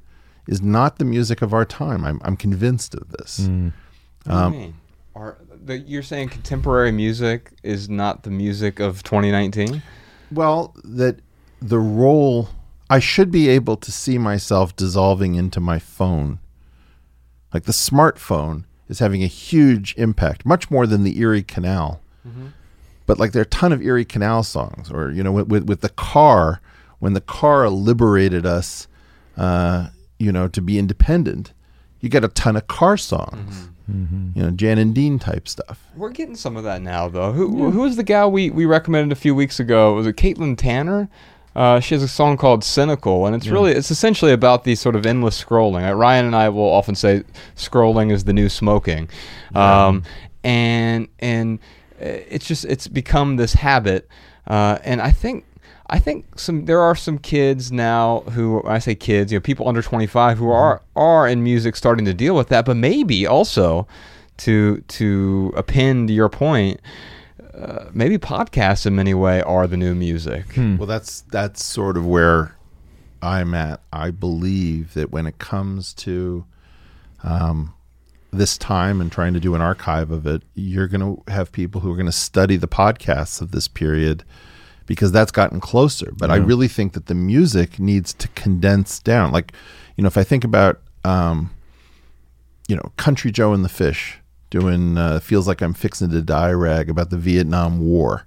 is 0.46 0.62
not 0.62 0.98
the 0.98 1.04
music 1.04 1.42
of 1.42 1.52
our 1.52 1.64
time. 1.64 2.04
I'm, 2.04 2.20
I'm 2.24 2.36
convinced 2.36 2.94
of 2.94 3.10
this. 3.10 3.40
What 3.40 3.46
do 3.46 4.30
you 4.30 4.32
um, 4.32 4.52
mean? 4.52 4.74
Are 5.14 5.38
the, 5.64 5.78
you're 5.78 6.02
saying 6.02 6.28
contemporary 6.30 6.92
music 6.92 7.52
is 7.62 7.88
not 7.88 8.22
the 8.22 8.30
music 8.30 8.80
of 8.80 9.02
2019? 9.02 9.82
Well, 10.30 10.74
that 10.84 11.18
the 11.60 11.78
role 11.78 12.48
I 12.88 12.98
should 12.98 13.30
be 13.30 13.48
able 13.48 13.76
to 13.78 13.92
see 13.92 14.18
myself 14.18 14.76
dissolving 14.76 15.34
into 15.34 15.60
my 15.60 15.78
phone. 15.78 16.40
Like 17.54 17.64
the 17.64 17.72
smartphone 17.72 18.64
is 18.88 18.98
having 18.98 19.22
a 19.22 19.28
huge 19.28 19.94
impact, 19.96 20.44
much 20.44 20.70
more 20.70 20.86
than 20.86 21.02
the 21.02 21.18
Erie 21.18 21.42
Canal. 21.42 22.00
But 23.12 23.18
like 23.18 23.32
there 23.32 23.40
are 23.40 23.44
a 23.44 23.46
ton 23.46 23.72
of 23.72 23.82
Erie 23.82 24.06
Canal 24.06 24.42
songs, 24.42 24.90
or 24.90 25.10
you 25.10 25.22
know, 25.22 25.32
with 25.32 25.48
with, 25.48 25.64
with 25.64 25.80
the 25.82 25.90
car, 25.90 26.62
when 26.98 27.12
the 27.12 27.20
car 27.20 27.68
liberated 27.68 28.46
us, 28.46 28.88
uh, 29.36 29.88
you 30.18 30.32
know, 30.32 30.48
to 30.48 30.62
be 30.62 30.78
independent, 30.78 31.52
you 32.00 32.08
get 32.08 32.24
a 32.24 32.28
ton 32.28 32.56
of 32.56 32.68
car 32.68 32.96
songs. 32.96 33.68
You 34.34 34.42
know, 34.44 34.50
Jan 34.52 34.78
and 34.78 34.94
Dean 34.94 35.18
type 35.18 35.46
stuff. 35.46 35.86
We're 35.94 36.08
getting 36.08 36.36
some 36.36 36.56
of 36.56 36.64
that 36.64 36.80
now, 36.80 37.10
though. 37.10 37.32
Who 37.32 37.70
who 37.70 37.80
was 37.80 37.96
the 37.96 38.02
gal 38.02 38.32
we, 38.32 38.48
we 38.48 38.64
recommended 38.64 39.12
a 39.12 39.20
few 39.20 39.34
weeks 39.34 39.60
ago? 39.60 39.92
Was 39.92 40.06
it 40.06 40.16
Caitlin 40.16 40.56
Tanner? 40.56 41.10
Uh, 41.54 41.80
she 41.80 41.94
has 41.94 42.02
a 42.02 42.08
song 42.08 42.38
called 42.38 42.64
"Cynical," 42.64 43.26
and 43.26 43.36
it's 43.36 43.48
really 43.48 43.72
it's 43.72 43.90
essentially 43.90 44.32
about 44.32 44.64
the 44.64 44.74
sort 44.74 44.96
of 44.96 45.04
endless 45.04 45.44
scrolling. 45.44 45.86
Uh, 45.86 45.92
Ryan 45.92 46.24
and 46.24 46.34
I 46.34 46.48
will 46.48 46.70
often 46.70 46.94
say 46.94 47.24
scrolling 47.56 48.10
is 48.10 48.24
the 48.24 48.32
new 48.32 48.48
smoking, 48.48 49.10
um, 49.54 50.02
and 50.42 51.08
and 51.18 51.58
uh, 51.58 51.62
it's 52.02 52.46
just 52.46 52.64
it's 52.64 52.88
become 52.88 53.36
this 53.36 53.54
habit, 53.54 54.08
uh, 54.46 54.78
and 54.84 55.00
I 55.00 55.10
think. 55.10 55.46
I 55.88 55.98
think 55.98 56.38
some 56.38 56.64
there 56.64 56.80
are 56.80 56.94
some 56.94 57.18
kids 57.18 57.70
now 57.70 58.20
who 58.30 58.62
I 58.64 58.78
say 58.78 58.94
kids, 58.94 59.30
you 59.30 59.36
know, 59.36 59.42
people 59.42 59.68
under 59.68 59.82
25 59.82 60.38
who 60.38 60.48
are 60.48 60.80
are 60.96 61.28
in 61.28 61.42
music 61.42 61.76
starting 61.76 62.06
to 62.06 62.14
deal 62.14 62.34
with 62.34 62.48
that, 62.48 62.64
but 62.64 62.78
maybe 62.78 63.26
also 63.26 63.86
to 64.38 64.80
to 64.88 65.52
append 65.54 66.08
your 66.08 66.30
point, 66.30 66.80
uh, 67.52 67.86
maybe 67.92 68.16
podcasts 68.16 68.86
in 68.86 68.94
many 68.94 69.12
way 69.12 69.42
are 69.42 69.66
the 69.66 69.76
new 69.76 69.94
music. 69.94 70.56
Well, 70.56 70.86
that's 70.86 71.22
that's 71.22 71.62
sort 71.62 71.98
of 71.98 72.06
where 72.06 72.56
I'm 73.20 73.52
at. 73.52 73.80
I 73.92 74.12
believe 74.12 74.94
that 74.94 75.10
when 75.10 75.26
it 75.26 75.38
comes 75.38 75.92
to 75.94 76.46
um, 77.22 77.74
this 78.32 78.56
time 78.56 79.00
and 79.00 79.12
trying 79.12 79.34
to 79.34 79.40
do 79.40 79.54
an 79.54 79.60
archive 79.60 80.10
of 80.10 80.26
it, 80.26 80.42
you're 80.54 80.88
going 80.88 81.00
to 81.00 81.32
have 81.32 81.52
people 81.52 81.80
who 81.82 81.92
are 81.92 81.96
going 81.96 82.06
to 82.06 82.12
study 82.12 82.56
the 82.56 82.68
podcasts 82.68 83.40
of 83.40 83.50
this 83.52 83.68
period 83.68 84.24
because 84.86 85.12
that's 85.12 85.30
gotten 85.30 85.60
closer. 85.60 86.12
But 86.16 86.30
I 86.30 86.36
really 86.36 86.68
think 86.68 86.94
that 86.94 87.06
the 87.06 87.14
music 87.14 87.78
needs 87.78 88.12
to 88.14 88.28
condense 88.28 88.98
down. 88.98 89.32
Like, 89.32 89.52
you 89.96 90.02
know, 90.02 90.08
if 90.08 90.16
I 90.16 90.24
think 90.24 90.44
about, 90.44 90.80
um, 91.04 91.50
you 92.68 92.76
know, 92.76 92.90
Country 92.96 93.30
Joe 93.30 93.52
and 93.52 93.64
the 93.64 93.68
Fish 93.68 94.18
doing 94.50 94.96
uh, 94.96 95.20
"Feels 95.20 95.46
Like 95.46 95.60
I'm 95.62 95.74
Fixing 95.74 96.10
to 96.10 96.22
Die" 96.22 96.52
rag 96.52 96.88
about 96.90 97.10
the 97.10 97.18
Vietnam 97.18 97.80
War. 97.80 98.26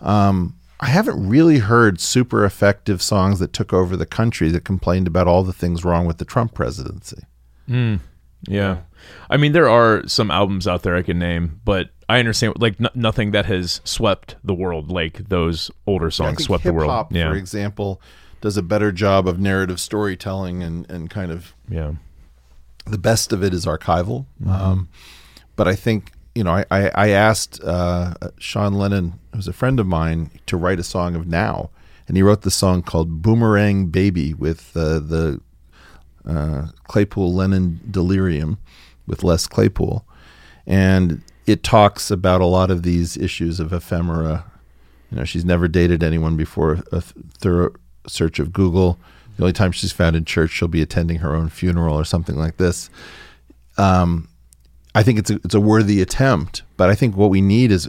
Um, 0.00 0.56
I 0.80 0.86
haven't 0.86 1.28
really 1.28 1.58
heard 1.58 2.00
super 2.00 2.44
effective 2.44 3.00
songs 3.00 3.38
that 3.38 3.52
took 3.52 3.72
over 3.72 3.96
the 3.96 4.06
country 4.06 4.50
that 4.50 4.64
complained 4.64 5.06
about 5.06 5.26
all 5.28 5.42
the 5.42 5.52
things 5.52 5.84
wrong 5.84 6.06
with 6.06 6.18
the 6.18 6.24
Trump 6.26 6.52
presidency. 6.52 7.22
You 7.66 8.00
Yeah. 8.46 8.78
I 9.28 9.36
mean, 9.36 9.52
there 9.52 9.68
are 9.68 10.06
some 10.06 10.30
albums 10.30 10.66
out 10.66 10.82
there 10.82 10.96
I 10.96 11.02
can 11.02 11.18
name, 11.18 11.60
but 11.64 11.90
I 12.08 12.18
understand 12.18 12.54
like 12.58 12.80
n- 12.80 12.88
nothing 12.94 13.30
that 13.32 13.46
has 13.46 13.80
swept 13.84 14.36
the 14.44 14.54
world 14.54 14.90
like 14.90 15.28
those 15.28 15.70
older 15.86 16.10
songs 16.10 16.38
think 16.38 16.46
swept 16.46 16.64
the 16.64 16.72
world. 16.72 17.08
Yeah. 17.10 17.30
for 17.30 17.36
example, 17.36 18.00
does 18.40 18.56
a 18.56 18.62
better 18.62 18.92
job 18.92 19.26
of 19.26 19.38
narrative 19.38 19.80
storytelling 19.80 20.62
and, 20.62 20.88
and 20.90 21.08
kind 21.10 21.30
of 21.30 21.54
yeah. 21.68 21.94
the 22.86 22.98
best 22.98 23.32
of 23.32 23.42
it 23.42 23.54
is 23.54 23.66
archival. 23.66 24.26
Um, 24.46 24.88
but 25.56 25.68
I 25.68 25.74
think 25.74 26.12
you 26.34 26.44
know 26.44 26.52
I 26.52 26.64
I, 26.70 26.90
I 26.94 27.08
asked 27.08 27.62
uh, 27.62 28.14
Sean 28.38 28.74
Lennon, 28.74 29.18
who's 29.34 29.48
a 29.48 29.52
friend 29.52 29.80
of 29.80 29.86
mine, 29.86 30.30
to 30.46 30.56
write 30.56 30.78
a 30.78 30.82
song 30.84 31.14
of 31.14 31.26
now, 31.26 31.70
and 32.06 32.16
he 32.16 32.22
wrote 32.22 32.42
the 32.42 32.50
song 32.50 32.82
called 32.82 33.22
"Boomerang 33.22 33.86
Baby" 33.86 34.34
with 34.34 34.76
uh, 34.76 34.98
the 34.98 35.40
uh, 36.28 36.66
Claypool 36.84 37.32
Lennon 37.32 37.80
Delirium 37.90 38.58
with 39.06 39.22
Les 39.22 39.46
Claypool, 39.46 40.04
and 40.66 41.22
it 41.46 41.62
talks 41.62 42.10
about 42.10 42.40
a 42.40 42.46
lot 42.46 42.70
of 42.70 42.82
these 42.82 43.16
issues 43.16 43.60
of 43.60 43.72
ephemera. 43.72 44.44
You 45.10 45.18
know, 45.18 45.24
she's 45.24 45.44
never 45.44 45.68
dated 45.68 46.02
anyone 46.02 46.36
before 46.36 46.82
a 46.90 47.00
th- 47.00 47.12
thorough 47.38 47.74
search 48.06 48.38
of 48.38 48.52
Google. 48.52 48.98
The 49.36 49.42
only 49.42 49.52
time 49.52 49.72
she's 49.72 49.92
found 49.92 50.16
in 50.16 50.24
church, 50.24 50.50
she'll 50.50 50.68
be 50.68 50.82
attending 50.82 51.18
her 51.18 51.34
own 51.34 51.48
funeral 51.48 51.96
or 51.96 52.04
something 52.04 52.36
like 52.36 52.56
this. 52.56 52.88
Um, 53.76 54.28
I 54.94 55.02
think 55.02 55.18
it's 55.18 55.30
a, 55.30 55.34
it's 55.44 55.54
a 55.54 55.60
worthy 55.60 56.00
attempt, 56.00 56.62
but 56.76 56.88
I 56.88 56.94
think 56.94 57.16
what 57.16 57.30
we 57.30 57.40
need 57.40 57.72
is 57.72 57.88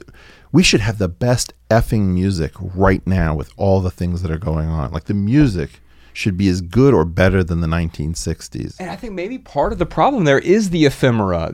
we 0.51 0.63
should 0.63 0.81
have 0.81 0.97
the 0.97 1.07
best 1.07 1.53
effing 1.69 2.07
music 2.07 2.53
right 2.59 3.05
now 3.05 3.35
with 3.35 3.51
all 3.57 3.81
the 3.81 3.91
things 3.91 4.21
that 4.21 4.31
are 4.31 4.39
going 4.39 4.67
on. 4.67 4.91
Like 4.91 5.05
the 5.05 5.13
music 5.13 5.81
should 6.17 6.37
be 6.37 6.47
as 6.47 6.61
good 6.61 6.93
or 6.93 7.05
better 7.05 7.43
than 7.43 7.61
the 7.61 7.67
1960s. 7.67 8.75
And 8.79 8.89
I 8.89 8.95
think 8.95 9.13
maybe 9.13 9.37
part 9.37 9.73
of 9.73 9.79
the 9.79 9.85
problem 9.85 10.23
there 10.23 10.39
is 10.39 10.69
the 10.69 10.85
ephemera. 10.85 11.51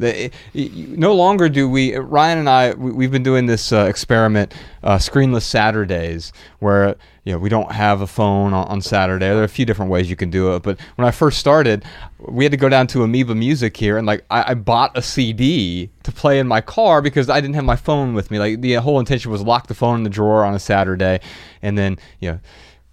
No 0.53 1.15
longer 1.15 1.49
do 1.49 1.69
we, 1.69 1.95
Ryan 1.95 2.39
and 2.39 2.49
I, 2.49 2.73
we, 2.73 2.91
we've 2.91 3.11
been 3.11 3.23
doing 3.23 3.47
this 3.47 3.71
uh, 3.71 3.85
experiment, 3.85 4.53
uh, 4.83 4.97
Screenless 4.97 5.43
Saturdays, 5.43 6.31
where 6.59 6.95
you 7.23 7.31
know 7.31 7.39
we 7.39 7.49
don't 7.49 7.71
have 7.71 8.01
a 8.01 8.07
phone 8.07 8.53
on, 8.53 8.67
on 8.67 8.81
Saturday. 8.81 9.27
There 9.27 9.41
are 9.41 9.43
a 9.43 9.49
few 9.49 9.65
different 9.65 9.91
ways 9.91 10.09
you 10.09 10.15
can 10.15 10.29
do 10.29 10.55
it, 10.55 10.63
but 10.63 10.79
when 10.95 11.07
I 11.07 11.11
first 11.11 11.39
started, 11.39 11.83
we 12.19 12.45
had 12.45 12.51
to 12.51 12.57
go 12.57 12.69
down 12.69 12.87
to 12.87 13.03
Amoeba 13.03 13.35
Music 13.35 13.77
here, 13.77 13.97
and 13.97 14.07
like 14.07 14.25
I, 14.29 14.51
I 14.51 14.53
bought 14.55 14.97
a 14.97 15.01
CD 15.01 15.89
to 16.03 16.11
play 16.11 16.39
in 16.39 16.47
my 16.47 16.61
car 16.61 17.01
because 17.01 17.29
I 17.29 17.39
didn't 17.41 17.55
have 17.55 17.65
my 17.65 17.75
phone 17.75 18.13
with 18.13 18.31
me. 18.31 18.39
Like 18.39 18.61
the 18.61 18.73
whole 18.75 18.99
intention 18.99 19.31
was 19.31 19.41
lock 19.41 19.67
the 19.67 19.75
phone 19.75 19.97
in 19.97 20.03
the 20.03 20.09
drawer 20.09 20.43
on 20.43 20.53
a 20.53 20.59
Saturday, 20.59 21.19
and 21.61 21.77
then 21.77 21.97
you 22.19 22.31
know 22.31 22.39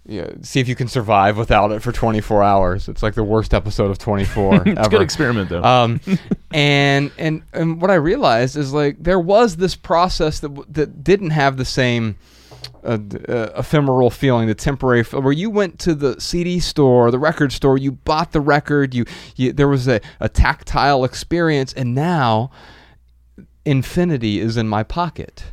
yeah, 0.09 0.31
see 0.41 0.59
if 0.59 0.67
you 0.67 0.75
can 0.75 0.87
survive 0.87 1.37
without 1.37 1.71
it 1.71 1.81
for 1.81 1.91
24 1.91 2.41
hours. 2.43 2.89
It's 2.89 3.03
like 3.03 3.13
the 3.13 3.23
worst 3.23 3.53
episode 3.53 3.91
of 3.91 3.99
24 3.99 4.55
It's 4.65 4.65
a 4.65 4.79
ever. 4.79 4.89
good 4.89 5.01
experiment 5.01 5.49
though. 5.49 5.63
Um, 5.63 6.01
and 6.51 7.11
and 7.17 7.43
and 7.53 7.79
what 7.81 7.91
I 7.91 7.95
realized 7.95 8.57
is 8.57 8.73
like 8.73 9.03
there 9.03 9.19
was 9.19 9.57
this 9.57 9.75
process 9.75 10.39
that 10.39 10.73
that 10.73 11.03
didn't 11.03 11.29
have 11.29 11.57
the 11.57 11.65
same 11.65 12.15
uh, 12.83 12.97
uh, 13.27 13.49
ephemeral 13.55 14.09
feeling, 14.09 14.47
the 14.47 14.55
temporary, 14.55 15.01
f- 15.01 15.13
where 15.13 15.31
you 15.31 15.49
went 15.49 15.79
to 15.79 15.93
the 15.93 16.19
CD 16.19 16.59
store, 16.59 17.11
the 17.11 17.19
record 17.19 17.51
store, 17.53 17.77
you 17.77 17.91
bought 17.91 18.31
the 18.31 18.41
record, 18.41 18.93
you, 18.95 19.05
you 19.35 19.53
there 19.53 19.67
was 19.67 19.87
a, 19.87 20.01
a 20.19 20.27
tactile 20.27 21.03
experience, 21.03 21.71
and 21.73 21.93
now 21.93 22.49
infinity 23.65 24.39
is 24.39 24.57
in 24.57 24.67
my 24.67 24.83
pocket, 24.83 25.43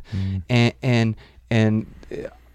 and 0.49 0.73
and 0.81 1.15
and 1.51 1.85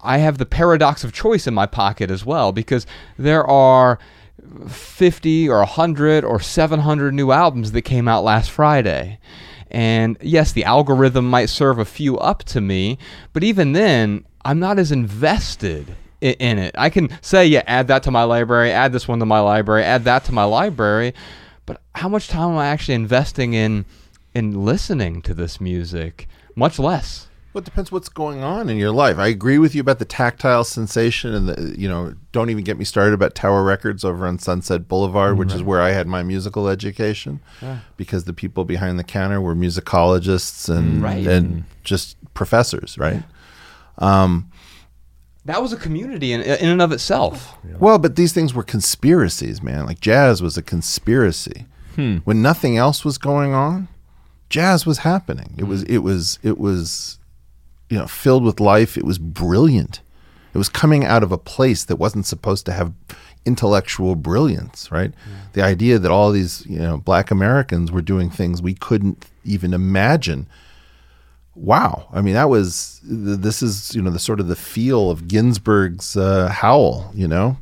I 0.03 0.17
have 0.19 0.37
the 0.37 0.45
paradox 0.45 1.03
of 1.03 1.13
choice 1.13 1.47
in 1.47 1.53
my 1.53 1.65
pocket 1.65 2.11
as 2.11 2.25
well 2.25 2.51
because 2.51 2.85
there 3.17 3.45
are 3.45 3.99
50 4.67 5.49
or 5.49 5.59
100 5.59 6.23
or 6.23 6.39
700 6.39 7.13
new 7.13 7.31
albums 7.31 7.71
that 7.71 7.83
came 7.83 8.07
out 8.07 8.23
last 8.23 8.51
Friday. 8.51 9.19
And 9.71 10.17
yes, 10.21 10.51
the 10.51 10.65
algorithm 10.65 11.29
might 11.29 11.49
serve 11.49 11.79
a 11.79 11.85
few 11.85 12.17
up 12.19 12.43
to 12.45 12.61
me, 12.61 12.99
but 13.31 13.43
even 13.43 13.71
then, 13.71 14.25
I'm 14.45 14.59
not 14.59 14.77
as 14.77 14.91
invested 14.91 15.95
in 16.21 16.59
it. 16.59 16.75
I 16.77 16.89
can 16.89 17.09
say, 17.21 17.47
yeah, 17.47 17.63
add 17.65 17.87
that 17.87 18.03
to 18.03 18.11
my 18.11 18.23
library, 18.23 18.71
add 18.71 18.93
this 18.93 19.07
one 19.07 19.19
to 19.19 19.25
my 19.25 19.39
library, 19.39 19.83
add 19.83 20.03
that 20.03 20.25
to 20.25 20.31
my 20.31 20.43
library, 20.43 21.13
but 21.65 21.81
how 21.95 22.09
much 22.09 22.27
time 22.27 22.51
am 22.51 22.57
I 22.57 22.67
actually 22.67 22.95
investing 22.95 23.53
in 23.53 23.85
in 24.35 24.65
listening 24.65 25.21
to 25.23 25.33
this 25.33 25.61
music? 25.61 26.27
Much 26.55 26.77
less. 26.77 27.27
Well, 27.53 27.61
it 27.61 27.65
depends 27.65 27.91
what's 27.91 28.09
going 28.09 28.41
on 28.41 28.67
in 28.67 28.77
your 28.77 28.91
life. 28.91 29.19
I 29.19 29.27
agree 29.27 29.59
with 29.59 29.75
you 29.75 29.81
about 29.81 29.99
the 29.99 30.05
tactile 30.05 30.63
sensation, 30.63 31.35
and 31.35 31.47
the 31.47 31.79
you 31.79 31.87
know, 31.87 32.15
don't 32.31 32.49
even 32.49 32.63
get 32.63 32.79
me 32.79 32.85
started 32.85 33.13
about 33.13 33.35
Tower 33.35 33.63
Records 33.63 34.03
over 34.03 34.25
on 34.25 34.39
Sunset 34.39 34.87
Boulevard, 34.87 35.37
which 35.37 35.53
is 35.53 35.61
where 35.61 35.79
I 35.81 35.91
had 35.91 36.07
my 36.07 36.23
musical 36.23 36.67
education, 36.67 37.41
because 37.95 38.23
the 38.23 38.33
people 38.33 38.65
behind 38.65 38.97
the 38.97 39.03
counter 39.03 39.39
were 39.39 39.55
musicologists 39.55 40.67
and 40.67 41.03
Right. 41.03 41.27
and 41.27 41.65
just 41.83 42.17
professors, 42.33 42.97
right? 42.97 43.21
Um, 43.99 44.49
that 45.45 45.61
was 45.61 45.73
a 45.73 45.77
community 45.77 46.33
in, 46.33 46.41
in 46.41 46.69
and 46.69 46.81
of 46.81 46.91
itself. 46.91 47.55
Well, 47.77 47.99
but 47.99 48.15
these 48.15 48.33
things 48.33 48.53
were 48.53 48.63
conspiracies, 48.63 49.61
man. 49.61 49.85
Like 49.85 49.99
jazz 49.99 50.41
was 50.41 50.57
a 50.57 50.63
conspiracy. 50.63 51.67
Hmm. 51.95 52.17
When 52.23 52.41
nothing 52.41 52.77
else 52.77 53.05
was 53.05 53.19
going 53.19 53.53
on, 53.53 53.89
jazz 54.49 54.85
was 54.85 54.99
happening. 54.99 55.53
It 55.57 55.65
was 55.65 55.83
hmm. 55.83 55.93
it 55.93 55.97
was 55.99 56.39
it 56.41 56.57
was 56.57 57.19
you 57.93 57.99
know, 57.99 58.07
filled 58.07 58.43
with 58.43 58.59
life. 58.59 58.97
It 58.97 59.05
was 59.05 59.19
brilliant. 59.19 60.01
It 60.51 60.57
was 60.57 60.67
coming 60.67 61.05
out 61.05 61.21
of 61.21 61.31
a 61.31 61.37
place 61.37 61.83
that 61.83 61.97
wasn't 61.97 62.25
supposed 62.25 62.65
to 62.65 62.71
have 62.71 62.91
intellectual 63.45 64.15
brilliance, 64.15 64.91
right? 64.91 65.13
The 65.53 65.61
idea 65.61 65.99
that 65.99 66.09
all 66.09 66.31
these, 66.31 66.65
you 66.65 66.79
know, 66.79 66.97
black 66.97 67.29
Americans 67.29 67.91
were 67.91 68.01
doing 68.01 68.31
things 68.31 68.63
we 68.63 68.73
couldn't 68.73 69.25
even 69.45 69.75
imagine. 69.75 70.47
Wow. 71.53 72.07
I 72.11 72.21
mean, 72.21 72.33
that 72.33 72.49
was 72.49 72.99
this 73.03 73.61
is, 73.61 73.93
you 73.93 74.01
know, 74.01 74.09
the 74.09 74.17
sort 74.17 74.39
of 74.39 74.47
the 74.47 74.55
feel 74.55 75.11
of 75.11 75.27
Ginsberg's 75.27 76.17
uh, 76.17 76.49
Howl, 76.49 77.11
you 77.13 77.27
know? 77.27 77.57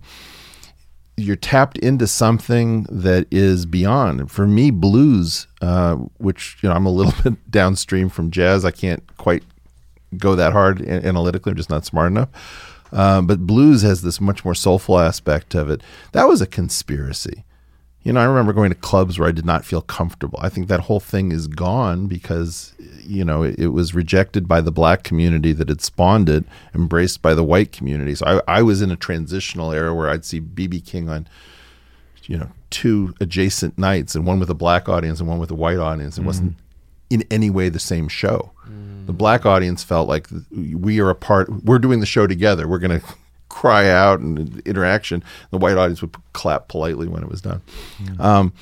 You're 1.18 1.36
tapped 1.36 1.78
into 1.80 2.08
something 2.08 2.84
that 2.84 3.28
is 3.32 3.66
beyond. 3.66 4.32
For 4.32 4.48
me, 4.48 4.72
blues, 4.72 5.48
uh, 5.62 5.96
which 6.20 6.58
you 6.62 6.70
know, 6.70 6.76
I'm 6.76 6.86
a 6.86 6.90
little 6.90 7.14
bit 7.24 7.52
downstream 7.52 8.08
from 8.08 8.32
jazz. 8.32 8.64
I 8.64 8.72
can't 8.72 9.04
quite 9.18 9.44
go 10.18 10.36
that 10.36 10.54
hard 10.54 10.82
analytically. 10.82 11.52
I'm 11.52 11.58
just 11.58 11.70
not 11.70 11.86
smart 11.86 12.12
enough. 12.12 12.30
Um, 12.92 13.26
but 13.26 13.48
blues 13.48 13.84
has 13.84 14.02
this 14.02 14.20
much 14.20 14.44
more 14.44 14.56
soulful 14.56 15.00
aspect 15.00 15.56
of 15.56 15.70
it. 15.70 15.82
That 16.12 16.28
was 16.28 16.42
a 16.42 16.48
conspiracy. 16.48 17.46
You 18.04 18.14
know, 18.14 18.20
I 18.20 18.26
remember 18.26 18.52
going 18.52 18.72
to 18.72 18.76
clubs 18.76 19.20
where 19.20 19.30
I 19.30 19.32
did 19.32 19.46
not 19.46 19.64
feel 19.64 19.82
comfortable. 19.82 20.40
I 20.42 20.50
think 20.50 20.68
that 20.68 20.82
whole 20.82 21.00
thing 21.00 21.32
is 21.32 21.48
gone 21.48 22.08
because, 22.08 22.74
you 23.00 23.24
know, 23.24 23.44
it, 23.44 23.60
it 23.60 23.68
was 23.68 23.94
rejected 23.94 24.48
by 24.48 24.60
the 24.60 24.72
black 24.72 25.04
community 25.04 25.54
that 25.54 25.70
had 25.70 25.82
spawned 25.82 26.28
it, 26.28 26.44
embraced 26.74 27.22
by 27.22 27.36
the 27.36 27.44
white 27.44 27.72
community. 27.72 28.16
So 28.16 28.26
I, 28.26 28.58
I 28.58 28.62
was 28.64 28.82
in 28.82 28.90
a 28.90 28.96
transitional 28.96 29.72
era 29.72 29.94
where 29.94 30.10
I'd 30.10 30.26
see 30.26 30.42
BB 30.42 30.84
King 30.84 31.10
on, 31.10 31.28
you 32.24 32.38
know, 32.38 32.50
two 32.72 33.14
adjacent 33.22 33.78
nights 33.78 34.16
and 34.16 34.26
one 34.26 34.40
with 34.40 34.50
a 34.50 34.56
black 34.56 34.90
audience 34.90 35.20
and 35.20 35.30
one 35.30 35.38
with 35.38 35.52
a 35.52 35.56
white 35.56 35.78
audience. 35.78 36.18
It 36.18 36.24
wasn't 36.24 36.56
in 37.12 37.26
any 37.30 37.50
way 37.50 37.70
the 37.70 37.80
same 37.80 38.08
show. 38.08 38.52
The 39.06 39.14
black 39.14 39.46
audience 39.46 39.84
felt 39.84 40.08
like 40.08 40.28
we 40.52 41.02
are 41.02 41.10
a 41.10 41.16
part. 41.16 41.50
We're 41.66 41.80
doing 41.80 42.00
the 42.00 42.06
show 42.06 42.28
together. 42.28 42.68
We're 42.68 42.80
going 42.80 43.00
to 43.02 43.06
cry 43.50 43.90
out 43.90 44.22
and 44.22 44.62
interaction. 44.62 45.24
The 45.50 45.58
white 45.58 45.76
audience 45.76 46.02
would 46.02 46.16
clap 46.32 46.70
politely 46.70 47.08
when 47.08 47.22
it 47.22 47.30
was 47.30 47.42
done. 47.42 47.62
Um, 48.18 48.54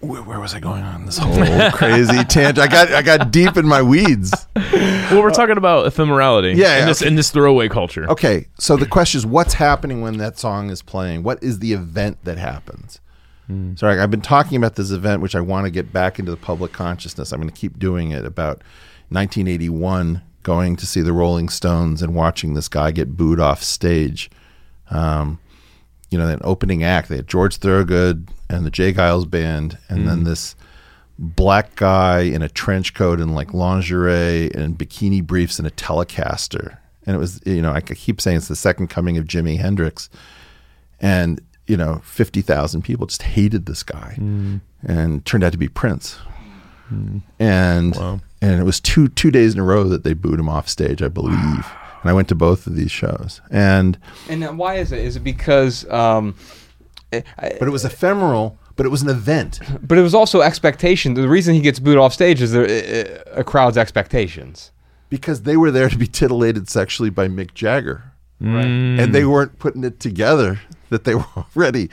where, 0.00 0.22
where 0.22 0.40
was 0.40 0.54
I 0.54 0.60
going 0.60 0.82
on 0.82 1.06
this 1.06 1.18
whole 1.18 1.70
crazy 1.72 2.24
tangent? 2.24 2.58
I 2.58 2.66
got 2.66 2.92
I 2.92 3.02
got 3.02 3.30
deep 3.30 3.56
in 3.56 3.66
my 3.66 3.82
weeds. 3.82 4.32
well, 4.56 5.22
we're 5.22 5.30
talking 5.30 5.56
about 5.56 5.86
ephemerality. 5.86 6.56
Yeah, 6.56 6.74
in 6.74 6.80
yeah, 6.80 6.84
this 6.86 7.02
in 7.02 7.14
this 7.14 7.30
throwaway 7.30 7.68
culture. 7.68 8.08
Okay, 8.10 8.48
so 8.58 8.76
the 8.76 8.86
question 8.86 9.18
is, 9.18 9.26
what's 9.26 9.54
happening 9.54 10.00
when 10.00 10.18
that 10.18 10.38
song 10.38 10.70
is 10.70 10.82
playing? 10.82 11.22
What 11.22 11.42
is 11.42 11.60
the 11.60 11.72
event 11.72 12.18
that 12.24 12.38
happens? 12.38 13.00
Sorry, 13.76 13.98
I've 13.98 14.10
been 14.10 14.20
talking 14.20 14.56
about 14.56 14.76
this 14.76 14.90
event, 14.90 15.22
which 15.22 15.34
I 15.34 15.40
want 15.40 15.66
to 15.66 15.70
get 15.70 15.92
back 15.92 16.18
into 16.18 16.30
the 16.30 16.36
public 16.36 16.72
consciousness. 16.72 17.32
I'm 17.32 17.40
going 17.40 17.50
to 17.50 17.58
keep 17.58 17.78
doing 17.78 18.10
it. 18.10 18.24
About 18.24 18.58
1981, 19.08 20.22
going 20.42 20.76
to 20.76 20.86
see 20.86 21.00
the 21.00 21.12
Rolling 21.12 21.48
Stones 21.48 22.02
and 22.02 22.14
watching 22.14 22.54
this 22.54 22.68
guy 22.68 22.90
get 22.90 23.16
booed 23.16 23.40
off 23.40 23.62
stage. 23.62 24.30
Um, 24.90 25.38
you 26.10 26.18
know, 26.18 26.26
that 26.26 26.40
opening 26.42 26.82
act, 26.82 27.08
they 27.08 27.16
had 27.16 27.26
George 27.26 27.56
Thorogood 27.56 28.28
and 28.48 28.64
the 28.64 28.70
J. 28.70 28.92
Geils 28.92 29.28
band, 29.28 29.78
and 29.88 30.08
then 30.08 30.24
this 30.24 30.56
black 31.18 31.74
guy 31.74 32.20
in 32.20 32.42
a 32.42 32.48
trench 32.48 32.94
coat 32.94 33.20
and 33.20 33.34
like 33.34 33.52
lingerie 33.52 34.50
and 34.54 34.78
bikini 34.78 35.22
briefs 35.22 35.58
and 35.58 35.66
a 35.66 35.70
Telecaster. 35.70 36.78
And 37.04 37.16
it 37.16 37.18
was, 37.18 37.40
you 37.44 37.60
know, 37.60 37.72
I 37.72 37.80
keep 37.80 38.20
saying 38.20 38.36
it's 38.36 38.48
the 38.48 38.56
second 38.56 38.88
coming 38.88 39.18
of 39.18 39.24
Jimi 39.24 39.58
Hendrix. 39.58 40.08
And, 41.00 41.40
you 41.68 41.76
know, 41.76 42.00
50,000 42.04 42.82
people 42.82 43.06
just 43.06 43.22
hated 43.22 43.66
this 43.66 43.82
guy 43.84 44.16
and 44.18 45.24
turned 45.24 45.44
out 45.44 45.52
to 45.52 45.58
be 45.58 45.68
Prince. 45.68 46.18
And 47.38 47.96
and 48.40 48.60
it 48.60 48.64
was 48.64 48.80
two 48.80 49.08
two 49.08 49.30
days 49.30 49.54
in 49.54 49.60
a 49.60 49.64
row 49.64 49.84
that 49.84 50.04
they 50.04 50.14
booed 50.14 50.38
him 50.40 50.48
off 50.48 50.68
stage, 50.68 51.02
I 51.02 51.08
believe. 51.08 51.66
And 52.00 52.08
I 52.08 52.12
went 52.12 52.28
to 52.28 52.36
both 52.36 52.68
of 52.68 52.76
these 52.76 52.92
shows. 52.92 53.40
And 53.50 53.98
And 54.28 54.56
why 54.56 54.76
is 54.76 54.92
it? 54.92 55.00
Is 55.04 55.16
it 55.16 55.24
because 55.24 55.84
um, 55.90 56.36
I- 57.12 57.24
I- 57.36 57.56
but 57.58 57.66
it 57.66 57.72
was 57.72 57.84
ephemeral, 57.84 58.56
but 58.76 58.86
it 58.86 58.90
was 58.90 59.02
an 59.02 59.08
event 59.08 59.58
But 59.82 59.98
it 59.98 60.02
was 60.02 60.14
also 60.14 60.40
expectation. 60.40 61.14
The 61.14 61.28
reason 61.28 61.56
he 61.56 61.60
gets 61.60 61.80
booed 61.80 61.98
off 61.98 62.12
stage 62.14 62.40
is 62.40 62.52
the, 62.52 63.20
a 63.36 63.42
crowd's 63.42 63.76
expectations. 63.76 64.70
because 65.10 65.42
they 65.42 65.56
were 65.56 65.72
there 65.72 65.88
to 65.88 65.98
be 65.98 66.06
titillated 66.06 66.68
sexually 66.68 67.10
by 67.10 67.26
Mick 67.26 67.52
Jagger. 67.52 68.12
Mm. 68.40 69.00
And 69.02 69.12
they 69.12 69.24
weren't 69.24 69.58
putting 69.58 69.82
it 69.82 69.98
together 69.98 70.60
that 70.90 71.04
they 71.04 71.14
were 71.16 71.24
already 71.54 71.90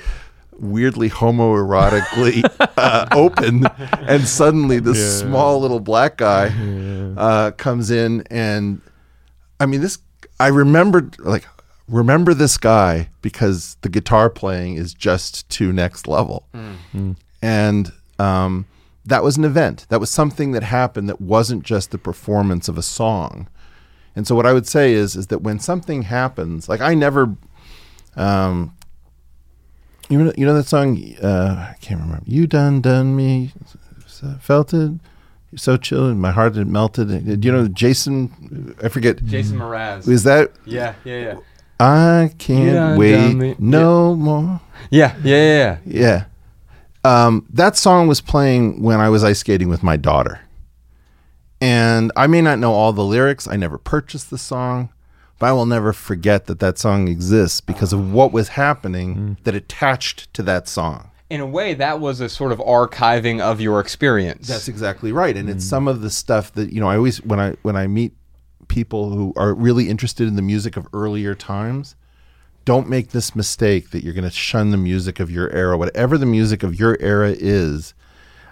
weirdly 0.58 1.10
homoerotically 1.10 2.44
uh, 2.78 3.08
open. 3.12 3.66
And 4.08 4.28
suddenly 4.28 4.80
this 4.80 5.20
small 5.20 5.60
little 5.60 5.80
black 5.82 6.18
guy 6.18 6.48
uh, 7.18 7.52
comes 7.52 7.92
in. 7.92 8.24
And 8.32 8.82
I 9.60 9.66
mean, 9.66 9.82
this, 9.82 9.98
I 10.40 10.48
remembered, 10.48 11.20
like, 11.20 11.46
remember 11.88 12.34
this 12.34 12.58
guy 12.58 13.10
because 13.22 13.78
the 13.82 13.90
guitar 13.90 14.30
playing 14.30 14.76
is 14.76 14.94
just 14.94 15.48
to 15.50 15.74
next 15.74 16.08
level. 16.08 16.48
And 17.42 17.92
um, 18.18 18.66
that 19.06 19.24
was 19.24 19.38
an 19.38 19.44
event. 19.44 19.86
That 19.90 20.00
was 20.00 20.10
something 20.10 20.52
that 20.54 20.64
happened 20.64 21.10
that 21.10 21.22
wasn't 21.22 21.64
just 21.64 21.92
the 21.92 21.98
performance 21.98 22.68
of 22.68 22.78
a 22.78 22.82
song. 22.82 23.48
And 24.16 24.26
so 24.26 24.34
what 24.36 24.46
I 24.46 24.54
would 24.54 24.66
say 24.68 24.94
is 24.94 25.16
is 25.16 25.28
that 25.28 25.42
when 25.42 25.60
something 25.60 26.04
happens, 26.04 26.70
like 26.70 26.82
I 26.82 26.94
never, 26.94 27.36
um, 28.16 28.74
you 30.10 30.24
know, 30.24 30.34
you 30.38 30.46
know 30.46 30.54
that 30.54 30.68
song. 30.68 31.02
Uh, 31.22 31.74
I 31.74 31.76
can't 31.82 32.00
remember. 32.00 32.24
You 32.26 32.48
done 32.48 32.82
done 32.82 33.16
me, 33.16 33.52
felt 34.40 34.74
it, 34.74 34.92
so 35.56 35.78
chill, 35.78 36.08
and 36.08 36.20
my 36.20 36.32
heart 36.32 36.56
had 36.56 36.68
melted. 36.68 37.42
Do 37.42 37.48
you 37.48 37.52
know 37.52 37.68
Jason? 37.68 38.76
I 38.84 38.90
forget. 38.90 39.24
Jason 39.26 39.58
Mraz. 39.58 40.08
Is 40.08 40.24
that 40.24 40.52
yeah, 40.66 40.96
yeah, 41.04 41.20
yeah. 41.20 41.36
I 41.80 42.34
can't 42.38 42.98
wait 42.98 43.60
no 43.60 44.16
more? 44.16 44.62
Yeah, 44.90 45.16
yeah, 45.24 45.36
yeah, 45.36 45.78
yeah. 45.86 46.26
Yeah. 47.04 47.26
Um, 47.26 47.46
that 47.52 47.78
song 47.78 48.08
was 48.08 48.20
playing 48.20 48.82
when 48.82 49.00
I 49.00 49.10
was 49.10 49.24
ice 49.24 49.40
skating 49.40 49.70
with 49.70 49.84
my 49.84 49.96
daughter. 49.96 50.42
And 51.62 52.12
I 52.16 52.28
may 52.28 52.42
not 52.42 52.60
know 52.60 52.74
all 52.74 52.94
the 52.94 53.04
lyrics. 53.04 53.48
I 53.48 53.56
never 53.56 53.78
purchased 53.78 54.30
the 54.30 54.38
song, 54.38 54.90
but 55.40 55.48
I 55.48 55.52
will 55.52 55.66
never 55.66 55.94
forget 55.94 56.46
that 56.46 56.60
that 56.60 56.78
song 56.78 57.08
exists 57.08 57.62
because 57.62 57.94
of 57.94 58.14
what 58.14 58.32
was 58.32 58.50
happening 58.50 59.16
mm. 59.16 59.44
that 59.44 59.56
attached 59.56 60.34
to 60.34 60.44
that 60.44 60.68
song. 60.68 61.12
In 61.30 61.42
a 61.42 61.46
way, 61.46 61.74
that 61.74 62.00
was 62.00 62.22
a 62.22 62.30
sort 62.30 62.52
of 62.52 62.60
archiving 62.60 63.42
of 63.42 63.60
your 63.60 63.80
experience. 63.80 64.48
That's 64.48 64.68
exactly 64.68 65.12
right. 65.12 65.36
And 65.36 65.50
it's 65.50 65.66
mm. 65.66 65.70
some 65.70 65.88
of 65.88 66.02
the 66.02 66.10
stuff 66.10 66.54
that, 66.54 66.72
you 66.72 66.80
know, 66.80 66.88
I 66.88 66.98
always 66.98 67.22
when 67.24 67.40
I 67.40 67.56
when 67.64 67.76
I 67.76 67.88
meet 67.88 68.14
people 68.68 69.10
who 69.10 69.34
are 69.36 69.54
really 69.54 69.90
interested 69.90 70.28
in 70.28 70.36
the 70.36 70.42
music 70.42 70.78
of 70.78 70.88
earlier 70.94 71.36
times, 71.36 71.96
don't 72.64 72.90
make 72.90 73.10
this 73.10 73.36
mistake 73.36 73.92
that 73.92 74.04
you're 74.04 74.14
going 74.14 74.24
to 74.24 74.30
shun 74.30 74.72
the 74.72 74.78
music 74.78 75.20
of 75.20 75.30
your 75.30 75.52
era. 75.52 75.78
Whatever 75.78 76.18
the 76.18 76.26
music 76.26 76.64
of 76.64 76.80
your 76.80 76.98
era 77.00 77.36
is, 77.38 77.94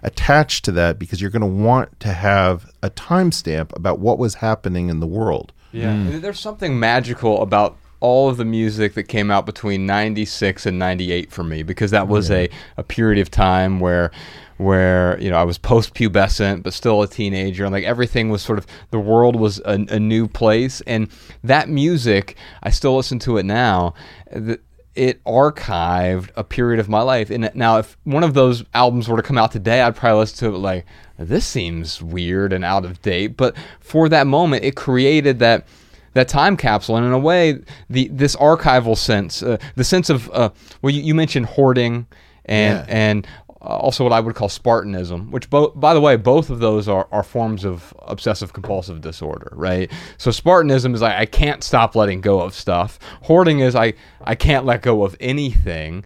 attached 0.04 0.66
to 0.66 0.72
that 0.74 1.00
because 1.00 1.22
you're 1.22 1.32
going 1.32 1.42
to 1.42 1.48
want 1.48 2.00
to 2.02 2.14
have 2.14 2.70
a 2.84 2.90
timestamp 2.90 3.76
about 3.76 4.00
what 4.00 4.20
was 4.20 4.36
happening 4.36 4.90
in 4.90 5.00
the 5.00 5.08
world. 5.08 5.54
Yeah, 5.74 5.94
mm. 5.94 6.14
and 6.14 6.22
there's 6.22 6.40
something 6.40 6.80
magical 6.80 7.42
about 7.42 7.78
all 8.00 8.30
of 8.30 8.36
the 8.36 8.46
music 8.46 8.96
that 8.96 9.04
came 9.04 9.32
out 9.32 9.46
between 9.46 9.86
96 9.86 10.66
and 10.66 10.78
98 10.78 11.32
for 11.32 11.42
me 11.42 11.64
because 11.64 11.92
that 11.92 12.10
was 12.10 12.30
a, 12.30 12.50
a 12.76 12.84
period 12.84 13.22
of 13.22 13.32
time 13.32 13.80
where 13.80 14.12
where 14.58 15.20
you 15.22 15.30
know 15.30 15.38
I 15.38 15.44
was 15.44 15.58
post-pubescent 15.58 16.64
but 16.64 16.74
still 16.74 17.02
a 17.02 17.08
teenager 17.08 17.64
and 17.64 17.72
like 17.72 17.86
everything 17.86 18.30
was 18.30 18.42
sort 18.42 18.60
of 18.60 18.68
the 18.92 19.00
world 19.00 19.38
was 19.38 19.60
a, 19.60 19.86
a 19.90 20.00
new 20.00 20.28
place 20.28 20.82
and 20.82 21.08
that 21.46 21.70
music 21.70 22.36
I 22.62 22.72
still 22.72 22.98
listen 22.98 23.20
to 23.20 23.38
it 23.38 23.46
now 23.46 23.94
th- 24.34 24.60
it 24.96 25.24
archived 25.24 26.30
a 26.36 26.44
period 26.44 26.82
of 26.82 26.90
my 26.90 27.02
life 27.02 27.30
and 27.30 27.50
now 27.56 27.78
if 27.78 27.98
one 28.04 28.24
of 28.24 28.34
those 28.34 28.66
albums 28.74 29.08
were 29.08 29.18
to 29.18 29.24
come 29.24 29.38
out 29.38 29.54
today 29.54 29.82
I'd 29.82 29.96
probably 29.96 30.20
listen 30.20 30.50
to 30.50 30.56
it 30.56 30.60
like 30.60 30.86
this 31.18 31.46
seems 31.46 32.02
weird 32.02 32.52
and 32.54 32.66
out 32.66 32.86
of 32.86 33.02
date 33.02 33.38
but 33.38 33.56
for 33.80 34.10
that 34.10 34.28
moment 34.28 34.64
it 34.64 34.76
created 34.76 35.40
that 35.40 35.66
that 36.14 36.28
time 36.28 36.56
capsule 36.58 36.96
and 36.98 37.06
in 37.06 37.12
a 37.12 37.20
way 37.20 37.60
the 37.90 38.08
this 38.12 38.36
archival 38.36 38.98
sense 38.98 39.42
uh, 39.44 39.58
the 39.76 39.84
sense 39.84 40.10
of 40.10 40.30
uh, 40.32 40.50
well 40.82 40.94
you, 40.94 41.02
you 41.02 41.16
mentioned 41.16 41.46
hoarding 41.46 42.06
and 42.46 42.80
Yeah. 42.80 42.86
and 42.88 43.28
also 43.62 44.04
what 44.04 44.12
I 44.12 44.20
would 44.20 44.36
call 44.36 44.50
Spartanism, 44.50 45.32
which 45.32 45.50
both, 45.50 45.72
by 45.80 45.94
the 45.94 46.02
way, 46.02 46.18
both 46.18 46.50
of 46.50 46.60
those 46.60 46.90
are, 46.90 47.08
are 47.14 47.24
forms 47.24 47.64
of 47.64 47.94
obsessive 48.02 48.52
compulsive 48.52 49.00
disorder, 49.00 49.54
right? 49.56 49.90
So 50.18 50.32
Spartanism 50.32 50.94
is 50.94 51.02
like 51.02 51.14
I 51.16 51.26
can't 51.26 51.64
stop 51.64 51.96
letting 51.96 52.20
go 52.20 52.42
of 52.42 52.54
stuff. 52.54 53.00
Hoarding 53.22 53.62
is 53.62 53.74
I 53.74 53.94
I 54.26 54.36
can't 54.36 54.66
let 54.66 54.82
go 54.82 55.06
of 55.06 55.16
anything. 55.22 56.04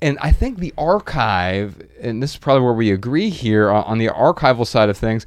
And 0.00 0.18
I 0.20 0.30
think 0.30 0.58
the 0.58 0.72
archive, 0.78 1.82
and 2.00 2.22
this 2.22 2.32
is 2.32 2.36
probably 2.36 2.62
where 2.62 2.72
we 2.72 2.92
agree 2.92 3.30
here 3.30 3.70
on, 3.70 3.98
the 3.98 4.08
archival 4.08 4.66
side 4.66 4.88
of 4.88 4.96
things, 4.96 5.26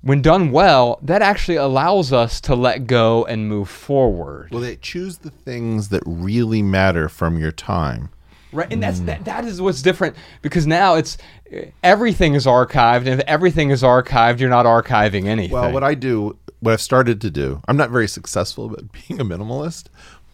when 0.00 0.22
done 0.22 0.52
well, 0.52 0.98
that 1.02 1.20
actually 1.22 1.56
allows 1.56 2.12
us 2.12 2.40
to 2.42 2.54
let 2.54 2.86
go 2.86 3.26
and 3.26 3.48
move 3.48 3.68
forward. 3.68 4.50
Well, 4.50 4.62
they 4.62 4.76
choose 4.76 5.18
the 5.18 5.30
things 5.30 5.90
that 5.90 6.02
really 6.06 6.62
matter 6.62 7.08
from 7.08 7.38
your 7.38 7.52
time. 7.52 8.10
Right, 8.50 8.72
and 8.72 8.82
that's 8.82 9.00
mm. 9.00 9.06
that, 9.06 9.26
that 9.26 9.44
is 9.44 9.60
what's 9.60 9.82
different 9.82 10.16
because 10.40 10.66
now 10.66 10.94
it's 10.94 11.18
eh, 11.50 11.66
everything 11.82 12.34
is 12.34 12.46
archived, 12.46 13.00
and 13.00 13.08
if 13.08 13.20
everything 13.26 13.70
is 13.70 13.82
archived, 13.82 14.40
you're 14.40 14.48
not 14.48 14.64
archiving 14.64 15.26
anything. 15.26 15.52
Well, 15.52 15.72
what 15.72 15.84
I 15.84 15.94
do, 15.94 16.38
what 16.60 16.72
I've 16.72 16.80
started 16.80 17.20
to 17.20 17.30
do, 17.30 17.60
I'm 17.68 17.76
not 17.76 17.90
very 17.90 18.08
successful 18.08 18.74
at 18.78 18.90
being 19.08 19.20
a 19.20 19.24
minimalist, 19.24 19.88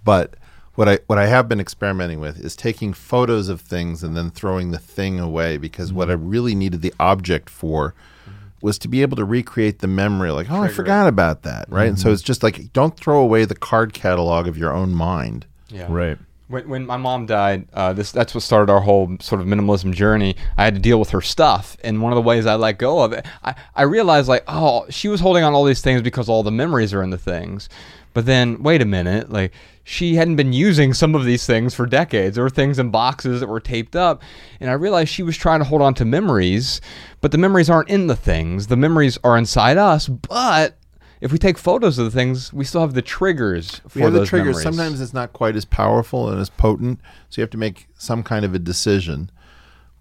but 0.04 0.36
what 0.74 0.88
I 0.88 0.98
what 1.06 1.18
I 1.18 1.26
have 1.26 1.48
been 1.48 1.60
experimenting 1.60 2.20
with 2.20 2.38
is 2.38 2.56
taking 2.56 2.92
photos 2.92 3.48
of 3.48 3.60
things 3.60 4.02
and 4.02 4.16
then 4.16 4.30
throwing 4.30 4.70
the 4.70 4.78
thing 4.78 5.20
away 5.20 5.56
because 5.56 5.92
what 5.92 6.10
I 6.10 6.14
mm-hmm. 6.14 6.28
really 6.28 6.54
needed 6.54 6.82
the 6.82 6.94
object 6.98 7.48
for 7.48 7.94
mm-hmm. 8.28 8.32
was 8.60 8.78
to 8.78 8.88
be 8.88 9.02
able 9.02 9.16
to 9.16 9.24
recreate 9.24 9.78
the 9.80 9.86
memory 9.86 10.30
like 10.30 10.50
oh 10.50 10.62
I 10.62 10.68
forgot 10.68 11.08
about 11.08 11.42
that 11.42 11.66
right 11.68 11.88
and 11.88 11.98
so 11.98 12.06
mm-hmm. 12.06 12.14
it's 12.14 12.22
just 12.22 12.42
like 12.42 12.72
don't 12.72 12.96
throw 12.96 13.20
away 13.20 13.44
the 13.44 13.54
card 13.54 13.92
catalog 13.92 14.48
of 14.48 14.58
your 14.58 14.72
own 14.72 14.94
mind 14.94 15.46
yeah. 15.74 15.86
Right. 15.90 16.18
When, 16.48 16.68
when 16.68 16.86
my 16.86 16.96
mom 16.96 17.26
died, 17.26 17.66
uh, 17.72 17.94
this 17.94 18.12
that's 18.12 18.34
what 18.34 18.42
started 18.42 18.70
our 18.70 18.80
whole 18.80 19.16
sort 19.20 19.40
of 19.40 19.46
minimalism 19.46 19.92
journey. 19.94 20.36
I 20.56 20.64
had 20.64 20.74
to 20.74 20.80
deal 20.80 20.98
with 20.98 21.10
her 21.10 21.22
stuff, 21.22 21.76
and 21.82 22.02
one 22.02 22.12
of 22.12 22.16
the 22.16 22.22
ways 22.22 22.46
I 22.46 22.54
let 22.54 22.78
go 22.78 23.02
of 23.02 23.12
it, 23.12 23.26
I, 23.42 23.54
I 23.74 23.82
realized 23.82 24.28
like, 24.28 24.44
oh, 24.46 24.86
she 24.90 25.08
was 25.08 25.20
holding 25.20 25.42
on 25.42 25.54
all 25.54 25.64
these 25.64 25.80
things 25.80 26.02
because 26.02 26.28
all 26.28 26.42
the 26.42 26.52
memories 26.52 26.92
are 26.92 27.02
in 27.02 27.10
the 27.10 27.18
things. 27.18 27.68
But 28.14 28.26
then, 28.26 28.62
wait 28.62 28.80
a 28.80 28.86
minute, 28.86 29.30
like 29.30 29.52
she 29.82 30.14
hadn't 30.14 30.36
been 30.36 30.52
using 30.52 30.94
some 30.94 31.14
of 31.14 31.24
these 31.24 31.44
things 31.44 31.74
for 31.74 31.84
decades. 31.84 32.36
There 32.36 32.44
were 32.44 32.50
things 32.50 32.78
in 32.78 32.90
boxes 32.90 33.40
that 33.40 33.48
were 33.48 33.60
taped 33.60 33.94
up, 33.94 34.22
and 34.60 34.70
I 34.70 34.72
realized 34.72 35.10
she 35.10 35.22
was 35.22 35.36
trying 35.36 35.58
to 35.60 35.64
hold 35.64 35.82
on 35.82 35.94
to 35.94 36.04
memories, 36.04 36.80
but 37.20 37.32
the 37.32 37.38
memories 37.38 37.68
aren't 37.68 37.90
in 37.90 38.06
the 38.06 38.16
things. 38.16 38.68
The 38.68 38.76
memories 38.76 39.18
are 39.22 39.36
inside 39.36 39.76
us, 39.76 40.08
but 40.08 40.78
if 41.20 41.32
we 41.32 41.38
take 41.38 41.58
photos 41.58 41.98
of 41.98 42.04
the 42.06 42.10
things, 42.10 42.52
we 42.52 42.64
still 42.64 42.80
have 42.80 42.94
the 42.94 43.02
triggers 43.02 43.80
for 43.88 43.98
we 43.98 44.02
have 44.02 44.12
the 44.12 44.24
triggers 44.24 44.56
memories. 44.56 44.62
sometimes 44.62 45.00
it's 45.00 45.14
not 45.14 45.32
quite 45.32 45.56
as 45.56 45.64
powerful 45.64 46.28
and 46.28 46.40
as 46.40 46.50
potent 46.50 47.00
so 47.30 47.40
you 47.40 47.42
have 47.42 47.50
to 47.50 47.56
make 47.56 47.88
some 47.96 48.22
kind 48.22 48.44
of 48.44 48.54
a 48.54 48.58
decision 48.58 49.30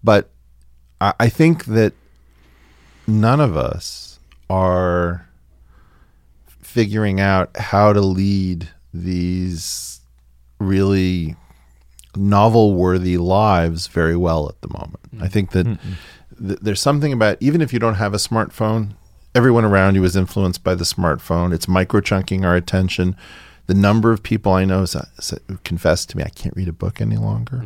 but 0.02 0.30
I 1.00 1.28
think 1.28 1.64
that 1.66 1.92
none 3.06 3.40
of 3.40 3.56
us 3.56 4.18
are 4.48 5.28
figuring 6.74 7.20
out 7.20 7.56
how 7.56 7.92
to 7.92 8.00
lead 8.00 8.68
these 8.92 10.00
really 10.58 11.36
novel 12.16 12.74
worthy 12.74 13.16
lives 13.16 13.86
very 13.86 14.16
well 14.16 14.48
at 14.48 14.60
the 14.60 14.68
moment. 14.76 14.98
I 15.20 15.28
think 15.28 15.52
that 15.52 15.66
th- 16.44 16.58
there's 16.60 16.80
something 16.80 17.12
about 17.12 17.36
even 17.40 17.60
if 17.60 17.72
you 17.72 17.78
don't 17.78 17.94
have 17.94 18.12
a 18.12 18.16
smartphone 18.18 18.94
everyone 19.36 19.64
around 19.64 19.94
you 19.94 20.02
is 20.04 20.14
influenced 20.16 20.62
by 20.64 20.74
the 20.74 20.84
smartphone. 20.84 21.52
It's 21.54 21.66
micro 21.68 22.00
chunking 22.00 22.44
our 22.44 22.56
attention. 22.56 23.16
The 23.66 23.74
number 23.74 24.12
of 24.12 24.22
people 24.24 24.52
i 24.52 24.64
know 24.64 24.82
s- 24.82 24.96
s- 25.18 25.34
confess 25.64 26.04
to 26.06 26.16
me 26.16 26.22
i 26.24 26.28
can't 26.28 26.56
read 26.56 26.68
a 26.68 26.72
book 26.72 27.00
any 27.00 27.16
longer. 27.16 27.58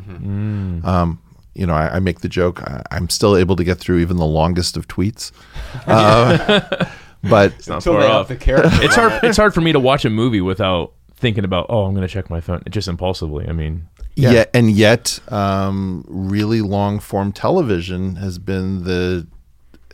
Um, 0.84 1.18
you 1.54 1.66
know 1.66 1.74
I, 1.74 1.96
I 1.96 1.98
make 1.98 2.20
the 2.20 2.28
joke 2.28 2.62
I, 2.62 2.82
i'm 2.90 3.08
still 3.08 3.36
able 3.36 3.56
to 3.56 3.64
get 3.64 3.78
through 3.78 3.98
even 3.98 4.16
the 4.18 4.26
longest 4.40 4.76
of 4.76 4.86
tweets. 4.86 5.32
Uh, 5.86 6.86
but 7.28 7.52
it's 7.52 7.68
Not 7.68 7.76
Until 7.76 7.94
far 7.94 8.02
they 8.02 8.08
off. 8.08 8.20
up 8.22 8.28
the 8.28 8.36
character. 8.36 8.70
It's 8.82 8.94
hard. 8.94 9.24
It's 9.24 9.36
hard 9.36 9.54
for 9.54 9.60
me 9.60 9.72
to 9.72 9.80
watch 9.80 10.04
a 10.04 10.10
movie 10.10 10.40
without 10.40 10.92
thinking 11.16 11.44
about. 11.44 11.66
Oh, 11.68 11.84
I'm 11.84 11.94
going 11.94 12.06
to 12.06 12.12
check 12.12 12.30
my 12.30 12.40
phone. 12.40 12.62
Just 12.70 12.88
impulsively. 12.88 13.48
I 13.48 13.52
mean, 13.52 13.86
Yeah. 14.14 14.30
Yet 14.32 14.50
and 14.54 14.70
yet, 14.70 15.20
um, 15.32 16.04
really 16.08 16.60
long 16.60 16.98
form 17.00 17.32
television 17.32 18.16
has 18.16 18.38
been 18.38 18.84
the 18.84 19.26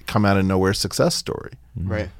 come 0.07 0.24
out 0.24 0.37
of 0.37 0.45
nowhere 0.45 0.72
success 0.74 1.14
story. 1.14 1.53
right 1.76 2.11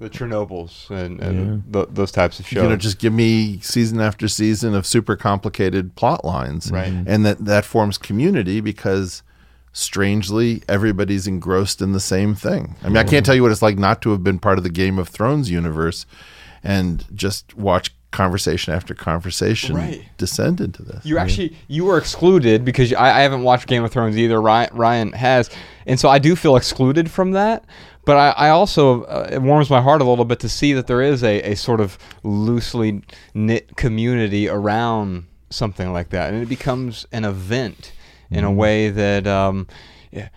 the 0.00 0.08
chernobyls 0.08 0.88
and, 0.90 1.20
and 1.20 1.72
th- 1.72 1.88
those 1.90 2.12
types 2.12 2.38
of 2.38 2.46
shows 2.46 2.62
You 2.62 2.68
know, 2.68 2.76
just 2.76 3.00
give 3.00 3.12
me 3.12 3.58
season 3.62 4.00
after 4.00 4.28
season 4.28 4.72
of 4.74 4.86
super 4.86 5.16
complicated 5.16 5.96
plot 5.96 6.24
lines, 6.24 6.70
Right. 6.70 6.92
And 7.04 7.26
that 7.26 7.44
that 7.44 7.64
forms 7.64 7.98
community 7.98 8.60
because 8.60 9.24
strangely 9.72 10.62
everybody's 10.68 11.26
engrossed 11.26 11.80
in 11.82 11.92
the 11.92 12.00
same 12.00 12.34
thing. 12.34 12.76
I 12.82 12.88
mean, 12.88 12.96
I 12.96 13.04
can't 13.04 13.24
tell 13.24 13.34
you 13.34 13.42
what 13.42 13.52
it's 13.52 13.62
like 13.62 13.78
not 13.78 14.02
to 14.02 14.10
have 14.10 14.22
been 14.24 14.38
part 14.38 14.58
of 14.58 14.64
the 14.64 14.70
Game 14.70 14.98
of 14.98 15.08
Thrones 15.08 15.50
universe 15.50 16.06
and 16.64 17.04
just 17.14 17.56
watch 17.56 17.94
conversation 18.10 18.72
after 18.72 18.94
conversation 18.94 19.76
Right. 19.76 20.02
descend 20.16 20.60
into 20.62 20.82
this. 20.82 21.04
You 21.04 21.18
actually 21.18 21.54
you 21.68 21.84
were 21.84 21.98
excluded 21.98 22.64
because 22.64 22.92
I, 22.94 23.18
I 23.18 23.20
haven't 23.20 23.42
watched 23.42 23.66
Game 23.66 23.84
of 23.84 23.92
Thrones 23.92 24.16
either. 24.16 24.40
Ryan, 24.40 24.70
Ryan 24.72 25.12
has, 25.12 25.50
and 25.86 26.00
so 26.00 26.08
I 26.08 26.18
do 26.18 26.34
feel 26.34 26.56
excluded 26.56 27.10
from 27.10 27.32
that. 27.32 27.64
But 28.06 28.16
I, 28.16 28.46
I 28.46 28.48
also 28.50 29.02
uh, 29.02 29.28
it 29.30 29.42
warms 29.42 29.68
my 29.68 29.82
heart 29.82 30.00
a 30.00 30.04
little 30.04 30.24
bit 30.24 30.40
to 30.40 30.48
see 30.48 30.72
that 30.72 30.86
there 30.86 31.02
is 31.02 31.22
a, 31.22 31.42
a 31.52 31.54
sort 31.54 31.80
of 31.80 31.98
loosely 32.22 33.02
knit 33.34 33.76
community 33.76 34.48
around 34.48 35.26
something 35.50 35.92
like 35.92 36.08
that, 36.10 36.32
and 36.32 36.42
it 36.42 36.48
becomes 36.48 37.06
an 37.12 37.26
event 37.26 37.92
in 38.30 38.44
a 38.44 38.52
way 38.52 38.90
that 38.90 39.26
um, 39.26 39.66
yeah, 40.10 40.28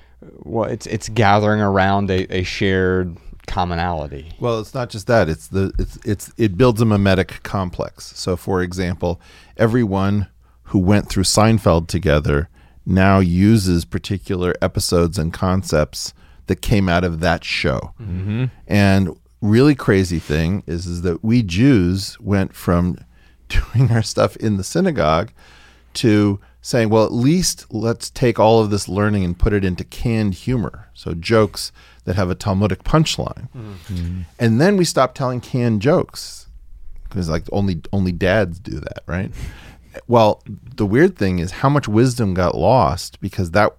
well, 0.43 0.69
it's 0.69 0.87
it's 0.87 1.09
gathering 1.09 1.61
around 1.61 2.09
a, 2.09 2.25
a 2.35 2.43
shared 2.43 3.17
commonality. 3.47 4.31
Well, 4.39 4.59
it's 4.59 4.73
not 4.73 4.89
just 4.89 5.07
that. 5.07 5.29
It's 5.29 5.47
the 5.47 5.73
it's 5.77 5.97
it's 6.05 6.31
it 6.37 6.57
builds 6.57 6.81
a 6.81 6.85
mimetic 6.85 7.43
complex. 7.43 8.17
So, 8.17 8.35
for 8.35 8.61
example, 8.61 9.19
everyone 9.57 10.27
who 10.65 10.79
went 10.79 11.09
through 11.09 11.23
Seinfeld 11.23 11.87
together 11.87 12.49
now 12.85 13.19
uses 13.19 13.85
particular 13.85 14.55
episodes 14.61 15.17
and 15.17 15.33
concepts 15.33 16.13
that 16.47 16.61
came 16.61 16.89
out 16.89 17.03
of 17.03 17.19
that 17.19 17.43
show. 17.43 17.93
And 18.67 19.15
really 19.41 19.75
crazy 19.75 20.19
thing 20.19 20.63
is 20.67 20.85
is 20.85 21.01
that 21.01 21.23
we 21.23 21.43
Jews 21.43 22.19
went 22.19 22.53
from 22.53 22.97
doing 23.49 23.91
our 23.91 24.01
stuff 24.03 24.35
in 24.37 24.57
the 24.57 24.63
synagogue 24.63 25.31
to 25.95 26.39
saying, 26.61 26.89
well, 26.89 27.05
at 27.05 27.11
least 27.11 27.73
let's 27.73 28.09
take 28.09 28.39
all 28.39 28.59
of 28.61 28.69
this 28.69 28.87
learning 28.87 29.25
and 29.25 29.37
put 29.37 29.53
it 29.53 29.65
into 29.65 29.83
canned 29.83 30.35
humor. 30.35 30.89
So 30.93 31.13
jokes 31.13 31.71
that 32.05 32.15
have 32.15 32.29
a 32.29 32.35
Talmudic 32.35 32.83
punchline. 32.83 33.49
Mm-hmm. 33.49 33.93
Mm-hmm. 33.93 34.21
And 34.39 34.61
then 34.61 34.77
we 34.77 34.85
stopped 34.85 35.15
telling 35.15 35.41
canned 35.41 35.81
jokes 35.81 36.47
because 37.03 37.29
like 37.29 37.43
only 37.51 37.81
only 37.91 38.11
dads 38.11 38.59
do 38.59 38.79
that, 38.79 39.03
right? 39.05 39.31
Well, 40.07 40.41
the 40.47 40.85
weird 40.85 41.17
thing 41.17 41.39
is 41.39 41.51
how 41.51 41.69
much 41.69 41.87
wisdom 41.87 42.33
got 42.33 42.55
lost 42.55 43.19
because 43.19 43.51
that 43.51 43.75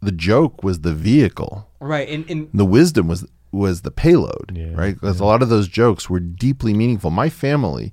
the 0.00 0.12
joke 0.12 0.62
was 0.62 0.82
the 0.82 0.94
vehicle 0.94 1.68
Right, 1.80 2.08
and, 2.08 2.28
and 2.30 2.48
the 2.52 2.64
wisdom 2.64 3.08
was 3.08 3.26
was 3.50 3.80
the 3.80 3.90
payload, 3.90 4.52
Yeah, 4.54 4.74
right? 4.74 4.94
Because 4.94 5.20
a 5.20 5.24
lot 5.24 5.42
of 5.42 5.48
those 5.48 5.68
jokes 5.68 6.10
were 6.10 6.20
deeply 6.20 6.74
meaningful. 6.74 7.10
My 7.10 7.30
family 7.30 7.92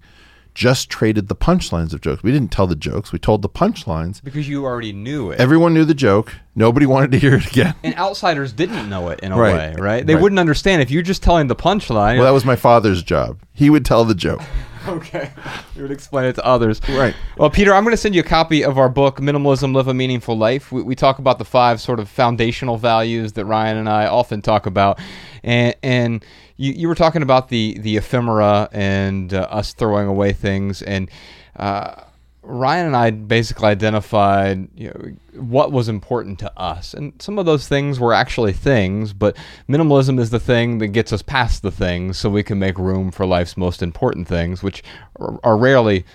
just 0.56 0.89
traded 0.89 1.28
the 1.28 1.36
punchlines 1.36 1.93
of 1.93 2.01
jokes. 2.01 2.24
We 2.24 2.32
didn't 2.32 2.51
tell 2.51 2.66
the 2.66 2.76
jokes; 2.76 3.12
we 3.12 3.20
told 3.20 3.41
the 3.43 3.49
punchlines. 3.49 4.24
because 4.24 4.49
you 4.49 4.64
already 4.66 4.93
knew 4.93 5.30
it. 5.32 5.39
Everyone 5.39 5.74
knew 5.74 5.86
the 5.86 5.93
joke. 5.93 6.34
Nobody 6.56 6.86
wanted 6.93 7.12
to 7.12 7.20
hear 7.20 7.36
it 7.36 7.45
again. 7.45 7.76
and 7.84 7.93
outsiders 7.95 8.53
didn't 8.53 8.89
know 8.89 9.10
it 9.10 9.20
in 9.20 9.32
a 9.32 9.38
Right. 9.38 9.53
way, 9.53 9.76
right? 9.78 10.06
They 10.08 10.16
Right. 10.16 10.22
wouldn't 10.24 10.39
understand 10.39 10.82
if 10.82 10.89
you're 10.89 11.03
just 11.03 11.22
telling 11.22 11.47
the 11.47 11.56
punchline. 11.56 12.16
Well, 12.18 12.24
that 12.26 12.32
was 12.32 12.45
my 12.45 12.56
father's 12.56 13.03
job. 13.03 13.38
He 13.53 13.70
would 13.70 13.86
tell 13.86 14.06
the 14.06 14.16
joke. 14.16 14.41
okay, 14.88 15.32
you 15.76 15.82
would 15.82 15.91
explain 15.91 16.26
it 16.26 16.34
to 16.36 16.45
others, 16.45 16.80
Right. 16.88 17.16
Well, 17.38 17.49
Peter, 17.49 17.74
I'm 17.74 17.84
going 17.84 17.91
to 17.93 17.97
send 17.97 18.16
you 18.16 18.22
a 18.22 18.24
copy 18.24 18.64
of 18.64 18.78
our 18.78 18.88
book, 18.89 19.20
Minimalism: 19.20 19.74
Live 19.76 19.88
a 19.88 19.93
Meaningful 19.93 20.38
Life. 20.38 20.72
We, 20.72 20.82
we 20.84 20.95
talk 20.95 21.20
about 21.20 21.38
the 21.39 21.45
five 21.45 21.82
sort 21.82 21.99
of 21.99 22.08
foundational 22.08 22.78
values 22.78 23.34
that 23.34 23.45
Ryan 23.45 23.78
and 23.78 23.89
I 23.89 24.06
often 24.08 24.41
talk 24.41 24.66
about, 24.66 24.99
and 25.43 25.76
and 25.84 26.24
you, 26.58 26.74
you 26.74 26.88
were 26.88 26.95
talking 26.95 27.22
about 27.22 27.49
the 27.49 27.78
the 27.80 27.97
ephemera 27.97 28.70
and 28.72 29.34
uh, 29.34 29.41
us 29.49 29.74
throwing 29.74 30.08
away 30.08 30.34
things 30.34 30.82
and. 30.82 31.10
Uh, 31.56 32.01
Ryan 32.47 32.88
and 32.88 32.95
I 32.95 33.10
basically 33.10 33.70
identified 33.70 34.68
you 34.76 34.89
know, 34.89 35.41
what 35.41 35.72
was 35.72 35.89
important 35.89 36.38
to 36.39 36.60
us. 36.60 36.93
And 36.93 37.20
some 37.20 37.39
of 37.39 37.47
those 37.47 37.68
things 37.68 37.99
were 37.99 38.14
actually 38.14 38.53
things, 38.53 39.14
but 39.14 39.36
minimalism 39.68 40.20
is 40.20 40.30
the 40.30 40.39
thing 40.39 40.78
that 40.78 40.89
gets 40.89 41.12
us 41.12 41.24
past 41.24 41.64
the 41.64 41.72
things 41.72 42.18
so 42.18 42.30
we 42.30 42.43
can 42.43 42.60
make 42.60 42.78
room 42.78 43.10
for 43.10 43.26
life's 43.26 43.58
most 43.58 43.82
important 43.82 44.28
things, 44.28 44.62
which 44.62 44.84
are, 45.20 45.39
are 45.43 45.58
rarely 45.58 46.06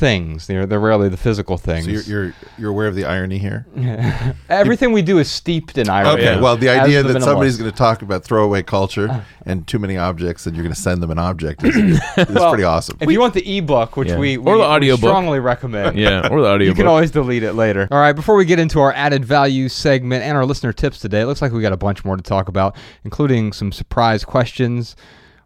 things. 0.00 0.46
They're, 0.46 0.64
they're 0.66 0.80
rarely 0.80 1.10
the 1.10 1.18
physical 1.18 1.58
things. 1.58 1.84
So 1.84 1.90
you're, 1.90 2.02
you're 2.02 2.34
you're 2.58 2.70
aware 2.70 2.88
of 2.88 2.94
the 2.94 3.04
irony 3.04 3.36
here. 3.38 3.66
Everything 4.48 4.92
we 4.92 5.02
do 5.02 5.18
is 5.18 5.30
steeped 5.30 5.76
in 5.76 5.88
irony. 5.90 6.22
Okay. 6.22 6.40
Well, 6.40 6.56
the 6.56 6.70
idea 6.70 7.02
the 7.02 7.12
that 7.12 7.22
somebody's 7.22 7.58
going 7.58 7.70
to 7.70 7.76
talk 7.76 8.00
about 8.02 8.24
throwaway 8.24 8.62
culture 8.62 9.10
uh. 9.10 9.20
and 9.44 9.66
too 9.68 9.78
many 9.78 9.98
objects, 9.98 10.46
and 10.46 10.56
you're 10.56 10.64
going 10.64 10.74
to 10.74 10.80
send 10.80 11.02
them 11.02 11.10
an 11.10 11.18
object 11.18 11.62
is, 11.62 11.76
is 11.76 12.00
Well, 12.30 12.50
pretty 12.50 12.64
awesome. 12.64 12.96
If 13.00 13.10
you 13.10 13.20
want 13.20 13.34
the 13.34 13.58
ebook, 13.58 13.96
which 13.96 14.08
Yeah. 14.08 14.18
we, 14.18 14.38
Or 14.38 14.40
we, 14.40 14.50
the 14.52 14.56
we 14.58 14.62
audiobook. 14.64 15.08
strongly 15.10 15.38
recommend, 15.38 15.98
Yeah, 15.98 16.28
or 16.30 16.40
the 16.40 16.48
audio. 16.48 16.68
You 16.70 16.74
can 16.74 16.86
always 16.86 17.10
delete 17.10 17.42
it 17.42 17.52
later. 17.52 17.86
All 17.90 17.98
right, 17.98 18.12
before 18.14 18.36
we 18.36 18.44
get 18.46 18.58
into 18.58 18.80
our 18.80 18.92
added 18.94 19.24
value 19.24 19.68
segment 19.68 20.24
and 20.24 20.36
our 20.36 20.46
listener 20.46 20.72
tips 20.72 20.98
today, 20.98 21.20
it 21.20 21.26
looks 21.26 21.42
like 21.42 21.52
we 21.52 21.60
got 21.60 21.72
a 21.72 21.76
bunch 21.76 22.04
more 22.04 22.16
to 22.16 22.22
talk 22.22 22.48
about, 22.48 22.74
including 23.04 23.52
some 23.52 23.70
surprise 23.72 24.24
questions. 24.24 24.96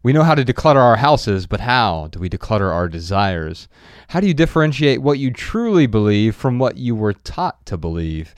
We 0.05 0.13
know 0.13 0.23
how 0.23 0.35
to 0.35 0.45
declutter 0.45 0.83
our 0.83 0.97
houses, 0.97 1.47
but 1.47 1.61
how 1.61 2.09
do 2.13 2.19
we 2.19 2.29
declutter 2.29 2.71
our 2.71 2.91
desires? 2.91 3.69
How 4.09 4.21
do 4.21 4.27
you 4.27 4.35
differentiate 4.35 5.01
what 5.01 5.19
you 5.19 5.31
truly 5.31 5.87
believe 5.87 6.37
from 6.37 6.59
what 6.59 6.77
you 6.77 6.95
were 6.95 7.15
taught 7.15 7.65
to 7.65 7.79
believe? 7.79 8.35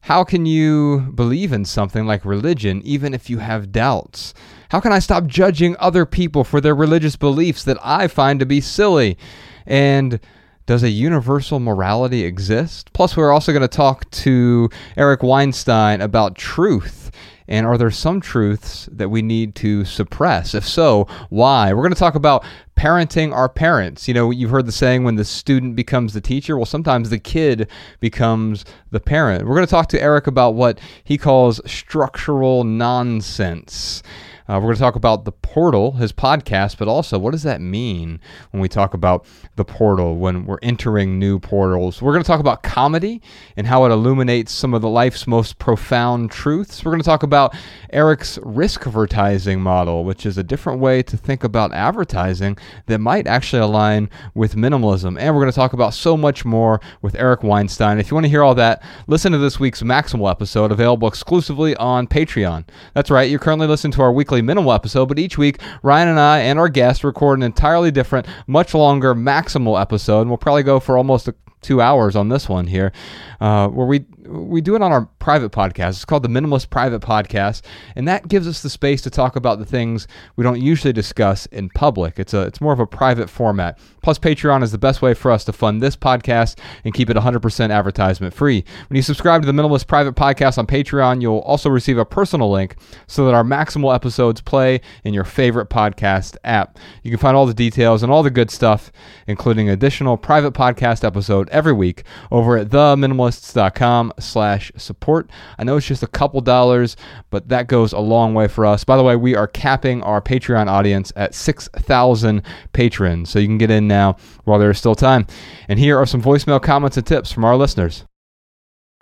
How 0.00 0.24
can 0.24 0.46
you 0.46 1.12
believe 1.14 1.52
in 1.52 1.64
something 1.64 2.06
like 2.06 2.24
religion 2.24 2.82
even 2.84 3.14
if 3.14 3.30
you 3.30 3.38
have 3.38 3.70
doubts? 3.70 4.34
How 4.70 4.80
can 4.80 4.90
I 4.90 4.98
stop 4.98 5.28
judging 5.28 5.76
other 5.78 6.06
people 6.06 6.42
for 6.42 6.60
their 6.60 6.74
religious 6.74 7.14
beliefs 7.14 7.62
that 7.62 7.78
I 7.84 8.08
find 8.08 8.40
to 8.40 8.46
be 8.46 8.60
silly? 8.60 9.16
And 9.64 10.18
does 10.66 10.82
a 10.82 10.90
universal 10.90 11.60
morality 11.60 12.24
exist? 12.24 12.92
Plus, 12.92 13.16
we're 13.16 13.30
also 13.30 13.52
going 13.52 13.62
to 13.62 13.68
talk 13.68 14.10
to 14.10 14.68
Eric 14.96 15.22
Weinstein 15.22 16.00
about 16.00 16.34
truth. 16.34 17.05
And 17.48 17.66
are 17.66 17.78
there 17.78 17.90
some 17.90 18.20
truths 18.20 18.88
that 18.92 19.08
we 19.08 19.22
need 19.22 19.54
to 19.56 19.84
suppress? 19.84 20.54
If 20.54 20.66
so, 20.66 21.06
why? 21.28 21.72
We're 21.72 21.82
going 21.82 21.92
to 21.94 21.98
talk 21.98 22.14
about 22.14 22.44
parenting 22.76 23.32
our 23.32 23.48
parents. 23.48 24.08
You 24.08 24.14
know, 24.14 24.30
you've 24.30 24.50
heard 24.50 24.66
the 24.66 24.72
saying 24.72 25.04
when 25.04 25.16
the 25.16 25.24
student 25.24 25.76
becomes 25.76 26.12
the 26.12 26.20
teacher. 26.20 26.56
Well, 26.56 26.66
sometimes 26.66 27.10
the 27.10 27.18
kid 27.18 27.70
becomes 28.00 28.64
the 28.90 29.00
parent. 29.00 29.46
We're 29.46 29.54
going 29.54 29.66
to 29.66 29.70
talk 29.70 29.88
to 29.88 30.02
Eric 30.02 30.26
about 30.26 30.54
what 30.54 30.78
he 31.04 31.16
calls 31.18 31.60
structural 31.70 32.64
nonsense. 32.64 34.02
Uh, 34.48 34.54
we're 34.54 34.68
going 34.68 34.74
to 34.74 34.80
talk 34.80 34.96
about 34.96 35.24
the 35.24 35.32
portal, 35.32 35.92
his 35.92 36.12
podcast, 36.12 36.78
but 36.78 36.88
also 36.88 37.18
what 37.18 37.30
does 37.30 37.42
that 37.42 37.60
mean 37.60 38.20
when 38.50 38.60
we 38.60 38.68
talk 38.68 38.94
about 38.94 39.26
the 39.56 39.64
portal, 39.64 40.16
when 40.16 40.46
we're 40.46 40.58
entering 40.62 41.18
new 41.18 41.38
portals? 41.38 42.00
We're 42.00 42.12
going 42.12 42.24
to 42.24 42.28
talk 42.28 42.40
about 42.40 42.62
comedy 42.62 43.22
and 43.56 43.66
how 43.66 43.84
it 43.84 43.90
illuminates 43.90 44.52
some 44.52 44.74
of 44.74 44.82
the 44.82 44.88
life's 44.88 45.26
most 45.26 45.58
profound 45.58 46.30
truths. 46.30 46.84
We're 46.84 46.92
going 46.92 47.02
to 47.02 47.06
talk 47.06 47.22
about 47.22 47.54
Eric's 47.90 48.38
risk 48.42 48.86
advertising 48.86 49.60
model, 49.60 50.04
which 50.04 50.24
is 50.24 50.38
a 50.38 50.42
different 50.42 50.80
way 50.80 51.02
to 51.02 51.16
think 51.16 51.44
about 51.44 51.72
advertising 51.72 52.56
that 52.86 52.98
might 52.98 53.26
actually 53.26 53.60
align 53.60 54.08
with 54.34 54.54
minimalism. 54.54 55.18
And 55.18 55.34
we're 55.34 55.42
going 55.42 55.52
to 55.52 55.56
talk 55.56 55.72
about 55.72 55.92
so 55.94 56.16
much 56.16 56.44
more 56.44 56.80
with 57.02 57.14
Eric 57.16 57.42
Weinstein. 57.42 57.98
If 57.98 58.10
you 58.10 58.14
want 58.14 58.24
to 58.24 58.30
hear 58.30 58.42
all 58.42 58.54
that, 58.54 58.82
listen 59.06 59.32
to 59.32 59.38
this 59.38 59.58
week's 59.58 59.82
Maximal 59.82 60.30
episode 60.30 60.72
available 60.72 61.08
exclusively 61.08 61.76
on 61.76 62.06
Patreon. 62.06 62.66
That's 62.94 63.10
right, 63.10 63.28
you're 63.28 63.40
currently 63.40 63.66
listening 63.66 63.92
to 63.92 64.02
our 64.02 64.12
weekly 64.12 64.35
minimal 64.42 64.72
episode, 64.72 65.06
but 65.06 65.18
each 65.18 65.38
week 65.38 65.60
Ryan 65.82 66.08
and 66.08 66.20
I 66.20 66.38
and 66.40 66.58
our 66.58 66.68
guests 66.68 67.04
record 67.04 67.38
an 67.38 67.42
entirely 67.42 67.90
different, 67.90 68.26
much 68.46 68.74
longer 68.74 69.14
Maximal 69.14 69.80
episode, 69.80 70.22
and 70.22 70.30
we'll 70.30 70.38
probably 70.38 70.62
go 70.62 70.80
for 70.80 70.96
almost 70.96 71.28
a 71.28 71.34
two 71.62 71.80
hours 71.80 72.14
on 72.14 72.28
this 72.28 72.48
one 72.48 72.66
here, 72.66 72.92
uh, 73.40 73.66
where 73.68 73.86
we 73.86 74.04
we 74.28 74.60
do 74.60 74.74
it 74.74 74.82
on 74.82 74.92
our 74.92 75.06
private 75.18 75.52
podcast. 75.52 75.90
It's 75.90 76.04
called 76.04 76.22
the 76.22 76.28
Minimalist 76.28 76.70
Private 76.70 77.02
Podcast, 77.02 77.62
and 77.94 78.06
that 78.08 78.28
gives 78.28 78.46
us 78.46 78.62
the 78.62 78.70
space 78.70 79.02
to 79.02 79.10
talk 79.10 79.36
about 79.36 79.58
the 79.58 79.64
things 79.64 80.06
we 80.36 80.44
don't 80.44 80.60
usually 80.60 80.92
discuss 80.92 81.46
in 81.46 81.68
public. 81.70 82.18
It's 82.18 82.34
a 82.34 82.42
it's 82.42 82.60
more 82.60 82.72
of 82.72 82.80
a 82.80 82.86
private 82.86 83.30
format. 83.30 83.78
Plus, 84.02 84.18
Patreon 84.18 84.62
is 84.62 84.70
the 84.70 84.78
best 84.78 85.02
way 85.02 85.14
for 85.14 85.30
us 85.30 85.44
to 85.44 85.52
fund 85.52 85.82
this 85.82 85.96
podcast 85.96 86.58
and 86.84 86.94
keep 86.94 87.10
it 87.10 87.16
100% 87.16 87.70
advertisement 87.70 88.32
free. 88.32 88.64
When 88.88 88.96
you 88.96 89.02
subscribe 89.02 89.42
to 89.42 89.46
the 89.46 89.52
Minimalist 89.52 89.88
Private 89.88 90.14
Podcast 90.14 90.58
on 90.58 90.66
Patreon, 90.66 91.20
you'll 91.20 91.38
also 91.38 91.68
receive 91.68 91.98
a 91.98 92.04
personal 92.04 92.50
link 92.50 92.76
so 93.08 93.24
that 93.26 93.34
our 93.34 93.42
maximal 93.42 93.94
episodes 93.94 94.40
play 94.40 94.80
in 95.04 95.12
your 95.12 95.24
favorite 95.24 95.70
podcast 95.70 96.36
app. 96.44 96.78
You 97.02 97.10
can 97.10 97.18
find 97.18 97.36
all 97.36 97.46
the 97.46 97.54
details 97.54 98.02
and 98.02 98.12
all 98.12 98.22
the 98.22 98.30
good 98.30 98.50
stuff, 98.50 98.92
including 99.26 99.68
additional 99.68 100.16
private 100.16 100.54
podcast 100.54 101.04
episode 101.04 101.48
every 101.50 101.72
week 101.72 102.04
over 102.30 102.56
at 102.58 102.68
theminimalists.com 102.68 104.12
slash 104.18 104.72
support. 104.76 105.30
I 105.58 105.64
know 105.64 105.76
it's 105.76 105.86
just 105.86 106.02
a 106.02 106.08
couple 106.08 106.40
dollars, 106.40 106.96
but 107.30 107.48
that 107.48 107.66
goes 107.66 107.92
a 107.92 107.98
long 107.98 108.34
way 108.34 108.48
for 108.48 108.66
us. 108.66 108.84
By 108.84 108.96
the 108.96 109.02
way, 109.02 109.16
we 109.16 109.34
are 109.34 109.46
capping 109.46 110.02
our 110.02 110.20
Patreon 110.20 110.68
audience 110.68 111.12
at 111.16 111.34
6,000 111.34 112.42
patrons, 112.72 113.30
so 113.30 113.38
you 113.38 113.46
can 113.46 113.58
get 113.58 113.70
in 113.70 113.88
now 113.88 114.16
while 114.44 114.58
there 114.58 114.70
is 114.70 114.78
still 114.78 114.94
time. 114.94 115.26
And 115.68 115.78
here 115.78 115.98
are 115.98 116.06
some 116.06 116.22
voicemail 116.22 116.62
comments 116.62 116.96
and 116.96 117.06
tips 117.06 117.32
from 117.32 117.44
our 117.44 117.56
listeners. 117.56 118.04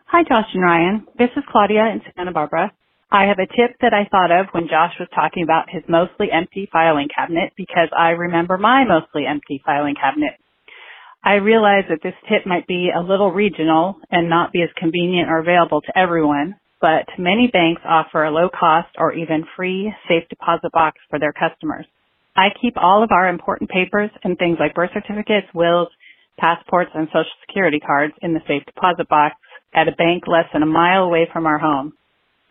Hi, 0.07 0.23
Josh 0.23 0.47
and 0.55 0.63
Ryan. 0.63 1.07
This 1.19 1.31
is 1.37 1.43
Claudia 1.51 1.87
in 1.93 2.01
Santa 2.17 2.31
Barbara. 2.33 2.73
I 3.11 3.27
have 3.27 3.39
a 3.39 3.47
tip 3.47 3.79
that 3.81 3.95
I 3.95 4.09
thought 4.11 4.31
of 4.31 4.47
when 4.53 4.67
Josh 4.67 4.95
was 4.99 5.09
talking 5.15 5.45
about 5.45 5.71
his 5.71 5.83
mostly 5.89 6.29
empty 6.33 6.69
filing 6.73 7.09
cabinet 7.15 7.53
because 7.57 7.89
I 7.97 8.11
remember 8.11 8.59
my 8.59 8.85
mostly 8.85 9.27
empty 9.27 9.63
filing 9.65 9.95
cabinet. 9.95 10.35
I 11.25 11.37
realize 11.37 11.85
that 11.89 12.03
this 12.03 12.15
tip 12.29 12.45
might 12.45 12.67
be 12.67 12.91
a 12.95 13.01
little 13.01 13.33
regional 13.33 13.97
and 14.11 14.29
not 14.29 14.53
be 14.53 14.61
as 14.61 14.69
convenient 14.77 15.31
or 15.31 15.39
available 15.39 15.81
to 15.81 15.99
everyone, 15.99 16.57
but 16.83 17.09
many 17.19 17.49
banks 17.51 17.81
offer 17.83 18.25
a 18.25 18.31
low 18.31 18.51
cost 18.51 18.89
or 18.99 19.15
even 19.15 19.47
free 19.57 19.91
safe 20.07 20.29
deposit 20.29 20.71
box 20.73 20.99
for 21.09 21.19
their 21.19 21.33
customers. 21.33 21.87
I 22.37 22.49
keep 22.61 22.75
all 22.77 23.03
of 23.03 23.11
our 23.11 23.29
important 23.29 23.71
papers 23.71 24.11
and 24.23 24.37
things 24.37 24.59
like 24.61 24.75
birth 24.75 24.91
certificates, 24.93 25.47
wills, 25.55 25.89
passports, 26.39 26.91
and 26.95 27.09
social 27.09 27.33
security 27.47 27.81
cards 27.81 28.13
in 28.21 28.35
the 28.35 28.41
safe 28.47 28.67
deposit 28.67 29.09
box 29.09 29.37
at 29.73 29.89
a 29.89 29.93
bank 29.93 30.25
less 30.27 30.47
than 30.53 30.63
a 30.63 30.67
mile 30.67 31.05
away 31.05 31.27
from 31.33 31.47
our 31.47 31.59
home. 31.59 31.95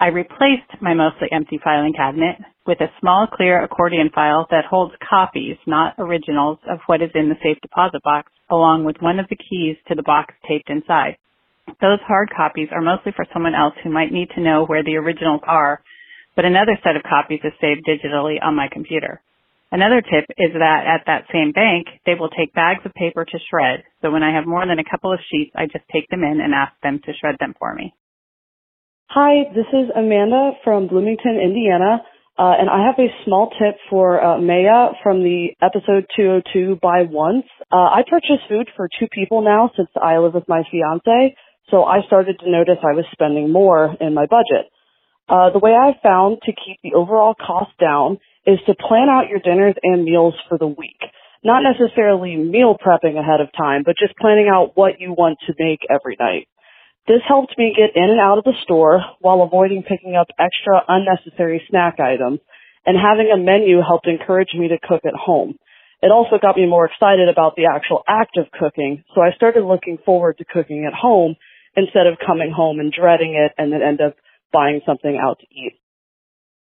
I 0.04 0.08
replaced 0.08 0.82
my 0.82 0.94
mostly 0.94 1.30
empty 1.32 1.62
filing 1.64 1.94
cabinet 1.94 2.36
with 2.68 2.82
a 2.82 2.92
small 3.00 3.26
clear 3.26 3.64
accordion 3.64 4.10
file 4.14 4.46
that 4.52 4.66
holds 4.70 4.92
copies, 5.00 5.56
not 5.66 5.96
originals, 5.98 6.60
of 6.70 6.80
what 6.88 7.02
is 7.02 7.12
in 7.16 7.30
the 7.30 7.40
safe 7.42 7.56
deposit 7.62 8.04
box, 8.04 8.30
along 8.52 8.84
with 8.84 8.98
one 9.00 9.18
of 9.18 9.30
the 9.30 9.38
keys 9.38 9.78
to 9.88 9.96
the 9.96 10.04
box 10.04 10.34
taped 10.46 10.70
inside. 10.70 11.16
Those 11.80 12.04
hard 12.04 12.36
copies 12.36 12.68
are 12.74 12.82
mostly 12.82 13.14
for 13.16 13.26
someone 13.32 13.56
else 13.56 13.76
who 13.82 13.90
might 13.92 14.12
need 14.12 14.28
to 14.36 14.44
know 14.44 14.66
where 14.66 14.84
the 14.84 14.98
originals 14.98 15.40
are, 15.48 15.80
but 16.36 16.44
another 16.44 16.78
set 16.84 16.98
of 16.98 17.08
copies 17.08 17.40
is 17.42 17.54
saved 17.62 17.88
digitally 17.88 18.44
on 18.44 18.60
my 18.60 18.68
computer. 18.68 19.22
Another 19.72 20.02
tip 20.02 20.26
is 20.38 20.52
that 20.52 20.84
at 20.84 21.08
that 21.08 21.32
same 21.32 21.54
bank, 21.54 21.88
they 22.06 22.16
will 22.20 22.28
take 22.28 22.54
bags 22.54 22.84
of 22.84 22.94
paper 22.94 23.24
to 23.24 23.40
shred. 23.50 23.84
So 24.02 24.12
when 24.12 24.22
I 24.22 24.36
have 24.36 24.46
more 24.46 24.68
than 24.68 24.80
a 24.80 24.92
couple 24.92 25.14
of 25.14 25.24
sheets, 25.32 25.56
I 25.56 25.64
just 25.68 25.88
take 25.94 26.10
them 26.10 26.26
in 26.26 26.42
and 26.44 26.54
ask 26.54 26.74
them 26.84 27.00
to 27.06 27.14
shred 27.22 27.38
them 27.40 27.56
for 27.58 27.74
me. 27.74 27.96
Hi, 29.10 29.44
this 29.54 29.68
is 29.74 29.92
Amanda 29.96 30.52
from 30.64 30.88
Bloomington, 30.88 31.40
Indiana. 31.40 32.02
Uh, 32.38 32.58
and 32.58 32.68
I 32.68 32.88
have 32.88 32.98
a 32.98 33.14
small 33.26 33.52
tip 33.52 33.78
for 33.90 34.24
uh, 34.24 34.42
Maya 34.42 34.94
from 35.04 35.22
the 35.22 35.50
episode 35.62 36.06
202 36.16 36.80
Buy 36.82 37.04
Once. 37.04 37.46
Uh, 37.72 37.76
I 37.94 38.02
purchase 38.10 38.42
food 38.50 38.70
for 38.76 38.90
two 39.00 39.06
people 39.14 39.44
now 39.44 39.70
since 39.78 39.90
I 40.02 40.18
live 40.18 40.34
with 40.34 40.50
my 40.50 40.64
fiance, 40.72 41.36
so 41.70 41.84
I 41.84 42.00
started 42.08 42.40
to 42.40 42.50
notice 42.50 42.78
I 42.82 42.96
was 42.96 43.06
spending 43.12 43.52
more 43.52 43.96
in 44.02 44.16
my 44.16 44.26
budget. 44.26 44.72
Uh, 45.30 45.52
the 45.52 45.60
way 45.60 45.76
I've 45.76 46.02
found 46.02 46.40
to 46.46 46.52
keep 46.52 46.80
the 46.82 46.98
overall 46.98 47.36
cost 47.36 47.72
down 47.80 48.18
is 48.48 48.58
to 48.66 48.74
plan 48.74 49.10
out 49.10 49.30
your 49.30 49.40
dinners 49.40 49.76
and 49.84 50.04
meals 50.04 50.34
for 50.50 50.58
the 50.58 50.68
week. 50.68 51.00
Not 51.44 51.62
necessarily 51.62 52.36
meal 52.36 52.76
prepping 52.82 53.20
ahead 53.20 53.42
of 53.42 53.50
time, 53.56 53.84
but 53.86 53.96
just 54.00 54.18
planning 54.18 54.50
out 54.52 54.72
what 54.74 55.00
you 55.00 55.14
want 55.14 55.38
to 55.46 55.54
make 55.60 55.82
every 55.88 56.18
night. 56.20 56.48
This 57.08 57.22
helped 57.28 57.58
me 57.58 57.76
get 57.76 57.96
in 58.02 58.10
and 58.10 58.20
out 58.20 58.38
of 58.38 58.46
the 58.46 58.56
store 58.64 59.02
while 59.20 59.42
avoiding 59.42 59.84
picking 59.84 60.16
up 60.16 60.28
extra 60.40 60.82
unnecessary 60.88 61.62
snack 61.70 62.00
items, 62.00 62.40
and 62.86 62.98
having 62.98 63.32
a 63.34 63.38
menu 63.38 63.82
helped 63.82 64.08
encourage 64.08 64.54
me 64.54 64.70
to 64.70 64.78
cook 64.80 65.02
at 65.06 65.14
home. 65.14 65.56
It 66.02 66.12
also 66.12 66.38
got 66.42 66.58
me 66.58 66.66
more 66.66 66.86
excited 66.86 67.30
about 67.30 67.56
the 67.56 67.66
actual 67.66 68.04
act 68.08 68.38
of 68.38 68.52
cooking, 68.52 69.04
so 69.16 69.22
I 69.22 69.32
started 69.36 69.64
looking 69.64 69.98
forward 70.06 70.38
to 70.38 70.46
cooking 70.46 70.86
at 70.86 70.94
home 70.94 71.36
instead 71.76 72.08
of 72.08 72.18
coming 72.26 72.52
home 72.52 72.80
and 72.80 72.92
dreading 72.92 73.36
it 73.36 73.54
and 73.58 73.72
then 73.72 73.82
end 73.82 74.02
up 74.02 74.16
buying 74.52 74.82
something 74.86 75.18
out 75.22 75.40
to 75.40 75.46
eat. 75.52 75.74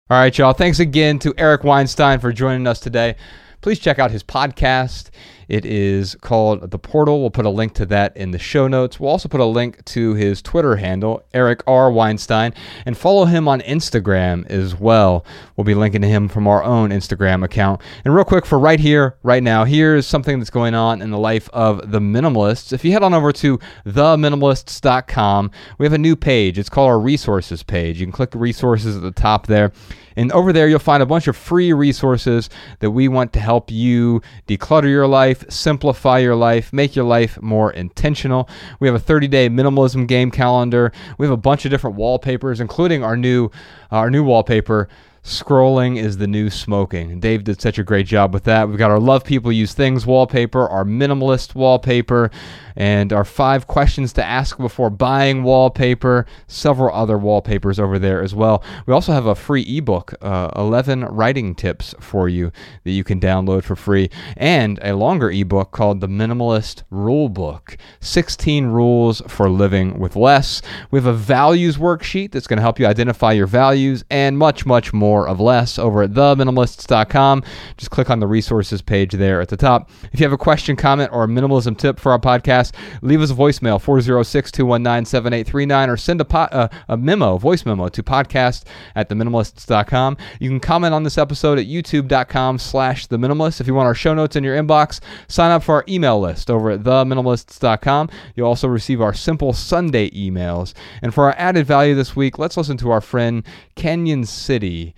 All 0.09 0.17
right, 0.17 0.36
y'all. 0.36 0.53
Thanks 0.53 0.80
again 0.80 1.19
to 1.19 1.34
Eric 1.38 1.63
Weinstein 1.63 2.19
for 2.19 2.34
joining 2.34 2.65
us 2.65 2.80
today. 2.80 3.15
Please 3.61 3.77
check 3.77 3.99
out 3.99 4.09
his 4.09 4.23
podcast. 4.23 5.11
It 5.50 5.66
is 5.66 6.16
called 6.22 6.70
The 6.70 6.78
Portal. 6.78 7.20
We'll 7.20 7.32
put 7.32 7.45
a 7.45 7.50
link 7.50 7.74
to 7.74 7.86
that 7.88 8.16
in 8.16 8.30
the 8.30 8.38
show 8.39 8.68
notes. 8.68 9.00
We'll 9.00 9.10
also 9.10 9.28
put 9.28 9.41
a 9.41 9.45
link 9.45 9.84
to 9.86 10.14
his 10.14 10.43
Twitter 10.43 10.76
handle, 10.76 11.24
Eric 11.34 11.64
R. 11.66 11.91
Weinstein, 11.91 12.54
and 12.86 12.95
follow 12.95 13.26
him 13.26 13.47
on 13.47 13.62
Instagram 13.62 14.45
as 14.47 14.76
well. 14.76 15.26
We'll 15.58 15.66
be 15.66 15.74
linking 15.74 16.04
to 16.04 16.08
him 16.08 16.30
from 16.30 16.47
our 16.47 16.64
own 16.64 16.91
Instagram 16.91 17.43
account. 17.43 17.82
And 18.06 18.14
real 18.14 18.26
quick, 18.26 18.45
for 18.45 18.60
right 18.60 18.80
here, 18.80 19.18
right 19.24 19.41
now, 19.41 19.66
here's 19.66 20.06
something 20.06 20.38
that's 20.38 20.52
going 20.52 20.76
on 20.76 21.02
in 21.02 21.10
the 21.10 21.18
life 21.18 21.50
of 21.50 21.91
the 21.91 22.00
minimalists. 22.00 22.72
If 22.72 22.86
you 22.86 22.91
head 22.91 23.02
on 23.02 23.16
over 23.16 23.32
to 23.34 23.60
theminimalists.com, 23.88 25.52
we 25.80 25.86
have 25.86 25.93
a 25.93 25.97
new 25.97 26.16
page. 26.16 26.60
It's 26.60 26.70
called 26.70 26.89
our 26.89 27.00
resources 27.00 27.64
page. 27.64 28.00
You 28.00 28.06
can 28.06 28.14
click 28.14 28.34
resources 28.36 28.95
at 28.95 29.02
the 29.02 29.12
top 29.12 29.47
there. 29.47 29.72
And 30.16 30.34
over 30.34 30.52
there, 30.52 30.68
you'll 30.68 30.80
find 30.80 31.02
a 31.02 31.06
bunch 31.06 31.28
of 31.28 31.38
free 31.38 31.72
resources 31.72 32.50
that 32.80 32.91
we 32.91 33.08
want 33.08 33.32
to 33.34 33.39
help 33.39 33.72
you 33.72 34.22
declutter 34.47 34.89
your 34.89 35.08
life, 35.08 35.38
simplify 35.49 36.19
your 36.19 36.35
life, 36.35 36.73
make 36.73 36.95
your 36.95 37.05
life 37.05 37.41
more 37.41 37.71
intentional. 37.71 38.49
We 38.79 38.87
have 38.87 38.95
a 38.95 38.99
30 38.99 39.27
day 39.27 39.49
minimalism 39.49 40.07
game 40.07 40.31
calendar. 40.31 40.91
We 41.17 41.25
have 41.25 41.33
a 41.33 41.37
bunch 41.37 41.65
of 41.65 41.71
different 41.71 41.95
wallpapers, 41.95 42.59
including 42.59 43.03
our 43.03 43.15
new, 43.15 43.45
uh, 43.91 43.97
our 43.97 44.09
new 44.09 44.23
wallpaper 44.23 44.89
Scrolling 45.23 46.01
is 46.01 46.17
the 46.17 46.27
new 46.27 46.49
smoking. 46.49 47.19
Dave 47.19 47.43
did 47.43 47.61
such 47.61 47.77
a 47.77 47.83
great 47.83 48.07
job 48.07 48.33
with 48.33 48.45
that. 48.45 48.69
We've 48.69 48.77
got 48.77 48.89
our 48.89 48.99
Love 48.99 49.25
People 49.25 49.51
Use 49.51 49.73
Things 49.73 50.05
wallpaper, 50.05 50.67
our 50.67 50.85
minimalist 50.85 51.55
wallpaper, 51.55 52.31
and 52.80 53.11
our 53.11 53.25
five 53.25 53.67
questions 53.67 54.13
to 54.13 54.23
ask 54.23 54.57
before 54.57 54.89
buying 54.89 55.43
wallpaper, 55.43 56.25
several 56.47 56.95
other 56.95 57.17
wallpapers 57.17 57.77
over 57.77 57.99
there 57.99 58.23
as 58.23 58.34
well. 58.34 58.63
We 58.86 58.93
also 58.93 59.11
have 59.11 59.25
a 59.25 59.36
free 59.36 59.63
ebook, 59.63 60.15
uh, 60.21 60.49
11 60.55 61.03
writing 61.03 61.53
tips 61.53 61.93
for 61.99 62.30
you 62.30 62.51
that 62.86 62.91
you 62.91 63.03
can 63.03 63.19
download 63.19 63.63
for 63.63 63.75
free, 63.75 64.09
and 64.38 64.80
a 64.82 64.95
longer 64.95 65.30
ebook 65.30 65.71
called 65.71 65.99
The 65.99 66.07
Minimalist 66.07 66.84
Rule 66.89 67.27
Book 67.27 67.77
16 67.99 68.67
Rules 68.67 69.21
for 69.27 69.49
Living 69.49 69.99
with 69.99 70.15
Less. 70.15 70.61
We 70.89 70.97
have 70.99 71.05
a 71.05 71.13
values 71.13 71.77
worksheet 71.77 72.32
that's 72.32 72.47
going 72.47 72.57
to 72.57 72.63
help 72.63 72.80
you 72.80 72.86
identify 72.86 73.34
your 73.34 73.47
values 73.47 74.05
and 74.09 74.38
much, 74.38 74.65
much 74.65 74.93
more 74.93 75.27
of 75.27 75.41
less 75.41 75.77
over 75.77 76.03
at 76.03 76.11
theminimalists.com. 76.11 77.43
Just 77.75 77.91
click 77.91 78.09
on 78.09 78.21
the 78.21 78.27
resources 78.27 78.82
page 78.82 79.11
there 79.13 79.41
at 79.41 79.49
the 79.49 79.57
top. 79.57 79.89
If 80.13 80.21
you 80.21 80.25
have 80.25 80.34
a 80.34 80.38
question, 80.38 80.77
comment, 80.77 81.11
or 81.11 81.25
a 81.25 81.27
minimalism 81.27 81.77
tip 81.77 81.99
for 81.99 82.13
our 82.13 82.19
podcast, 82.19 82.68
leave 83.01 83.22
us 83.22 83.32
a 83.32 83.36
voicemail 83.36 83.82
406 83.82 84.51
219 84.51 85.05
7839 85.05 85.89
or 85.89 85.97
send 85.97 86.22
a, 86.22 86.26
po- 86.26 86.39
uh, 86.39 86.67
a 86.88 86.97
memo, 86.97 87.38
voice 87.38 87.65
memo 87.65 87.88
to 87.89 88.03
podcast 88.03 88.63
at 88.95 89.09
theminimalists.com. 89.09 90.17
You 90.39 90.49
can 90.49 90.59
comment 90.59 90.93
on 90.93 91.03
this 91.03 91.17
episode 91.17 91.59
at 91.59 91.65
youtube.com 91.65 92.59
slash 92.59 93.07
the 93.07 93.17
minimalist. 93.17 93.61
If 93.61 93.67
you 93.67 93.74
want 93.74 93.88
our 93.88 93.95
show 93.95 94.13
notes 94.13 94.36
in 94.36 94.43
your 94.43 94.55
inbox, 94.55 94.99
sign 95.28 95.51
up 95.51 95.63
for 95.63 95.76
our 95.76 95.86
email 95.88 96.20
list 96.20 96.49
over 96.49 96.72
at 96.72 96.84
theminimalists.com. 96.84 98.09
You'll 98.36 98.47
also 98.47 98.67
receive 98.67 99.01
our 99.01 99.13
simple 99.13 99.53
Sunday 99.53 100.09
emails. 100.11 100.74
And 101.01 101.13
for 101.13 101.26
our 101.26 101.36
added 101.38 101.65
value 101.65 101.95
this 101.95 102.15
week, 102.15 102.39
let's 102.39 102.57
listen 102.57 102.78
to 102.78 102.91
our 102.91 103.01
friend 103.01 103.43
Kenyon 103.76 104.26
City 104.26 104.95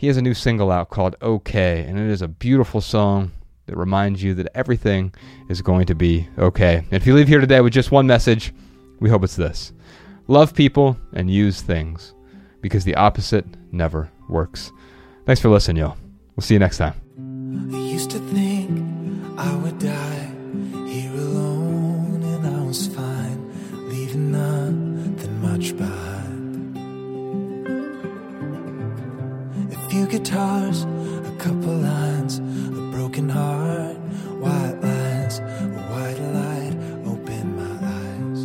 he 0.00 0.06
has 0.06 0.16
a 0.16 0.22
new 0.22 0.32
single 0.32 0.70
out 0.70 0.88
called 0.88 1.14
Okay, 1.20 1.84
and 1.86 1.98
it 1.98 2.10
is 2.10 2.22
a 2.22 2.26
beautiful 2.26 2.80
song 2.80 3.32
that 3.70 3.76
reminds 3.76 4.20
you 4.20 4.34
that 4.34 4.48
everything 4.52 5.14
is 5.48 5.62
going 5.62 5.86
to 5.86 5.94
be 5.94 6.28
okay. 6.36 6.78
And 6.78 6.92
if 6.92 7.06
you 7.06 7.14
leave 7.14 7.28
here 7.28 7.40
today 7.40 7.60
with 7.60 7.72
just 7.72 7.92
one 7.92 8.04
message, 8.04 8.52
we 8.98 9.08
hope 9.08 9.22
it's 9.22 9.36
this 9.36 9.72
love 10.26 10.54
people 10.54 10.96
and 11.12 11.30
use 11.30 11.62
things 11.62 12.12
because 12.60 12.84
the 12.84 12.96
opposite 12.96 13.46
never 13.70 14.10
works. 14.28 14.72
Thanks 15.24 15.40
for 15.40 15.48
listening, 15.48 15.76
y'all. 15.76 15.96
We'll 16.34 16.42
see 16.42 16.54
you 16.54 16.60
next 16.60 16.78
time. 16.78 16.94
I 17.72 17.76
used 17.76 18.10
to 18.10 18.18
think 18.18 19.38
I 19.38 19.54
would 19.54 19.78
die 19.78 20.32
here 20.88 21.12
alone, 21.12 22.22
and 22.24 22.46
I 22.46 22.62
was 22.64 22.88
fine, 22.88 23.88
leaving 23.88 24.32
nothing 24.32 25.40
much 25.40 25.76
behind. 25.76 26.20
few 29.90 30.06
guitars, 30.06 30.84
a 30.84 31.34
couple 31.38 31.74
lines, 31.74 32.38
a 32.38 32.79
broken 33.10 33.28
heart, 33.28 33.96
white 34.38 34.78
lines, 34.80 35.38
a 35.40 35.80
white 35.90 36.20
light, 36.38 36.74
open 37.06 37.56
my 37.56 37.74
eyes. 37.98 38.40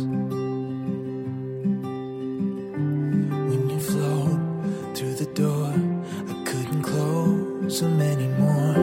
When 3.48 3.70
you 3.70 3.78
float 3.78 4.40
through 4.96 5.14
the 5.14 5.30
door, 5.34 5.72
I 6.32 6.44
couldn't 6.44 6.82
close 6.82 7.80
them 7.80 8.00
anymore. 8.00 8.74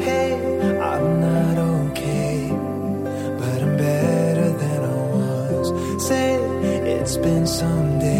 Hey, 0.00 0.34
I'm 0.80 1.20
not 1.20 1.58
okay, 1.58 2.48
but 3.38 3.62
I'm 3.62 3.76
better 3.76 4.50
than 4.62 4.80
I 4.82 4.96
was. 5.14 6.04
Say, 6.08 6.34
it's 6.82 7.16
been 7.16 7.46
some 7.46 8.00
day. 8.00 8.18